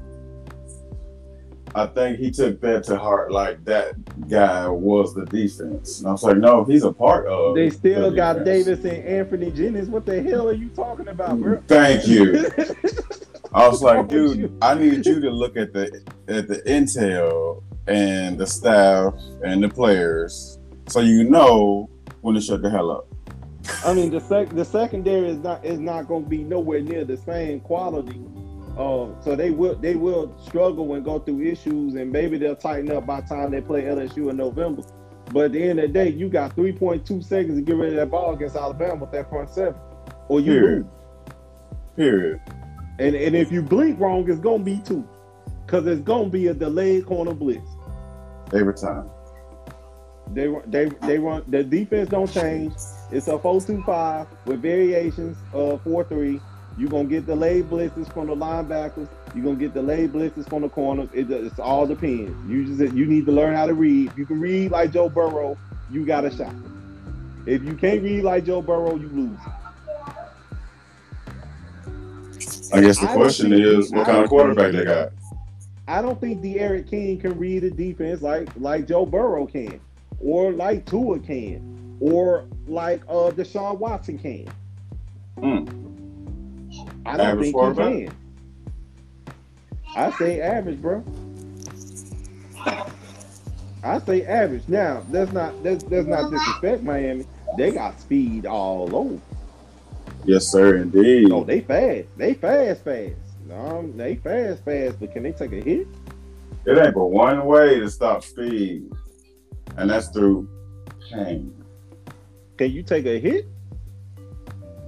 I 1.78 1.86
think 1.86 2.18
he 2.18 2.30
took 2.30 2.60
that 2.60 2.84
to 2.84 2.98
heart. 2.98 3.30
Like 3.30 3.64
that 3.64 3.94
guy 4.28 4.68
was 4.68 5.14
the 5.14 5.24
defense. 5.26 6.00
And 6.00 6.08
I 6.08 6.12
was 6.12 6.22
like, 6.22 6.36
no, 6.36 6.64
he's 6.64 6.84
a 6.84 6.92
part 6.92 7.26
of. 7.26 7.54
They 7.54 7.70
still 7.70 8.10
the 8.10 8.16
got. 8.16 8.44
Davis 8.44 8.84
and 8.84 9.04
Anthony 9.04 9.50
Jennings. 9.50 9.88
What 9.88 10.06
the 10.06 10.22
hell 10.22 10.48
are 10.48 10.54
you 10.54 10.68
talking 10.70 11.08
about, 11.08 11.40
bro? 11.40 11.62
Thank 11.66 12.06
you. 12.06 12.50
I 13.52 13.66
was 13.68 13.82
like, 13.82 14.08
dude. 14.08 14.52
I 14.62 14.74
need 14.74 15.06
you 15.06 15.20
to 15.20 15.30
look 15.30 15.56
at 15.56 15.72
the 15.72 16.02
at 16.28 16.48
the 16.48 16.62
intel 16.62 17.62
and 17.86 18.38
the 18.38 18.46
staff 18.46 19.14
and 19.42 19.62
the 19.62 19.68
players, 19.68 20.58
so 20.88 21.00
you 21.00 21.24
know 21.24 21.88
when 22.20 22.34
to 22.34 22.40
shut 22.40 22.60
the 22.62 22.70
hell 22.70 22.90
up. 22.90 23.06
I 23.84 23.94
mean, 23.94 24.10
the 24.10 24.20
sec- 24.20 24.50
the 24.50 24.64
secondary 24.64 25.28
is 25.28 25.38
not 25.38 25.64
is 25.64 25.78
not 25.78 26.08
going 26.08 26.24
to 26.24 26.28
be 26.28 26.42
nowhere 26.42 26.80
near 26.80 27.04
the 27.04 27.16
same 27.16 27.60
quality. 27.60 28.20
Uh, 28.78 29.08
so 29.20 29.34
they 29.34 29.50
will 29.50 29.74
they 29.74 29.96
will 29.96 30.32
struggle 30.40 30.94
and 30.94 31.04
go 31.04 31.18
through 31.18 31.42
issues, 31.42 31.94
and 31.96 32.12
maybe 32.12 32.38
they'll 32.38 32.54
tighten 32.54 32.92
up 32.92 33.06
by 33.06 33.20
the 33.20 33.26
time 33.26 33.50
they 33.50 33.60
play 33.60 33.82
LSU 33.82 34.30
in 34.30 34.36
November. 34.36 34.82
But 35.32 35.46
at 35.46 35.52
the 35.52 35.62
end 35.62 35.80
of 35.80 35.88
the 35.88 35.92
day, 35.92 36.10
you 36.10 36.28
got 36.28 36.56
3.2 36.56 37.22
seconds 37.22 37.58
to 37.58 37.62
get 37.62 37.76
rid 37.76 37.90
of 37.90 37.96
that 37.96 38.10
ball 38.10 38.34
against 38.34 38.56
Alabama 38.56 38.94
with 38.94 39.10
that 39.12 39.28
front 39.28 39.50
seven, 39.50 39.74
or 40.28 40.40
you 40.40 40.52
Period. 40.52 40.76
lose. 40.76 40.86
Period. 41.96 42.40
And 43.00 43.16
and 43.16 43.34
if 43.34 43.50
you 43.50 43.62
blink 43.62 43.98
wrong, 43.98 44.30
it's 44.30 44.40
gonna 44.40 44.62
be 44.62 44.78
two, 44.78 45.06
because 45.66 45.86
it's 45.86 46.02
gonna 46.02 46.28
be 46.30 46.46
a 46.46 46.54
delayed 46.54 47.04
corner 47.04 47.34
blitz. 47.34 47.68
Every 48.54 48.74
time. 48.74 49.10
They 50.32 50.46
run- 50.46 50.62
they 50.66 50.84
they 51.02 51.18
run 51.18 51.42
the 51.48 51.64
defense 51.64 52.10
don't 52.10 52.30
change. 52.32 52.74
It's 53.10 53.26
a 53.28 53.38
four 53.38 53.60
two 53.60 53.82
five 53.82 54.28
with 54.46 54.62
variations 54.62 55.36
of 55.52 55.82
four 55.82 56.04
three. 56.04 56.40
You're 56.78 56.88
gonna 56.88 57.08
get 57.08 57.26
the 57.26 57.34
delayed 57.34 57.68
blitzes 57.68 58.12
from 58.12 58.28
the 58.28 58.36
linebackers. 58.36 59.08
You're 59.34 59.44
gonna 59.44 59.56
get 59.56 59.74
the 59.74 59.80
delayed 59.80 60.12
blitzes 60.12 60.48
from 60.48 60.62
the 60.62 60.68
corners. 60.68 61.08
It 61.12 61.28
it's 61.30 61.58
all 61.58 61.86
depends. 61.86 62.32
You 62.48 62.76
just 62.76 62.94
you 62.94 63.04
need 63.04 63.26
to 63.26 63.32
learn 63.32 63.54
how 63.56 63.66
to 63.66 63.74
read. 63.74 64.10
If 64.12 64.18
you 64.18 64.24
can 64.24 64.40
read 64.40 64.70
like 64.70 64.92
Joe 64.92 65.08
Burrow, 65.08 65.58
you 65.90 66.06
got 66.06 66.24
a 66.24 66.30
shot. 66.30 66.54
If 67.46 67.64
you 67.64 67.74
can't 67.74 68.02
read 68.02 68.22
like 68.22 68.44
Joe 68.44 68.62
Burrow, 68.62 68.94
you 68.94 69.08
lose. 69.08 69.38
I 72.72 72.80
guess 72.80 73.00
the 73.00 73.08
I 73.10 73.14
question 73.14 73.50
think- 73.50 73.64
is, 73.64 73.90
what 73.90 74.06
kind 74.06 74.18
of 74.22 74.28
quarterback 74.28 74.72
they 74.72 74.84
got? 74.84 75.12
I 75.88 76.02
don't 76.02 76.20
think 76.20 76.42
the 76.42 76.60
Eric 76.60 76.88
King 76.90 77.18
can 77.18 77.38
read 77.38 77.64
a 77.64 77.70
defense 77.70 78.22
like 78.22 78.48
like 78.56 78.86
Joe 78.86 79.04
Burrow 79.04 79.46
can, 79.46 79.80
or 80.20 80.52
like 80.52 80.84
Tua 80.86 81.18
can, 81.18 81.96
or 81.98 82.44
like 82.66 83.02
uh 83.08 83.30
Deshaun 83.32 83.78
Watson 83.78 84.18
can. 84.18 84.46
Hmm. 85.40 85.87
I 87.08 87.16
don't 87.16 87.26
Average 87.26 87.42
think 87.44 87.54
quarterback? 87.54 87.92
he 87.92 88.04
can. 88.04 88.16
I 89.96 90.10
say 90.12 90.40
average, 90.40 90.80
bro. 90.82 91.02
I 93.82 93.98
say 94.00 94.24
average. 94.24 94.68
Now, 94.68 95.02
that's 95.10 95.32
not 95.32 95.62
that's 95.62 95.82
that's 95.84 96.06
not 96.06 96.30
disrespect 96.30 96.82
Miami. 96.82 97.24
They 97.56 97.70
got 97.72 97.98
speed 98.00 98.44
all 98.44 98.94
over. 98.94 99.18
Yes, 100.24 100.46
sir, 100.48 100.76
indeed. 100.76 101.28
No, 101.28 101.44
they 101.44 101.60
fast. 101.60 102.08
They 102.18 102.34
fast, 102.34 102.84
fast. 102.84 103.14
Um, 103.50 103.96
they 103.96 104.16
fast, 104.16 104.64
fast. 104.64 105.00
But 105.00 105.12
can 105.12 105.22
they 105.22 105.32
take 105.32 105.52
a 105.52 105.60
hit? 105.62 105.86
It 106.66 106.76
ain't 106.78 106.94
but 106.94 107.06
one 107.06 107.46
way 107.46 107.80
to 107.80 107.88
stop 107.88 108.22
speed, 108.22 108.92
and 109.78 109.88
that's 109.88 110.08
through 110.08 110.46
pain. 111.10 111.54
Can 112.58 112.70
you 112.72 112.82
take 112.82 113.06
a 113.06 113.18
hit? 113.18 113.46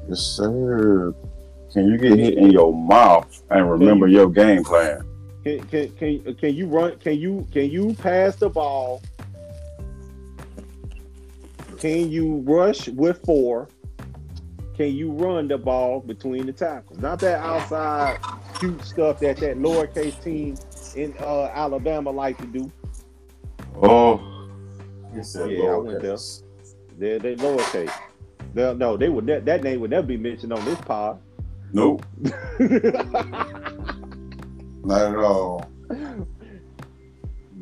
Yes, 0.09 0.21
sir. 0.21 1.15
Can 1.73 1.87
you 1.89 1.99
get 1.99 2.19
hit 2.19 2.35
in 2.35 2.51
your 2.51 2.73
mouth 2.73 3.43
and 3.51 3.71
remember 3.71 4.09
your 4.09 4.29
game 4.29 4.65
plan? 4.65 5.07
Can 5.45 5.61
can 5.69 5.91
can 5.93 6.35
can 6.35 6.55
you 6.55 6.67
run? 6.67 6.99
Can 6.99 7.19
you 7.19 7.47
can 7.53 7.71
you 7.71 7.95
pass 7.95 8.37
the 8.37 8.49
ball? 8.51 9.03
Can 11.79 12.11
you 12.11 12.43
rush 12.47 12.89
with 12.89 13.25
four? 13.25 13.69
Can 14.77 14.95
you 14.95 15.13
run 15.13 15.49
the 15.49 15.59
ball 15.59 16.01
between 16.01 16.47
the 16.47 16.53
tackles? 16.53 16.99
Not 16.99 17.21
that 17.21 17.41
outside 17.41 18.19
cute 18.59 18.83
stuff 18.85 19.19
that 19.21 19.37
that 19.39 19.59
lowercase 19.59 20.23
team 20.23 20.57
in 20.97 21.15
uh, 21.21 21.45
Alabama 21.55 22.11
like 22.11 22.37
to 22.39 22.47
do. 22.47 22.71
Oh, 23.83 24.49
he 25.15 25.23
said 25.23 25.51
Yeah, 25.51 25.65
I 25.65 25.77
went 25.77 26.03
there. 26.03 26.15
lowercase. 26.15 26.43
They 26.99 27.19
they 27.19 27.37
lowercase. 27.37 27.93
They, 28.53 28.75
no, 28.75 28.97
they 28.97 29.09
would 29.09 29.25
ne- 29.27 29.41
that 29.41 29.63
name 29.63 29.81
would 29.81 29.91
never 29.91 30.07
be 30.07 30.17
mentioned 30.17 30.53
on 30.53 30.65
this 30.65 30.81
pod. 30.81 31.21
Nope, 31.73 32.05
not 34.85 35.03
at 35.03 35.17
all. 35.17 35.71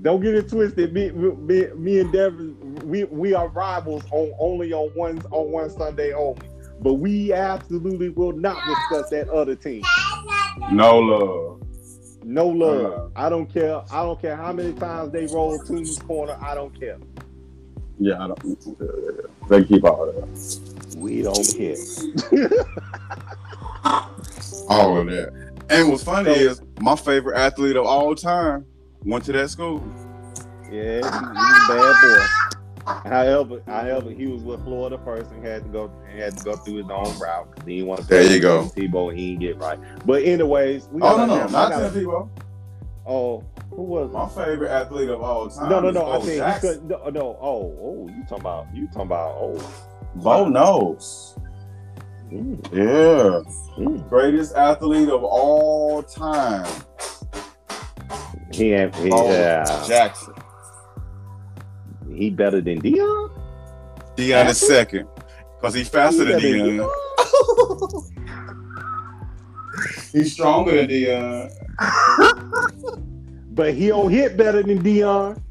Don't 0.03 0.21
get 0.21 0.35
it 0.35 0.49
twisted. 0.49 0.93
Me, 0.93 1.11
me, 1.11 1.67
me 1.75 2.01
and 2.01 2.13
Devin, 2.13 2.77
we 2.85 3.05
we 3.05 3.35
are 3.35 3.49
rivals 3.49 4.05
on 4.11 4.33
only 4.39 4.73
on 4.73 4.91
one 4.95 5.21
on 5.31 5.51
one 5.51 5.71
Sunday 5.71 6.13
only. 6.13 6.41
But 6.81 6.95
we 6.95 7.33
absolutely 7.33 8.11
will 8.11 8.33
not 8.33 8.57
discuss 8.67 9.11
that 9.11 9.29
other 9.29 9.57
team. 9.57 9.83
No 10.71 10.99
love. 10.99 11.63
No 12.25 12.47
love. 12.47 12.93
Uh. 12.93 13.09
I 13.17 13.29
don't 13.29 13.53
care. 13.53 13.83
I 13.91 14.03
don't 14.03 14.21
care 14.21 14.37
how 14.37 14.53
many 14.53 14.73
times 14.75 15.13
they 15.13 15.27
roll 15.27 15.59
Toomer's 15.59 15.99
corner. 15.99 16.39
I 16.41 16.55
don't 16.55 16.79
care. 16.79 16.99
Yeah, 17.99 18.23
I 18.23 18.29
don't. 18.29 19.49
They 19.49 19.65
keep 19.65 19.83
all 19.85 20.07
that. 20.07 20.95
We 20.97 21.23
don't 21.23 21.57
care. 21.57 21.77
All 23.85 24.99
of 24.99 25.07
that. 25.07 25.33
And 25.71 25.91
what's 25.91 26.03
funny 26.05 26.35
So- 26.35 26.41
is 26.41 26.63
my 26.81 26.97
favorite 26.97 27.37
athlete 27.39 27.77
of 27.77 27.87
all 27.87 28.15
time 28.15 28.65
went 29.05 29.25
to 29.25 29.33
that 29.33 29.51
school. 29.51 29.83
Yeah, 30.71 30.97
he's 30.97 31.05
a 31.07 31.11
bad 31.69 31.97
boy. 32.03 32.25
However, 33.11 33.61
however, 33.67 34.11
he 34.11 34.27
was 34.27 34.43
with 34.43 34.63
Florida 34.65 34.99
first 35.05 35.31
and 35.33 35.45
had 35.45 35.63
to 35.65 35.69
go 35.69 35.91
and 36.11 36.19
had 36.21 36.37
to 36.39 36.45
go 36.45 36.57
through 36.57 36.77
his 36.77 36.87
own 36.91 37.19
route. 37.19 37.49
He 37.67 37.77
didn't 37.77 37.89
want 37.89 38.01
to 38.03 38.07
There 38.07 38.23
you 38.23 38.41
go. 38.41 38.65
Tebow 38.75 39.15
he 39.15 39.31
didn't 39.37 39.41
get 39.41 39.59
right. 39.59 39.79
But 40.07 40.23
anyways, 40.25 40.89
we 40.91 41.03
Oh 41.03 41.17
no, 41.19 41.27
no, 41.27 41.47
not 41.49 41.73
Tebow. 41.73 42.29
Oh, 43.07 43.43
who 43.71 43.83
was 43.83 44.11
My 44.13 44.25
it? 44.25 44.47
favorite 44.47 44.71
athlete 44.71 45.09
of 45.11 45.23
all 45.23 45.49
time. 45.49 45.69
No, 45.71 45.81
no, 45.81 45.91
no. 45.91 46.07
I 46.13 46.19
think 46.19 46.33
he 46.33 46.37
Jackson. 46.39 46.81
could. 46.81 46.89
No, 46.89 47.09
no. 47.09 47.39
Oh, 47.41 47.79
oh, 47.83 48.09
you 48.09 48.23
talking 48.25 48.41
about? 48.41 48.67
You 48.75 48.87
talking 48.89 49.03
about? 49.03 49.37
Oh, 49.39 49.73
Bo 50.17 50.49
knows. 50.49 51.38
Mm, 52.31 52.59
Yeah, 52.73 53.43
mm. 53.83 54.09
greatest 54.09 54.55
athlete 54.55 55.09
of 55.09 55.25
all 55.25 56.03
time. 56.03 56.67
he, 58.53 58.73
ain't- 58.75 58.95
he 58.97 59.09
yeah, 59.09 59.85
Jackson. 59.87 60.35
he 62.15 62.31
better 62.31 62.61
than 62.61 62.81
Deion. 62.83 63.31
Deion 64.17 64.49
is 64.49 64.59
second. 64.59 65.09
Because 65.61 65.75
he's 65.75 65.89
faster 65.89 66.25
than 66.25 66.39
He 66.41 66.53
better 66.59 66.71
Deion. 66.71 66.89
He's 70.13 70.33
stronger 70.33 70.75
than 70.77 70.89
Deion. 70.89 71.51
But 73.51 73.75
he 73.75 73.89
don't 73.89 74.11
hit 74.13 74.37
better 74.37 74.63
than 74.63 74.81
Deion. 74.85 75.43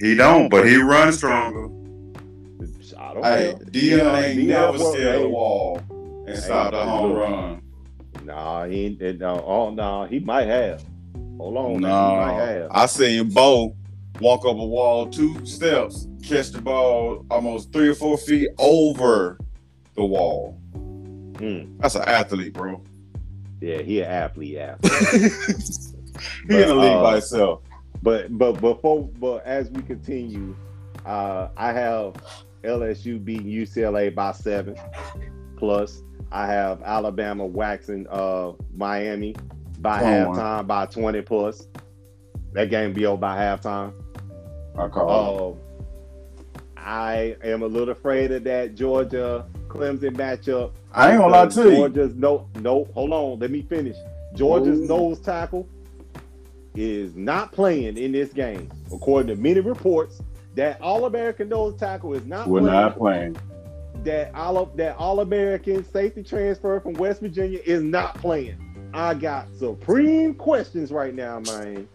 He 0.00 0.14
don't, 0.14 0.48
but 0.48 0.66
he 0.66 0.76
runs 0.76 1.18
stronger. 1.18 1.66
I 2.98 3.12
don't 3.12 3.24
Hey, 3.24 3.52
know. 3.52 3.58
Deion 3.66 4.22
ain't 4.22 4.38
Deion 4.40 4.46
never 4.46 4.78
scared 4.78 5.20
the 5.22 5.28
wall 5.28 5.78
and 6.26 6.38
stopped 6.38 6.74
a 6.74 6.84
home 6.84 7.12
look. 7.12 7.20
run. 7.20 7.62
Nah, 8.24 8.64
he 8.66 8.86
ain't. 8.86 9.02
it- 9.02 9.18
No, 9.20 9.42
oh 9.46 9.70
no, 9.70 10.04
he 10.04 10.18
might 10.20 10.46
have. 10.46 10.82
Hold 11.38 11.56
on, 11.56 11.80
now, 11.80 12.10
he 12.10 12.16
might 12.16 12.36
No, 12.38 12.44
have. 12.44 12.68
I 12.70 12.86
seen 12.86 13.28
Bo 13.30 13.76
walk 14.20 14.40
up 14.46 14.56
a 14.56 14.64
wall 14.66 15.06
two 15.06 15.44
steps, 15.44 16.08
catch 16.22 16.50
the 16.50 16.60
ball 16.62 17.24
almost 17.30 17.72
three 17.72 17.88
or 17.88 17.94
four 17.94 18.16
feet 18.16 18.48
over 18.58 19.38
the 19.94 20.04
wall. 20.04 20.58
Mm, 20.74 21.78
That's 21.80 21.94
an 21.94 22.02
athlete, 22.02 22.54
bro. 22.54 22.82
yeah, 23.60 23.82
he 23.82 24.00
an 24.00 24.10
athlete, 24.10 24.56
athlete. 24.58 25.32
He 26.48 26.62
in 26.62 26.68
the 26.68 26.74
league 26.74 26.92
uh, 26.92 27.02
by 27.02 27.12
himself. 27.14 27.60
But 28.02 28.38
but 28.38 28.52
before 28.60 29.06
but 29.20 29.44
as 29.44 29.68
we 29.70 29.82
continue, 29.82 30.56
uh, 31.04 31.48
I 31.58 31.72
have 31.72 32.14
LSU 32.64 33.22
beating 33.22 33.46
UCLA 33.48 34.14
by 34.14 34.32
seven. 34.32 34.76
Plus, 35.58 36.02
I 36.32 36.46
have 36.46 36.82
Alabama 36.82 37.46
waxing 37.46 38.06
uh, 38.08 38.52
Miami 38.74 39.34
by 39.78 40.00
Come 40.00 40.28
on. 40.30 40.36
halftime 40.36 40.66
by 40.66 40.86
twenty 40.86 41.22
plus. 41.22 41.66
That 42.52 42.70
game 42.70 42.92
be 42.92 43.06
over 43.06 43.18
by 43.20 43.36
halftime. 43.36 43.92
I 44.76 44.88
call. 44.88 45.52
Um, 45.54 45.60
I 46.76 47.36
am 47.42 47.62
a 47.62 47.66
little 47.66 47.90
afraid 47.90 48.30
of 48.32 48.44
that 48.44 48.74
Georgia 48.74 49.46
Clemson 49.68 50.16
matchup. 50.16 50.72
I 50.92 51.10
ain't 51.12 51.18
gonna 51.20 51.32
lie 51.32 51.46
to 51.46 51.62
you. 51.70 51.76
Georgia's 51.76 52.14
no 52.14 52.48
no. 52.60 52.84
Hold 52.94 53.12
on, 53.12 53.38
let 53.38 53.50
me 53.50 53.62
finish. 53.62 53.96
Georgia's 54.34 54.80
Ooh. 54.80 54.86
nose 54.86 55.18
tackle 55.20 55.68
is 56.74 57.14
not 57.16 57.52
playing 57.52 57.96
in 57.96 58.12
this 58.12 58.32
game, 58.32 58.70
according 58.92 59.34
to 59.34 59.40
many 59.42 59.60
reports. 59.60 60.20
That 60.54 60.80
All 60.80 61.04
American 61.04 61.48
nose 61.50 61.76
tackle 61.76 62.14
is 62.14 62.24
not 62.24 62.48
We're 62.48 62.60
playing. 62.60 62.74
not 62.74 62.96
playing. 62.98 63.36
That 64.06 64.32
all 64.36 64.66
that 64.76 64.96
All 64.98 65.18
American 65.18 65.84
safety 65.92 66.22
transfer 66.22 66.78
from 66.78 66.92
West 66.94 67.20
Virginia 67.20 67.58
is 67.66 67.82
not 67.82 68.14
playing. 68.18 68.90
I 68.94 69.14
got 69.14 69.48
supreme 69.58 70.32
questions 70.32 70.92
right 70.92 71.12
now, 71.12 71.40
man. 71.40 71.88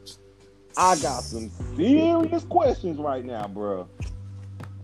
I 0.76 0.95
got 0.97 1.24
some 1.24 1.49
serious 1.78 2.43
questions 2.43 2.97
right 2.99 3.24
now, 3.24 3.47
bro. 3.47 3.88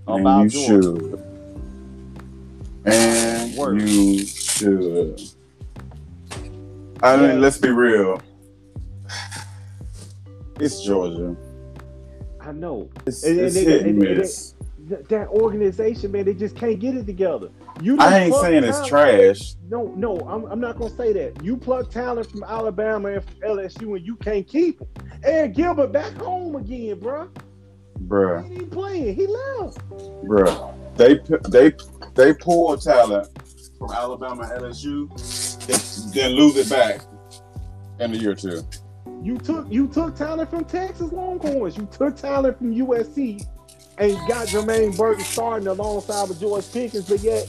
And 0.07 0.21
About 0.21 0.43
you 0.43 0.49
Georgia. 0.49 0.81
should. 0.99 1.23
And 2.85 3.81
you 3.81 4.19
should. 4.25 5.21
I 7.03 7.17
mean, 7.17 7.29
Yeah. 7.31 7.33
let's 7.39 7.57
be 7.57 7.69
real. 7.71 8.21
It's 10.61 10.81
Georgia. 10.81 11.35
I 12.39 12.53
know. 12.53 12.87
It's, 13.05 13.21
And- 13.25 13.37
it's 13.37 13.55
hit 13.55 13.81
and 13.81 13.89
and- 14.01 14.03
and- 14.03 14.17
miss. 14.19 14.53
Th- 14.87 15.05
that 15.09 15.27
organization, 15.27 16.11
man, 16.11 16.25
they 16.25 16.33
just 16.33 16.55
can't 16.55 16.79
get 16.79 16.95
it 16.95 17.05
together. 17.05 17.49
You 17.81 17.97
I 17.99 18.19
ain't 18.19 18.31
pluck 18.31 18.45
saying 18.45 18.63
it's 18.63 18.85
trash. 18.87 19.55
No, 19.69 19.93
no, 19.95 20.17
I'm, 20.21 20.45
I'm 20.45 20.59
not 20.59 20.77
gonna 20.77 20.95
say 20.95 21.13
that. 21.13 21.43
You 21.43 21.57
plug 21.57 21.91
talent 21.91 22.29
from 22.31 22.43
Alabama 22.43 23.09
and 23.09 23.23
from 23.23 23.35
LSU, 23.41 23.97
and 23.97 24.05
you 24.05 24.15
can't 24.15 24.47
keep 24.47 24.81
it. 24.81 24.87
And 25.23 25.53
Gilbert 25.53 25.91
back 25.91 26.13
home 26.13 26.55
again, 26.55 26.99
bro. 26.99 27.29
Bruh, 28.07 28.47
He 28.47 28.55
ain't 28.55 28.71
playing. 28.71 29.15
He 29.15 29.27
left. 29.27 29.79
bruh. 29.89 30.73
They 30.95 31.19
they 31.49 31.73
they 32.15 32.33
pull 32.33 32.77
talent 32.77 33.27
from 33.77 33.91
Alabama 33.91 34.43
and 34.51 34.63
LSU, 34.63 36.13
then 36.13 36.31
lose 36.31 36.55
it 36.57 36.69
back 36.69 37.01
in 37.99 38.13
a 38.13 38.17
year 38.17 38.31
or 38.31 38.35
two. 38.35 38.63
You 39.21 39.37
took 39.37 39.71
you 39.71 39.87
took 39.87 40.15
talent 40.15 40.49
from 40.49 40.65
Texas 40.65 41.11
Longhorns. 41.11 41.77
You 41.77 41.87
took 41.91 42.15
talent 42.15 42.57
from 42.57 42.73
USC, 42.73 43.45
and 43.97 44.13
got 44.27 44.47
Jermaine 44.47 44.95
Burton 44.97 45.23
starting 45.23 45.67
alongside 45.67 46.29
with 46.29 46.39
George 46.39 46.71
Pickens. 46.71 47.07
But 47.09 47.19
yet, 47.21 47.47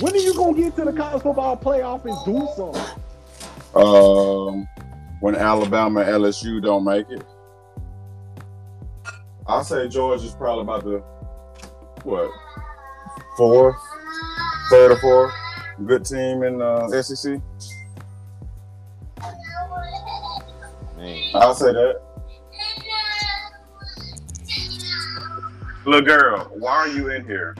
when 0.00 0.14
are 0.14 0.18
you 0.18 0.34
gonna 0.34 0.56
get 0.56 0.76
to 0.76 0.84
the 0.84 0.92
college 0.92 1.22
football 1.22 1.56
playoff 1.56 2.04
and 2.04 2.16
do 2.24 2.48
something? 2.56 3.02
Um, 3.74 4.68
when 5.20 5.34
Alabama 5.34 6.00
and 6.00 6.24
LSU 6.24 6.62
don't 6.62 6.84
make 6.84 7.08
it, 7.10 7.24
I 9.46 9.62
say 9.62 9.88
George 9.88 10.24
is 10.24 10.32
probably 10.32 10.62
about 10.62 10.84
the 10.84 10.98
what 12.04 12.30
fourth, 13.36 13.76
third 14.70 14.92
or 14.92 15.00
fourth 15.00 15.34
good 15.86 16.04
team 16.04 16.42
in 16.42 16.60
uh, 16.60 16.88
SEC. 17.02 17.40
Man. 20.96 21.30
I'll 21.34 21.54
say 21.54 21.72
that. 21.72 22.00
Little 25.84 26.02
girl, 26.02 26.50
why 26.54 26.72
are 26.72 26.88
you 26.88 27.10
in 27.10 27.24
here? 27.24 27.54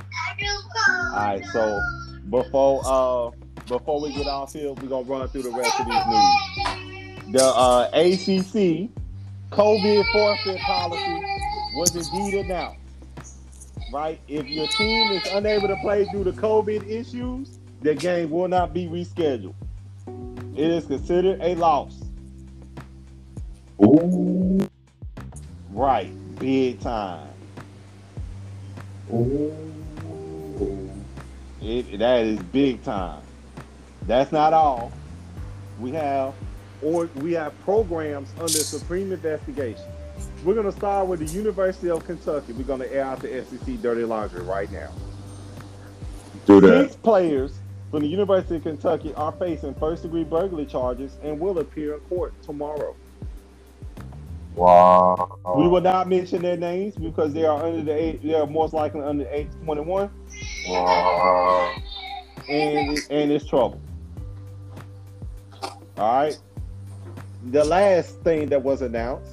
All 0.89 1.13
right, 1.15 1.45
so 1.53 1.81
before 2.31 2.83
uh 2.85 3.31
before 3.67 4.01
we 4.01 4.13
get 4.15 4.27
off 4.27 4.53
here, 4.53 4.73
we're 4.73 4.89
gonna 4.89 5.07
run 5.07 5.29
through 5.29 5.43
the 5.43 5.51
rest 5.51 5.79
of 5.81 5.87
these 5.87 6.07
news. 6.07 7.33
The 7.33 7.45
uh, 7.45 7.91
ACC 7.93 8.91
COVID 9.51 10.13
forfeit 10.13 10.61
policy 10.61 11.23
was 11.77 11.95
indeed 11.95 12.35
announced. 12.45 12.79
Right, 13.93 14.21
if 14.29 14.47
your 14.47 14.67
team 14.69 15.13
is 15.13 15.27
unable 15.33 15.69
to 15.69 15.77
play 15.77 16.07
due 16.13 16.25
to 16.25 16.33
COVID 16.33 16.89
issues, 16.89 17.59
the 17.83 17.95
game 17.95 18.31
will 18.31 18.49
not 18.49 18.75
be 18.75 18.87
rescheduled. 18.87 19.55
It 20.57 20.71
is 20.71 20.87
considered 20.87 21.41
a 21.41 21.55
loss. 21.55 22.03
Ooh, 23.83 24.59
Right, 25.71 26.11
big 26.39 26.81
time. 26.81 27.28
Ooh. 29.13 29.55
It, 31.61 31.99
that 31.99 32.25
is 32.25 32.39
big 32.39 32.83
time. 32.83 33.23
That's 34.07 34.33
not 34.33 34.53
all. 34.53 34.93
We 35.79 35.93
have 35.93 36.35
or 36.83 37.07
we 37.17 37.33
have 37.33 37.59
programs 37.65 38.31
under 38.39 38.49
supreme 38.49 39.13
investigation. 39.13 39.85
We're 40.45 40.55
gonna 40.55 40.73
start 40.73 41.09
with 41.09 41.21
the 41.21 41.27
University 41.27 41.91
of 41.91 42.05
Kentucky. 42.05 42.53
We're 42.53 42.63
gonna 42.63 42.87
air 42.87 43.05
out 43.05 43.21
the 43.21 43.45
SEC 43.45 43.81
dirty 43.83 44.05
laundry 44.05 44.43
right 44.43 44.71
now. 44.71 44.93
Do 46.47 46.61
that. 46.61 46.85
Six 46.91 46.97
players 46.97 47.59
from 47.91 48.01
the 48.01 48.09
University 48.09 48.57
of 48.57 48.63
Kentucky 48.63 49.13
are 49.15 49.33
facing 49.33 49.75
first 49.75 50.03
degree 50.03 50.25
burglary 50.25 50.67
charges 50.67 51.17
and 51.23 51.39
will 51.39 51.59
appear 51.59 51.95
in 51.95 52.01
court 52.01 52.33
tomorrow. 52.43 52.95
Wow. 54.59 55.39
We 55.57 55.69
will 55.69 55.81
not 55.81 56.09
mention 56.09 56.43
their 56.43 56.57
names 56.57 56.95
because 56.97 57.33
they 57.33 57.45
are 57.45 57.63
under 57.65 57.83
the 57.83 57.93
age, 57.95 58.21
they 58.23 58.35
are 58.35 58.47
most 58.47 58.75
likely 58.75 59.01
under 59.03 59.25
the 59.25 59.35
age 59.35 59.49
21 59.65 60.11
Wow. 60.69 61.75
and 62.49 62.99
and 63.11 63.31
it's 63.33 63.47
trouble. 63.47 63.81
All 65.97 66.23
right. 66.23 66.39
The 67.51 67.65
last 67.65 68.17
thing 68.23 68.49
that 68.49 68.63
was 68.63 68.83
announced, 68.83 69.33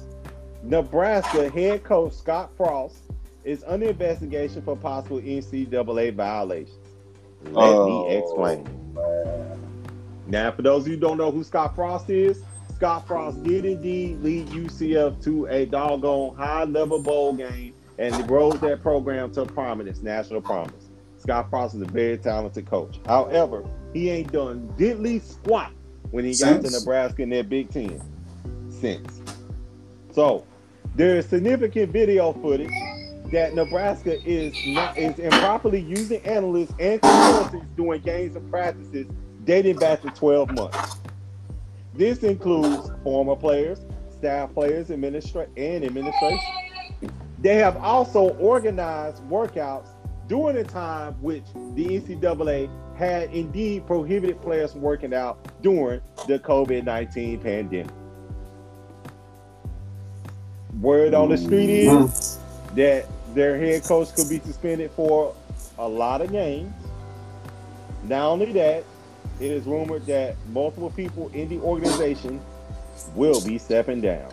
Nebraska 0.62 1.50
head 1.50 1.82
coach 1.84 2.12
Scott 2.12 2.50
Frost 2.56 2.98
is 3.44 3.64
under 3.66 3.88
investigation 3.88 4.62
for 4.62 4.76
possible 4.76 5.20
NCAA 5.20 6.14
violations. 6.14 6.76
Let 7.44 7.54
me 7.54 7.54
Oh, 7.62 8.08
explain. 8.08 8.64
man. 8.94 9.60
Now, 10.28 10.50
for 10.50 10.62
those 10.62 10.82
of 10.82 10.88
you 10.88 10.94
who 10.94 11.00
don't 11.00 11.18
know 11.18 11.30
who 11.30 11.44
Scott 11.44 11.74
Frost 11.76 12.10
is, 12.10 12.42
Scott 12.76 13.06
Frost 13.06 13.42
did 13.42 13.64
indeed 13.64 14.20
lead 14.20 14.48
UCF 14.48 15.24
to 15.24 15.46
a 15.46 15.64
doggone 15.64 16.36
high 16.36 16.64
level 16.64 16.98
bowl 16.98 17.32
game 17.32 17.72
and 17.98 18.14
he 18.14 18.22
rose 18.24 18.60
that 18.60 18.82
program 18.82 19.32
to 19.32 19.46
prominence, 19.46 20.02
national 20.02 20.42
prominence. 20.42 20.90
Scott 21.16 21.48
Frost 21.48 21.74
is 21.74 21.80
a 21.80 21.86
very 21.86 22.18
talented 22.18 22.66
coach. 22.66 23.00
However, 23.06 23.64
he 23.94 24.10
ain't 24.10 24.30
done 24.30 24.70
diddly 24.76 25.22
squat 25.22 25.72
when 26.10 26.26
he 26.26 26.34
got 26.36 26.62
to 26.62 26.70
Nebraska 26.70 27.22
in 27.22 27.30
that 27.30 27.48
Big 27.48 27.70
Ten 27.70 27.98
since. 28.68 29.22
So 30.12 30.44
there 30.96 31.16
is 31.16 31.24
significant 31.24 31.90
video 31.90 32.34
footage 32.34 32.68
that 33.32 33.54
Nebraska 33.54 34.22
is 34.28 34.54
not 34.66 34.98
is 34.98 35.18
improperly 35.18 35.80
using 35.80 36.20
analysts 36.26 36.74
and 36.78 37.00
consultants 37.00 37.66
doing 37.74 38.02
games 38.02 38.36
and 38.36 38.50
practices 38.50 39.06
dating 39.44 39.78
back 39.78 40.02
to 40.02 40.10
12 40.10 40.50
months. 40.52 40.96
This 41.96 42.18
includes 42.22 42.90
former 43.02 43.36
players, 43.36 43.80
staff 44.18 44.52
players, 44.52 44.88
administra- 44.88 45.48
and 45.56 45.84
administration. 45.84 46.38
They 47.40 47.56
have 47.56 47.76
also 47.78 48.30
organized 48.36 49.22
workouts 49.28 49.88
during 50.28 50.58
a 50.58 50.64
time 50.64 51.14
which 51.22 51.44
the 51.74 51.86
NCAA 51.86 52.68
had 52.96 53.32
indeed 53.32 53.86
prohibited 53.86 54.40
players 54.42 54.72
from 54.72 54.82
working 54.82 55.14
out 55.14 55.38
during 55.62 56.00
the 56.26 56.38
COVID 56.38 56.84
19 56.84 57.40
pandemic. 57.40 57.90
Word 60.80 61.14
on 61.14 61.30
the 61.30 61.38
street 61.38 61.70
is 61.70 62.38
that 62.74 63.06
their 63.34 63.58
head 63.58 63.84
coach 63.84 64.14
could 64.14 64.28
be 64.28 64.38
suspended 64.40 64.90
for 64.90 65.34
a 65.78 65.88
lot 65.88 66.20
of 66.20 66.30
games. 66.30 66.72
Not 68.04 68.28
only 68.28 68.52
that, 68.52 68.84
it 69.40 69.50
is 69.50 69.64
rumored 69.64 70.06
that 70.06 70.36
multiple 70.52 70.90
people 70.90 71.30
in 71.34 71.48
the 71.48 71.58
organization 71.58 72.40
will 73.14 73.44
be 73.44 73.58
stepping 73.58 74.00
down. 74.00 74.30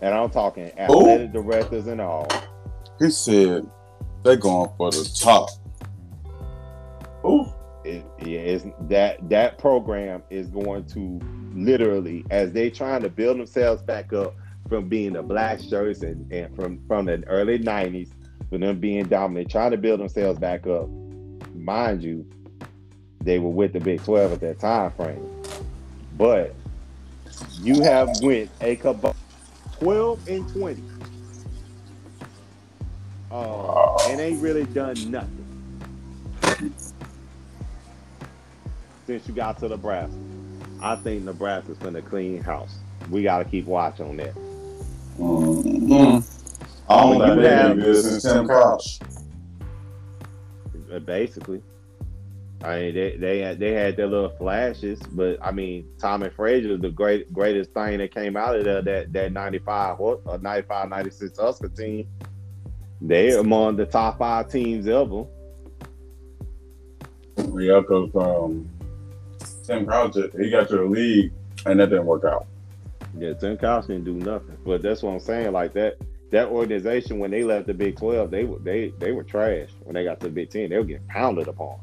And 0.00 0.14
I'm 0.14 0.30
talking 0.30 0.72
athletic 0.78 1.32
directors 1.32 1.86
and 1.86 2.00
all. 2.00 2.28
He 2.98 3.10
said 3.10 3.66
they're 4.24 4.36
going 4.36 4.70
for 4.76 4.90
the 4.90 5.10
top. 5.18 5.50
Ooh. 7.24 7.46
It, 7.84 8.04
yeah, 8.20 8.38
it's, 8.38 8.64
that 8.82 9.28
that 9.28 9.58
program 9.58 10.22
is 10.30 10.46
going 10.48 10.84
to 10.86 11.20
literally, 11.52 12.24
as 12.30 12.52
they're 12.52 12.70
trying 12.70 13.02
to 13.02 13.08
build 13.08 13.38
themselves 13.38 13.82
back 13.82 14.12
up 14.12 14.34
from 14.68 14.88
being 14.88 15.14
the 15.14 15.22
black 15.22 15.60
shirts 15.60 16.02
and, 16.02 16.30
and 16.32 16.54
from 16.54 16.86
from 16.86 17.06
the 17.06 17.24
early 17.26 17.58
'90s, 17.58 18.10
for 18.48 18.58
them 18.58 18.78
being 18.78 19.06
dominant, 19.06 19.50
trying 19.50 19.72
to 19.72 19.76
build 19.76 19.98
themselves 19.98 20.38
back 20.38 20.64
up. 20.68 20.88
Mind 21.54 22.04
you, 22.04 22.24
they 23.24 23.38
were 23.38 23.48
with 23.50 23.72
the 23.72 23.80
Big 23.80 24.02
12 24.04 24.32
at 24.32 24.40
that 24.40 24.58
time 24.58 24.90
frame, 24.92 25.24
but 26.16 26.54
you 27.60 27.80
have 27.82 28.08
went 28.22 28.50
a 28.60 28.76
couple 28.76 29.14
12 29.80 30.28
and 30.28 30.48
20. 30.52 30.82
Uh, 33.30 33.96
and 34.10 34.20
ain't 34.20 34.42
really 34.42 34.64
done 34.66 34.94
nothing 35.10 35.38
since 39.06 39.26
you 39.26 39.34
got 39.34 39.58
to 39.58 39.68
Nebraska. 39.68 40.14
I 40.80 40.96
think 40.96 41.24
Nebraska's 41.24 41.78
going 41.78 41.94
to 41.94 42.02
clean 42.02 42.42
house. 42.42 42.76
We 43.10 43.22
got 43.22 43.38
to 43.38 43.44
keep 43.44 43.66
watch 43.66 44.00
on 44.00 44.16
that. 44.18 44.34
Mm-hmm. 45.18 46.18
I 46.92 47.00
don't 47.00 47.18
When 47.18 47.28
think 47.28 47.40
they've 47.42 47.86
have- 47.86 47.96
since 47.96 48.22
Tim 48.22 48.46
Crouch. 48.46 48.98
Uh, 50.92 50.98
Basically, 50.98 51.62
I 52.64 52.78
mean 52.78 52.94
they 52.94 53.16
they 53.16 53.38
had 53.40 53.58
they 53.58 53.72
had 53.72 53.96
their 53.96 54.06
little 54.06 54.30
flashes, 54.30 55.00
but 55.12 55.38
I 55.42 55.50
mean 55.50 55.88
Tommie 55.98 56.30
Frazier, 56.30 56.74
is 56.74 56.80
the 56.80 56.90
great 56.90 57.32
greatest 57.32 57.72
thing 57.72 57.98
that 57.98 58.14
came 58.14 58.36
out 58.36 58.56
of 58.56 58.64
there, 58.64 58.82
that 58.82 59.12
that 59.12 59.32
95 59.32 59.98
what 59.98 60.20
uh, 60.26 60.36
95 60.36 60.88
96 60.88 61.38
Husker 61.38 61.68
team. 61.68 62.08
They're 63.00 63.40
among 63.40 63.76
the 63.76 63.86
top 63.86 64.18
five 64.18 64.48
teams 64.48 64.86
ever. 64.86 65.24
Yeah, 67.36 67.80
because 67.80 68.10
um, 68.14 68.68
Tim 69.64 69.86
Crouch, 69.86 70.16
he 70.38 70.50
got 70.50 70.68
to 70.68 70.76
the 70.76 70.84
league, 70.84 71.32
and 71.66 71.80
that 71.80 71.90
didn't 71.90 72.06
work 72.06 72.24
out. 72.24 72.46
Yeah, 73.18 73.34
Tim 73.34 73.56
Couch 73.58 73.88
didn't 73.88 74.04
do 74.04 74.14
nothing. 74.14 74.56
But 74.64 74.82
that's 74.82 75.02
what 75.02 75.12
I'm 75.12 75.20
saying. 75.20 75.52
Like 75.52 75.72
that, 75.74 75.96
that 76.30 76.48
organization 76.48 77.18
when 77.18 77.30
they 77.30 77.42
left 77.42 77.66
the 77.66 77.74
Big 77.74 77.96
Twelve, 77.96 78.30
they 78.30 78.44
were 78.44 78.58
they 78.60 78.90
they 78.98 79.12
were 79.12 79.24
trash. 79.24 79.70
When 79.82 79.94
they 79.94 80.04
got 80.04 80.20
to 80.20 80.26
the 80.26 80.32
Big 80.32 80.50
Ten, 80.50 80.70
they 80.70 80.78
were 80.78 80.84
getting 80.84 81.06
pounded 81.08 81.48
upon. 81.48 81.78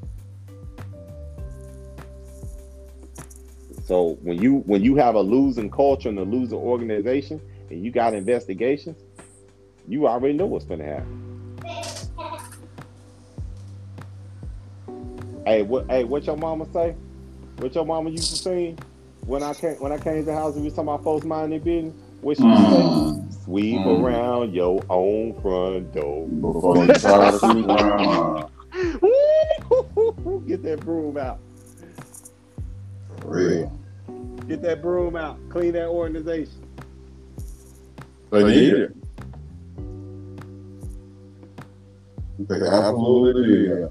So 3.90 4.20
when 4.22 4.40
you 4.40 4.58
when 4.68 4.84
you 4.84 4.98
have 4.98 5.16
a 5.16 5.20
losing 5.20 5.72
culture 5.72 6.10
and 6.10 6.20
a 6.20 6.24
losing 6.24 6.60
organization, 6.60 7.42
and 7.72 7.84
you 7.84 7.90
got 7.90 8.14
investigations, 8.14 9.02
you 9.88 10.08
already 10.08 10.36
know 10.36 10.46
what's 10.46 10.66
going 10.66 10.80
to 10.80 10.86
happen. 10.86 11.26
Hey, 15.44 15.64
what? 15.64 15.90
Hey, 15.90 16.04
what 16.04 16.24
your 16.28 16.38
mama 16.38 16.68
say? 16.72 16.96
What 17.58 17.74
your 17.74 17.84
mama 17.84 18.12
used 18.12 18.30
to 18.30 18.36
say 18.36 18.76
when 19.26 19.42
I 19.42 19.56
came 19.56 19.74
when 19.78 19.92
I 19.92 19.98
came 19.98 20.18
to 20.20 20.24
the 20.24 20.36
house 20.36 20.54
and 20.54 20.62
we 20.62 20.66
was 20.66 20.76
talking 20.76 20.90
about 20.90 21.04
folks 21.04 21.26
minding 21.26 21.60
their 21.60 21.82
business? 21.82 21.96
What 22.22 22.38
she 22.38 22.44
used 22.44 22.66
to 22.66 22.70
say? 22.70 22.92
Sweep 23.44 23.80
Mm. 23.80 24.04
around 24.04 24.54
your 24.54 24.84
own 24.92 25.34
front 25.42 25.96
door. 25.96 26.28
Before 26.28 26.86
you 26.86 26.94
try 26.94 27.32
to 27.32 27.40
sweep 27.40 27.66
around. 27.66 28.52
Get 30.48 30.62
that 30.62 30.80
broom 30.82 31.18
out. 31.18 31.40
For 33.22 33.30
real. 33.32 33.79
Get 34.50 34.64
that 34.64 34.82
broom 34.82 35.16
out. 35.16 35.38
Clean 35.50 35.72
that 35.74 35.90
organization. 35.90 36.68
They 38.32 38.44
need 38.44 38.74
it. 38.74 38.96
They 42.48 42.56
absolutely 42.56 43.48
need. 43.48 43.90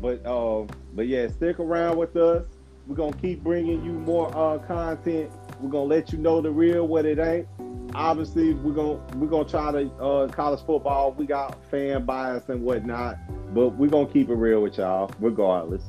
But 0.00 0.24
uh, 0.24 0.66
but 0.94 1.08
yeah, 1.08 1.28
stick 1.28 1.60
around 1.60 1.98
with 1.98 2.16
us. 2.16 2.46
We're 2.86 2.94
gonna 2.94 3.14
keep 3.18 3.44
bringing 3.44 3.84
you 3.84 3.92
more 3.92 4.34
uh 4.34 4.56
content. 4.60 5.30
We're 5.60 5.68
gonna 5.68 5.84
let 5.84 6.10
you 6.10 6.18
know 6.18 6.40
the 6.40 6.50
real 6.50 6.88
what 6.88 7.04
it 7.04 7.18
ain't. 7.18 7.46
Obviously, 7.94 8.54
we're 8.54 8.72
gonna 8.72 8.98
we're 9.18 9.28
gonna 9.28 9.46
try 9.46 9.72
to 9.72 9.90
uh 9.96 10.28
college 10.28 10.64
football. 10.64 11.12
We 11.12 11.26
got 11.26 11.62
fan 11.70 12.06
bias 12.06 12.48
and 12.48 12.62
whatnot, 12.62 13.18
but 13.52 13.76
we're 13.76 13.90
gonna 13.90 14.08
keep 14.08 14.30
it 14.30 14.36
real 14.36 14.62
with 14.62 14.78
y'all, 14.78 15.10
regardless. 15.20 15.82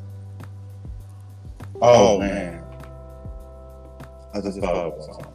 Oh 1.82 2.20
man. 2.20 2.61
I 4.34 4.42
just 4.42 4.60
thought 4.60 4.76
of 4.76 5.04
something. 5.04 5.26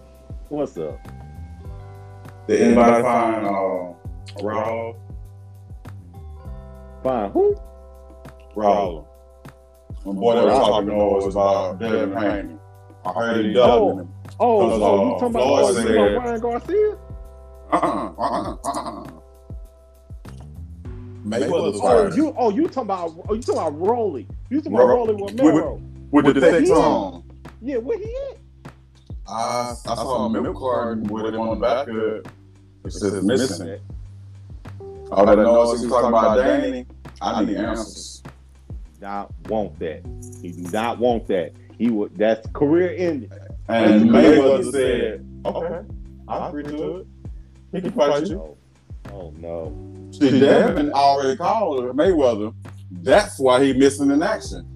What's 0.48 0.76
up? 0.78 0.98
Did 2.46 2.60
anybody 2.62 3.02
find 3.02 3.46
uh, 3.46 3.92
Raw? 4.42 4.92
Fine. 7.02 7.30
Who? 7.32 7.56
Raw. 8.54 9.04
My 10.04 10.12
boy 10.12 10.34
that 10.36 10.44
was 10.44 10.58
talking 10.68 10.88
noise 10.88 11.34
about 11.34 11.78
Devin 11.80 12.12
Haney. 12.16 12.56
I 13.04 13.12
heard 13.12 13.44
he 13.44 13.52
dubbing 13.52 13.98
him. 14.00 14.12
Oh, 14.38 14.64
Because, 14.66 14.80
so 14.80 14.94
you 15.04 15.12
uh, 15.14 15.18
talking 15.18 15.28
about, 15.28 15.42
Floyd 15.42 15.64
oh, 15.64 15.68
you 15.68 15.74
talking 15.74 15.96
about 15.96 16.08
said- 16.08 16.16
Ryan 16.16 16.40
Garcia? 16.40 16.98
Uh-uh, 17.72 18.12
uh-uh, 18.18 18.56
uh-uh. 18.64 19.06
Mayweather's 21.26 21.80
Oh, 21.82 22.14
you 22.14 22.32
oh 22.38 22.50
you 22.50 22.68
talking 22.68 22.82
about 22.82 23.12
oh 23.28 23.34
you 23.34 23.42
talking 23.42 23.60
about 23.60 23.80
Rolly? 23.80 24.28
You 24.48 24.58
talking 24.60 24.74
about 24.74 24.86
Ro- 24.86 24.94
Rolly 24.96 25.14
with- 25.16 25.40
Romero? 25.40 25.80
with 26.12 26.24
the 26.26 26.40
Where 26.40 26.50
he 26.52 26.56
text 26.58 26.70
at? 26.72 26.78
on. 26.78 27.24
Yeah, 27.60 27.78
where 27.78 27.98
he 27.98 28.04
at? 28.30 28.38
I, 29.28 29.74
I 29.86 29.94
saw 29.94 30.26
a 30.26 30.30
milk 30.30 30.56
carton 30.56 31.04
with 31.04 31.34
him 31.34 31.40
on 31.40 31.58
the 31.58 31.66
back 31.66 31.88
of 31.88 31.96
it. 31.96 32.28
It 32.84 32.92
says 32.92 33.24
missing. 33.24 33.68
it. 33.68 33.82
All 35.10 35.26
that 35.26 35.38
noise 35.38 35.80
he 35.80 35.86
was 35.86 35.94
talking 35.94 36.08
about 36.08 36.36
Danny, 36.36 36.86
I 37.20 37.44
need 37.44 37.56
answers. 37.56 38.22
Not 39.00 39.32
want 39.48 39.78
that. 39.80 40.02
He 40.40 40.52
do 40.52 40.62
not 40.70 40.98
want 40.98 41.26
that. 41.28 41.52
He 41.78 41.90
would. 41.90 42.16
That's 42.16 42.46
career 42.52 42.94
ending. 42.96 43.30
And 43.68 44.10
Mayweather 44.10 44.70
said, 44.72 45.42
okay, 45.44 45.84
I'm 46.28 46.42
agree 46.42 46.62
to 46.64 46.96
it. 46.98 47.06
He 47.72 47.80
can 47.80 47.90
fight 47.92 48.26
you. 48.26 48.38
Oh, 48.38 48.56
oh 49.12 49.34
no. 49.38 50.08
See, 50.12 50.38
Devin 50.40 50.92
already 50.92 51.36
called 51.36 51.80
Mayweather. 51.96 52.54
That's 52.90 53.38
why 53.38 53.64
he 53.64 53.72
missing 53.72 54.10
in 54.10 54.22
action. 54.22 54.66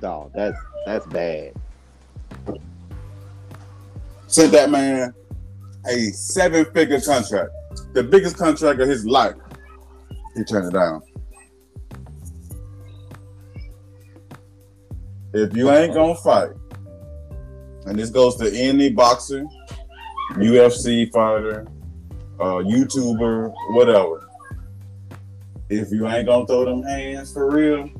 Dog, 0.00 0.32
that's 0.34 0.58
that's 0.84 1.06
bad. 1.06 1.54
Sent 4.32 4.52
that 4.52 4.70
man 4.70 5.14
a 5.86 6.06
seven-figure 6.10 7.00
contract, 7.02 7.50
the 7.92 8.02
biggest 8.02 8.38
contract 8.38 8.80
of 8.80 8.88
his 8.88 9.04
life. 9.04 9.34
He 10.34 10.42
turned 10.44 10.68
it 10.68 10.72
down. 10.72 11.02
If 15.34 15.54
you 15.54 15.70
ain't 15.70 15.94
gonna 15.94 16.14
fight, 16.14 16.50
and 17.86 17.98
this 17.98 18.10
goes 18.10 18.36
to 18.36 18.50
any 18.54 18.90
boxer, 18.90 19.44
UFC 20.32 21.12
fighter, 21.12 21.66
uh, 22.40 22.62
YouTuber, 22.64 23.52
whatever. 23.70 24.28
If 25.68 25.90
you 25.90 26.08
ain't 26.08 26.26
gonna 26.26 26.46
throw 26.46 26.64
them 26.64 26.82
hands 26.82 27.32
for 27.32 27.50
real, 27.50 27.90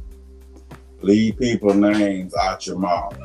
Leave 1.03 1.37
people 1.37 1.74
names 1.74 2.33
out 2.37 2.64
your 2.64 2.78
mouth. 2.78 3.18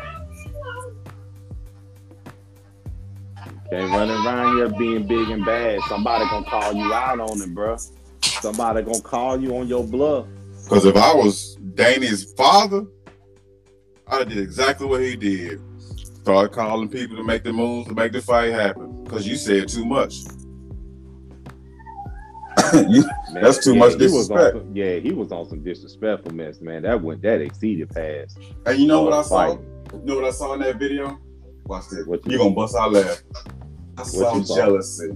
Can't 3.69 3.91
run 3.91 4.09
around 4.09 4.55
here 4.57 4.69
being 4.69 5.05
big 5.07 5.29
and 5.29 5.43
bad. 5.45 5.79
Somebody 5.89 6.25
gonna 6.29 6.45
call 6.49 6.73
you 6.73 6.93
out 6.93 7.19
on 7.19 7.41
it, 7.41 7.53
bro. 7.53 7.77
Somebody 8.23 8.81
gonna 8.83 9.01
call 9.01 9.39
you 9.41 9.57
on 9.57 9.67
your 9.67 9.83
bluff. 9.83 10.25
Because 10.63 10.85
if 10.85 10.95
I 10.95 11.13
was 11.13 11.55
Danny's 11.75 12.31
father, 12.33 12.85
I 14.07 14.23
did 14.23 14.37
exactly 14.37 14.87
what 14.87 15.01
he 15.01 15.15
did. 15.15 15.59
Started 16.21 16.53
calling 16.53 16.87
people 16.89 17.17
to 17.17 17.23
make 17.23 17.43
the 17.43 17.51
moves 17.53 17.87
to 17.89 17.93
make 17.93 18.11
the 18.13 18.21
fight 18.21 18.51
happen. 18.53 19.03
Because 19.03 19.27
you 19.27 19.35
said 19.35 19.67
too 19.67 19.85
much. 19.85 20.15
You- 22.73 23.03
Man, 23.33 23.43
That's 23.43 23.63
too 23.63 23.73
yeah, 23.73 23.79
much 23.79 23.91
he 23.93 23.97
disrespect. 23.99 24.57
some- 24.57 24.75
yeah, 24.75 24.95
he 24.99 25.11
was 25.11 25.31
on 25.31 25.47
some 25.49 25.61
disrespectful 25.63 26.33
mess, 26.33 26.59
man. 26.61 26.81
That 26.83 27.01
went 27.01 27.21
that 27.21 27.41
exceeded 27.41 27.89
past. 27.89 28.37
and 28.65 28.79
you 28.79 28.87
know 28.87 29.03
what 29.03 29.13
I 29.13 29.21
saw? 29.21 29.47
fighting. 29.49 29.65
You 29.93 29.99
know 30.05 30.15
what 30.15 30.25
I 30.25 30.31
saw 30.31 30.53
in 30.53 30.61
that 30.61 30.77
video? 30.77 31.19
Watch 31.67 31.89
this. 31.89 32.05
What 32.07 32.25
you- 32.25 32.31
You're 32.33 32.39
gonna 32.39 32.55
bust 32.55 32.75
out 32.75 32.93
laugh. 32.93 33.21
I 33.97 34.03
saw 34.03 34.35
you 34.35 34.43
jealousy 34.43 35.09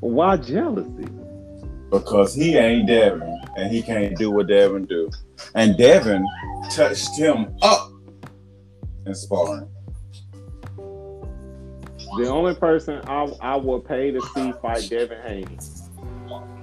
Why 0.00 0.36
jealousy? 0.36 1.08
because 1.90 2.34
he 2.34 2.56
ain't 2.56 2.88
Devin 2.88 3.40
and 3.56 3.70
he 3.72 3.80
can't 3.80 4.16
do 4.16 4.30
what 4.30 4.48
Devin 4.48 4.84
do. 4.86 5.08
And 5.54 5.76
Devin 5.78 6.26
touched 6.70 7.16
him 7.16 7.54
up 7.62 7.90
in 9.06 9.14
sparring. 9.14 9.68
The 12.18 12.28
only 12.28 12.54
person 12.54 13.00
I 13.06 13.32
I 13.40 13.56
would 13.56 13.84
pay 13.84 14.10
to 14.10 14.20
see 14.20 14.52
fight 14.60 14.88
Devin 14.90 15.20
Haney 15.22 15.58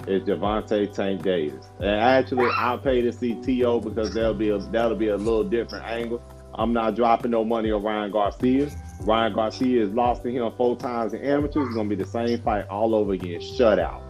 is 0.08 0.24
Gervonta 0.24 0.92
Tank 0.94 1.24
Davis. 1.24 1.66
And 1.80 1.90
actually, 1.90 2.50
I'll 2.58 2.78
pay 2.78 3.02
to 3.02 3.12
see 3.12 3.36
To 3.36 3.80
because 3.80 4.14
that'll 4.14 4.34
be 4.34 4.50
a 4.50 4.58
that'll 4.58 4.98
be 4.98 5.10
a 5.10 5.18
little 5.18 5.44
different 5.44 5.86
angle. 5.86 6.22
I'm 6.56 6.74
not 6.74 6.95
dropping 6.95 7.32
no 7.32 7.43
money 7.45 7.72
on 7.72 7.84
Ryan 7.84 8.12
Garcia. 8.12 8.70
Ryan 9.02 9.34
Garcia 9.34 9.82
has 9.82 9.91
lost 9.91 10.24
to 10.24 10.32
him 10.32 10.52
four 10.58 10.76
times 10.78 11.14
in 11.14 11.22
amateurs. 11.22 11.68
It's 11.68 11.76
gonna 11.76 11.89
be 11.89 11.95
the 11.95 12.06
same 12.06 12.41
fight 12.41 12.68
all 12.68 12.93
over 12.93 13.14
again. 13.14 13.39
Shutout. 13.39 14.02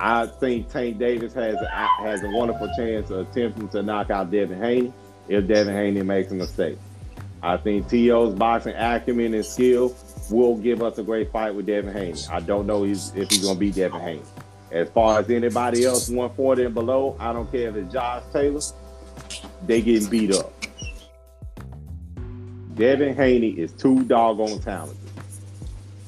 I 0.00 0.26
think 0.26 0.68
Tank 0.68 0.98
Davis 0.98 1.34
has 1.34 1.56
a, 1.56 1.68
has 2.02 2.22
a 2.22 2.28
wonderful 2.30 2.70
chance 2.76 3.10
of 3.10 3.28
attempting 3.28 3.68
to 3.70 3.82
knock 3.82 4.10
out 4.10 4.30
Devin 4.30 4.60
Haney 4.60 4.92
if 5.28 5.46
Devin 5.46 5.74
Haney 5.74 6.02
makes 6.02 6.30
a 6.30 6.34
mistake. 6.34 6.78
I 7.42 7.56
think 7.56 7.88
T.O.'s 7.88 8.34
boxing 8.34 8.74
acumen 8.74 9.34
and 9.34 9.44
skill 9.44 9.94
will 10.30 10.56
give 10.56 10.82
us 10.82 10.98
a 10.98 11.02
great 11.02 11.32
fight 11.32 11.54
with 11.54 11.66
Devin 11.66 11.92
Haney. 11.92 12.20
I 12.30 12.40
don't 12.40 12.66
know 12.66 12.84
if 12.84 13.12
he's 13.14 13.42
going 13.42 13.54
to 13.54 13.60
beat 13.60 13.74
Devin 13.74 14.00
Haney. 14.00 14.22
As 14.70 14.90
far 14.90 15.20
as 15.20 15.30
anybody 15.30 15.84
else 15.84 16.08
140 16.08 16.64
and 16.64 16.74
below, 16.74 17.16
I 17.18 17.32
don't 17.32 17.50
care 17.50 17.68
if 17.70 17.76
it's 17.76 17.92
Josh 17.92 18.22
Taylor, 18.32 18.60
they 19.66 19.80
getting 19.80 20.08
beat 20.08 20.34
up. 20.34 20.52
Devin 22.78 23.16
Haney 23.16 23.50
is 23.50 23.72
too 23.72 24.04
doggone 24.04 24.60
talented. 24.60 24.96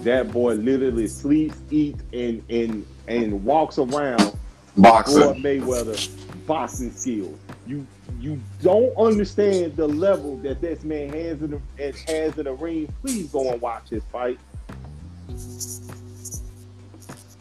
That 0.01 0.33
boy 0.33 0.55
literally 0.55 1.09
sleeps, 1.09 1.59
eats, 1.71 2.03
and 2.13 2.43
and 2.49 2.87
and 3.09 3.45
walks 3.45 3.79
around 3.79 4.21
Floyd 4.21 4.37
Boxing. 4.77 5.43
Mayweather 5.43 6.47
boxing 6.47 6.93
skills. 6.93 7.39
You 7.67 7.87
you 8.21 8.41
don't 8.63 8.97
understand 8.97 9.77
the 9.77 9.89
level 9.89 10.37
that 10.39 10.61
this 10.61 10.85
man 10.85 11.11
has 11.11 11.43
in 11.43 11.51
the 11.51 11.61
has 12.07 12.39
in 12.39 12.45
the 12.45 12.55
ring. 12.55 12.93
Please 13.03 13.27
go 13.31 13.51
and 13.51 13.61
watch 13.61 13.89
his 13.91 14.05
fight. 14.05 14.39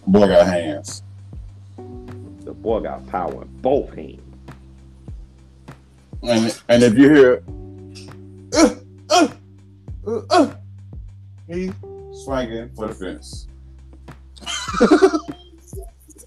Boy 0.07 0.27
got 0.27 0.47
hands. 0.47 1.03
The 1.77 2.53
boy 2.53 2.79
got 2.79 3.07
power 3.07 3.43
in 3.43 3.47
both 3.61 3.93
hands. 3.93 4.21
And 6.23 6.61
and 6.67 6.83
if 6.83 6.97
you 6.97 7.09
hear 7.09 7.43
uh, 10.09 10.21
uh, 10.29 10.55
he 11.47 11.71
swinging 12.23 12.69
for 12.75 12.87
the 12.87 12.93
fence. 12.93 13.47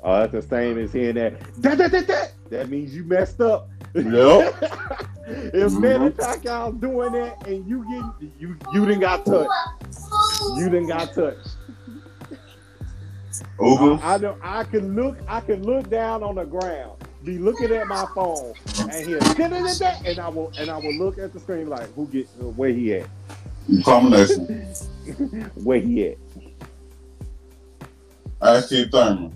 Oh, 0.04 0.18
that's 0.18 0.32
the 0.32 0.42
same 0.42 0.78
as 0.78 0.92
hearing 0.92 1.14
that. 1.14 1.40
That 1.62 1.78
that 1.78 1.92
that 1.92 2.06
that. 2.08 2.32
That 2.50 2.68
means 2.68 2.94
you 2.94 3.04
messed 3.04 3.40
up. 3.40 3.68
Yep. 3.94 4.04
if 5.26 5.72
Mhm. 5.72 5.80
Manny 5.80 6.10
Pacquiao's 6.10 6.80
doing 6.80 7.12
that 7.12 7.46
and 7.46 7.66
you 7.68 7.84
get 7.88 8.30
you 8.40 8.56
you 8.72 8.84
didn't 8.86 9.00
got 9.00 9.24
touched. 9.24 9.48
You 10.56 10.64
didn't 10.64 10.88
got 10.88 11.14
touched. 11.14 11.50
Uber. 13.60 14.00
I 14.02 14.18
know 14.18 14.36
I 14.42 14.64
can 14.64 14.96
look 14.96 15.16
I 15.28 15.40
can 15.40 15.62
look 15.62 15.88
down 15.88 16.22
on 16.24 16.34
the 16.34 16.44
ground, 16.44 17.02
be 17.24 17.38
looking 17.38 17.70
at 17.70 17.86
my 17.86 18.04
phone 18.14 18.54
and 18.80 19.06
hear 19.06 19.18
and 19.18 20.18
I 20.18 20.28
will 20.28 20.52
and 20.58 20.68
I 20.68 20.78
will 20.78 20.94
look 20.94 21.18
at 21.18 21.32
the 21.32 21.38
screen 21.38 21.68
like 21.68 21.92
who 21.94 22.08
get 22.08 22.26
where 22.40 22.70
he 22.70 22.94
at? 22.94 23.08
Combination. 23.84 24.46
Where 25.62 25.80
he 25.80 26.08
at? 26.08 26.18
Keith 28.68 28.90
Thurman. 28.90 29.32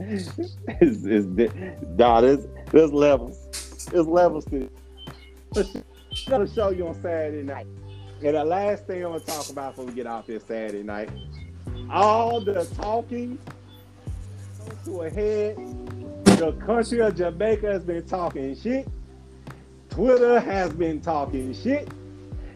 It's, 0.00 1.04
it's, 1.04 1.54
nah, 1.96 2.20
there's, 2.20 2.46
there's 2.70 2.92
levels. 2.92 3.86
There's 3.90 4.06
levels 4.06 4.44
to 4.46 4.62
it. 4.62 4.72
I'm 5.56 5.84
gonna 6.28 6.48
show 6.48 6.70
you 6.70 6.86
on 6.86 6.94
Saturday 7.02 7.42
night. 7.42 7.66
And 8.22 8.36
the 8.36 8.44
last 8.44 8.86
thing 8.86 9.04
I'm 9.04 9.12
gonna 9.12 9.24
talk 9.24 9.50
about 9.50 9.72
before 9.72 9.86
we 9.86 9.92
get 9.92 10.06
off 10.06 10.26
here 10.26 10.40
Saturday 10.40 10.82
night, 10.82 11.10
all 11.90 12.40
the 12.40 12.64
talking 12.76 13.38
to 14.84 15.02
a 15.02 15.10
head. 15.10 15.56
The 16.24 16.52
country 16.64 17.00
of 17.00 17.16
Jamaica 17.16 17.66
has 17.66 17.84
been 17.84 18.06
talking 18.06 18.56
shit. 18.56 18.88
Twitter 19.98 20.38
has 20.38 20.72
been 20.72 21.00
talking 21.00 21.52
shit. 21.52 21.88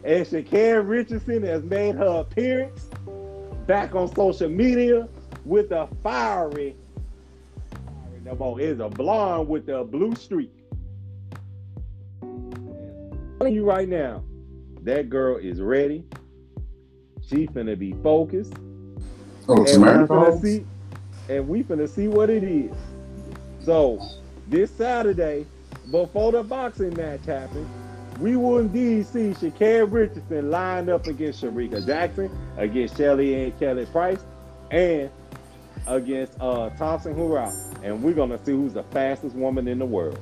And 0.05 0.25
Sha'Carri 0.25 0.87
Richardson 0.87 1.43
has 1.43 1.61
made 1.61 1.95
her 1.95 2.21
appearance 2.21 2.85
back 3.67 3.93
on 3.95 4.15
social 4.15 4.47
media 4.47 5.09
with 5.43 5.73
a 5.73 5.89
fiery 6.01 6.77
no 8.23 8.35
more. 8.35 8.61
Is 8.61 8.79
a 8.79 8.87
blonde 8.87 9.49
with 9.49 9.67
a 9.67 9.83
blue 9.83 10.15
streak. 10.15 10.53
I'm 12.21 13.35
telling 13.39 13.53
you 13.53 13.65
right 13.65 13.89
now, 13.89 14.23
that 14.83 15.09
girl 15.09 15.35
is 15.35 15.59
ready. 15.59 16.05
She 17.27 17.47
finna 17.47 17.77
be 17.77 17.91
focused. 18.01 18.53
Oh, 19.49 19.65
and 19.65 19.81
we 19.81 19.89
finna 19.89 20.41
see, 20.41 20.65
and 21.27 21.45
we 21.49 21.63
finna 21.63 21.89
see 21.89 22.07
what 22.07 22.29
it 22.29 22.45
is. 22.45 22.73
So 23.65 24.01
this 24.47 24.71
Saturday, 24.71 25.45
before 25.91 26.31
the 26.31 26.43
boxing 26.43 26.95
match 26.95 27.25
happens, 27.25 27.67
we 28.19 28.35
will 28.37 28.59
indeed 28.59 29.05
see 29.07 29.31
Sha'Carri 29.31 29.91
Richardson 29.91 30.51
lined 30.51 30.89
up 30.89 31.07
against 31.07 31.41
Shericka 31.43 31.85
Jackson, 31.85 32.29
against 32.57 32.97
Shelly 32.97 33.43
and 33.43 33.59
Kelly 33.59 33.85
Price, 33.87 34.19
and 34.71 35.09
against 35.87 36.39
uh, 36.39 36.69
Thompson 36.71 37.15
Herah. 37.15 37.51
And 37.83 38.01
we're 38.03 38.13
gonna 38.13 38.37
see 38.45 38.51
who's 38.51 38.73
the 38.73 38.83
fastest 38.83 39.35
woman 39.35 39.67
in 39.67 39.79
the 39.79 39.85
world. 39.85 40.19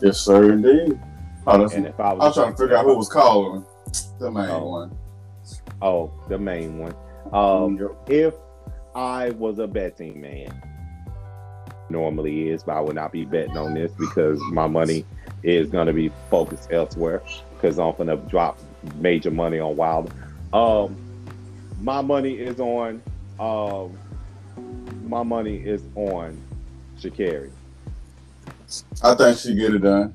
Yes, 0.00 0.18
sir, 0.20 0.52
indeed. 0.52 0.98
Oh, 1.46 1.58
that's, 1.58 1.74
And 1.74 1.86
if 1.86 1.98
I 1.98 2.12
was, 2.12 2.22
I 2.22 2.26
was 2.26 2.34
trying 2.36 2.52
to 2.52 2.58
figure 2.58 2.76
out 2.76 2.84
who 2.84 2.96
was 2.96 3.08
calling. 3.08 3.64
The 4.18 4.30
main 4.30 4.50
Oh. 4.50 4.68
one. 4.68 4.96
oh, 5.82 6.10
the 6.28 6.38
main 6.38 6.78
one. 6.78 6.94
Um, 7.32 7.76
Yep. 7.78 7.90
if 8.08 8.34
I 8.98 9.30
was 9.30 9.60
a 9.60 9.68
betting 9.68 10.20
man, 10.20 10.60
normally 11.88 12.48
is, 12.48 12.64
but 12.64 12.76
I 12.76 12.80
would 12.80 12.96
not 12.96 13.12
be 13.12 13.24
betting 13.24 13.56
on 13.56 13.72
this 13.72 13.92
because 13.92 14.40
my 14.50 14.66
money 14.66 15.04
is 15.44 15.70
going 15.70 15.86
to 15.86 15.92
be 15.92 16.10
focused 16.30 16.72
elsewhere 16.72 17.22
because 17.54 17.78
I'm 17.78 17.92
going 17.92 18.08
to 18.08 18.16
drop 18.28 18.58
major 18.96 19.30
money 19.30 19.60
on 19.60 19.76
Wilder. 19.76 20.12
Um, 20.52 20.96
my 21.80 22.00
money 22.00 22.32
is 22.32 22.58
on. 22.58 23.00
Um, 23.38 23.96
my 25.04 25.22
money 25.22 25.58
is 25.58 25.84
on 25.94 26.36
Sha'Carri. 26.98 27.52
I 29.04 29.14
think 29.14 29.38
she 29.38 29.54
get 29.54 29.74
it 29.74 29.78
done. 29.78 30.12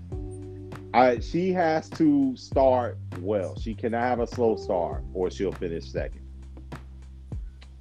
I 0.93 1.19
she 1.19 1.53
has 1.53 1.89
to 1.91 2.35
start 2.35 2.97
well. 3.21 3.57
She 3.57 3.75
cannot 3.75 4.01
have 4.01 4.19
a 4.19 4.27
slow 4.27 4.57
start, 4.57 5.05
or 5.13 5.31
she'll 5.31 5.53
finish 5.53 5.89
second. 5.89 6.22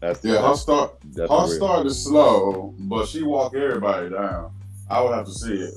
That's 0.02 0.24
Yeah, 0.24 0.46
her 0.48 0.56
start 0.56 0.96
her 1.04 1.10
the 1.12 1.28
real- 1.28 1.46
start 1.48 1.86
is 1.86 2.02
slow, 2.02 2.74
but 2.76 3.06
she 3.06 3.22
walk 3.22 3.54
everybody 3.54 4.10
down. 4.10 4.50
I 4.90 5.00
would 5.00 5.14
have 5.14 5.26
to 5.26 5.30
see 5.32 5.54
it. 5.54 5.74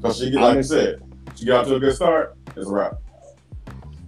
Cause 0.00 0.16
she 0.16 0.30
get 0.30 0.40
like 0.40 0.56
you 0.58 0.62
said, 0.62 1.02
she 1.34 1.44
got 1.44 1.66
to 1.66 1.74
a 1.74 1.80
good 1.80 1.96
start, 1.96 2.36
it's 2.56 2.68
a 2.68 2.72
wrap. 2.72 2.98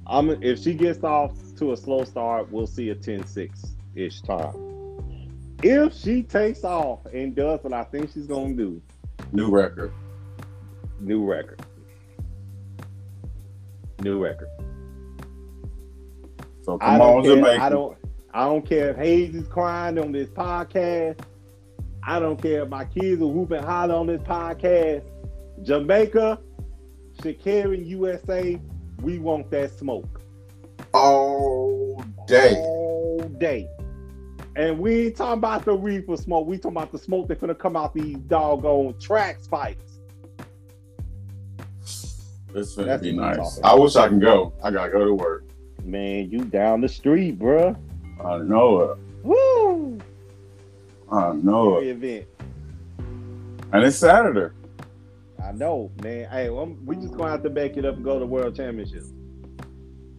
I'm 0.06 0.30
if 0.40 0.60
she 0.60 0.74
gets 0.74 1.02
off 1.02 1.32
to 1.56 1.72
a 1.72 1.76
slow 1.76 2.04
start, 2.04 2.50
we'll 2.52 2.68
see 2.68 2.90
a 2.90 2.94
10-6 2.94 3.70
ish 3.96 4.20
time. 4.22 4.54
If 5.64 5.92
she 5.92 6.22
takes 6.22 6.62
off 6.62 7.00
and 7.12 7.34
does 7.34 7.64
what 7.64 7.72
I 7.72 7.82
think 7.82 8.12
she's 8.12 8.28
gonna 8.28 8.54
do, 8.54 8.80
New 9.32 9.50
record. 9.50 9.92
new 11.00 11.24
record. 11.28 11.60
New 14.00 14.22
record. 14.22 14.48
So 16.62 16.78
come 16.78 16.98
don't 16.98 17.18
on. 17.18 17.24
Jamaica. 17.24 17.62
I 17.64 17.68
don't 17.68 17.96
I 18.32 18.44
don't 18.44 18.64
care 18.64 18.90
if 18.90 18.96
Hayes 18.96 19.34
is 19.34 19.48
crying 19.48 19.98
on 19.98 20.12
this 20.12 20.28
podcast. 20.28 21.20
I 22.02 22.18
don't 22.20 22.40
care 22.40 22.62
if 22.62 22.68
my 22.68 22.84
kids 22.84 23.20
are 23.20 23.26
whooping 23.26 23.62
holler 23.62 23.94
on 23.94 24.06
this 24.06 24.22
podcast. 24.22 25.02
Jamaica, 25.62 26.38
Sha'Carri, 27.18 27.86
USA, 27.88 28.58
we 29.02 29.18
want 29.18 29.50
that 29.50 29.76
smoke 29.78 30.20
All 30.94 32.02
day. 32.26 32.54
all 32.56 33.18
day. 33.38 33.68
And 34.56 34.78
we 34.78 35.06
ain't 35.06 35.16
talking 35.16 35.38
about 35.38 35.64
the 35.64 35.72
reefer 35.72 36.16
smoke. 36.16 36.46
We 36.46 36.56
talking 36.56 36.76
about 36.76 36.92
the 36.92 36.98
smoke 36.98 37.28
that's 37.28 37.40
gonna 37.40 37.54
come 37.54 37.76
out 37.76 37.94
these 37.94 38.16
doggone 38.16 38.98
track 38.98 39.40
spikes. 39.40 40.00
It's 42.54 42.74
gonna 42.74 42.98
be 42.98 43.12
nice. 43.12 43.60
I 43.62 43.74
wish 43.74 43.96
I 43.96 44.08
can 44.08 44.18
go. 44.18 44.52
I 44.62 44.70
gotta 44.70 44.90
go 44.90 45.04
to 45.04 45.14
work. 45.14 45.44
Man, 45.84 46.30
you 46.30 46.44
down 46.44 46.80
the 46.80 46.88
street, 46.88 47.38
bruh. 47.38 47.76
I 48.24 48.38
know 48.38 48.80
it. 48.80 48.98
Woo! 49.22 49.98
I 51.10 51.32
know 51.32 51.78
it. 51.78 51.88
Event. 51.88 52.26
And 53.72 53.84
it's 53.84 53.96
Saturday. 53.96 54.54
I 55.42 55.52
know, 55.52 55.90
man. 56.02 56.28
Hey, 56.30 56.50
well, 56.50 56.74
we 56.84 56.96
just 56.96 57.16
gonna 57.16 57.30
have 57.30 57.42
to 57.44 57.50
back 57.50 57.76
it 57.76 57.84
up 57.84 57.96
and 57.96 58.04
go 58.04 58.18
to 58.18 58.26
World 58.26 58.54
Championship. 58.54 59.04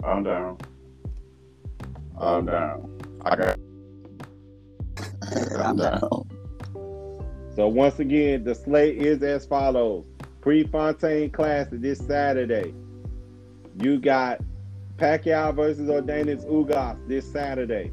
I'm 0.04 0.24
down. 0.24 0.58
I'm 2.20 2.46
down. 2.46 3.00
I 3.24 3.36
got. 3.36 3.60
I'm 5.58 5.78
down. 5.78 6.28
So 7.56 7.68
once 7.68 8.00
again, 8.00 8.44
the 8.44 8.56
slate 8.56 8.98
is 8.98 9.22
as 9.22 9.46
follows: 9.46 10.06
Prefontaine 10.42 11.30
Classic 11.30 11.80
this 11.80 12.00
Saturday. 12.00 12.74
You 13.80 14.00
got 14.00 14.42
Pacquiao 15.02 15.56
versus 15.56 15.90
Yordenis 15.90 16.46
Ugas 16.46 16.96
this 17.08 17.30
Saturday. 17.32 17.92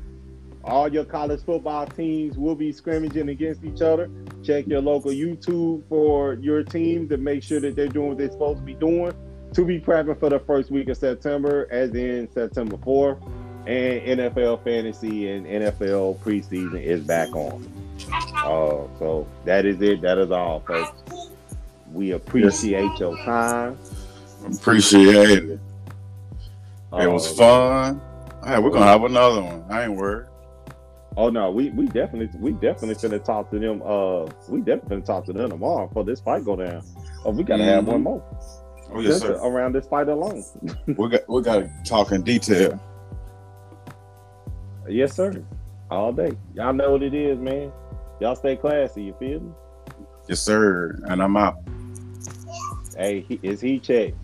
All 0.62 0.92
your 0.92 1.06
college 1.06 1.42
football 1.42 1.86
teams 1.86 2.36
will 2.36 2.54
be 2.54 2.70
scrimmaging 2.70 3.30
against 3.30 3.64
each 3.64 3.80
other. 3.80 4.11
Check 4.44 4.66
your 4.66 4.82
local 4.82 5.11
YouTube 5.11 5.82
for 5.88 6.34
your 6.34 6.62
team 6.62 7.09
to 7.09 7.16
make 7.16 7.42
sure 7.42 7.61
that 7.61 7.74
they're 7.74 7.88
doing 7.88 8.09
what 8.09 8.18
they're 8.18 8.30
supposed 8.30 8.59
to 8.59 8.64
be 8.64 8.74
doing 8.74 9.14
to 9.54 9.64
be 9.64 9.80
prepping 9.80 10.20
for 10.20 10.28
the 10.28 10.38
first 10.40 10.70
week 10.70 10.88
of 10.90 10.98
September, 10.98 11.66
as 11.70 11.94
in 11.94 12.30
September 12.30 12.76
4th. 12.76 13.22
And 13.66 14.20
NFL 14.20 14.62
fantasy 14.64 15.30
and 15.30 15.46
NFL 15.46 16.18
preseason 16.18 16.82
is 16.82 17.02
back 17.02 17.34
on. 17.34 17.66
Uh, 18.34 18.86
so 18.98 19.26
that 19.46 19.64
is 19.64 19.80
it. 19.80 20.02
That 20.02 20.18
is 20.18 20.30
all, 20.30 20.61
folks. 20.61 21.02
We 21.92 22.12
appreciate 22.12 22.98
your 22.98 23.16
time. 23.24 23.78
Appreciate 24.46 25.30
it. 25.30 25.61
It 26.93 27.07
was 27.07 27.39
Uh, 27.39 27.43
fun. 27.43 28.01
Hey, 28.45 28.59
we're 28.59 28.70
gonna 28.70 28.86
have 28.86 29.05
another 29.05 29.43
one. 29.43 29.64
I 29.68 29.84
ain't 29.84 29.97
worried. 29.97 30.26
Oh 31.16 31.28
no, 31.30 31.51
we 31.51 31.70
we 31.70 31.86
definitely 31.86 32.30
we 32.41 32.53
definitely 32.53 32.95
finna 32.95 33.22
talk 33.22 33.51
to 33.51 33.59
them. 33.59 33.82
Uh, 33.84 34.26
we 34.49 34.61
definitely 34.61 34.99
finna 34.99 35.05
talk 35.05 35.24
to 35.26 35.32
them 35.32 35.51
tomorrow 35.51 35.86
before 35.89 36.05
this 36.05 36.20
fight 36.20 36.45
go 36.45 36.57
down. 36.57 36.82
Oh, 37.24 37.30
we 37.32 37.43
gotta 37.43 37.64
have 37.64 37.84
Mhm. 37.84 37.89
one 37.89 38.03
more 38.05 38.22
Oh 38.93 39.01
yes, 39.01 39.14
just 39.20 39.22
sir. 39.22 39.39
around 39.43 39.74
this 39.74 39.86
fight 39.86 40.09
alone. 40.09 40.43
we 40.86 41.09
got 41.09 41.28
we 41.28 41.43
got 41.43 41.57
to 41.59 41.70
talk 41.84 42.12
in 42.12 42.22
detail. 42.22 42.80
Yes, 44.89 45.14
sir. 45.14 45.43
All 45.91 46.12
day. 46.12 46.30
Y'all 46.55 46.72
know 46.72 46.93
what 46.93 47.03
it 47.03 47.12
is, 47.12 47.39
man. 47.39 47.70
Y'all 48.20 48.36
stay 48.36 48.57
classy. 48.57 49.03
You 49.05 49.14
feel 49.18 49.41
me? 49.41 49.51
Yes, 50.28 50.41
sir. 50.41 50.99
And 51.05 51.22
I'm 51.22 51.36
out. 51.36 51.57
Hey, 52.97 53.20
he, 53.28 53.39
is 53.43 53.61
he 53.61 53.78
checked? 53.78 54.16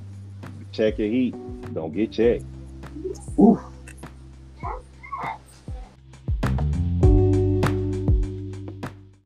Check 0.73 0.99
your 0.99 1.09
heat. 1.09 1.35
Don't 1.75 1.93
get 1.93 2.13
checked. 2.13 2.45
Woo. 3.37 3.74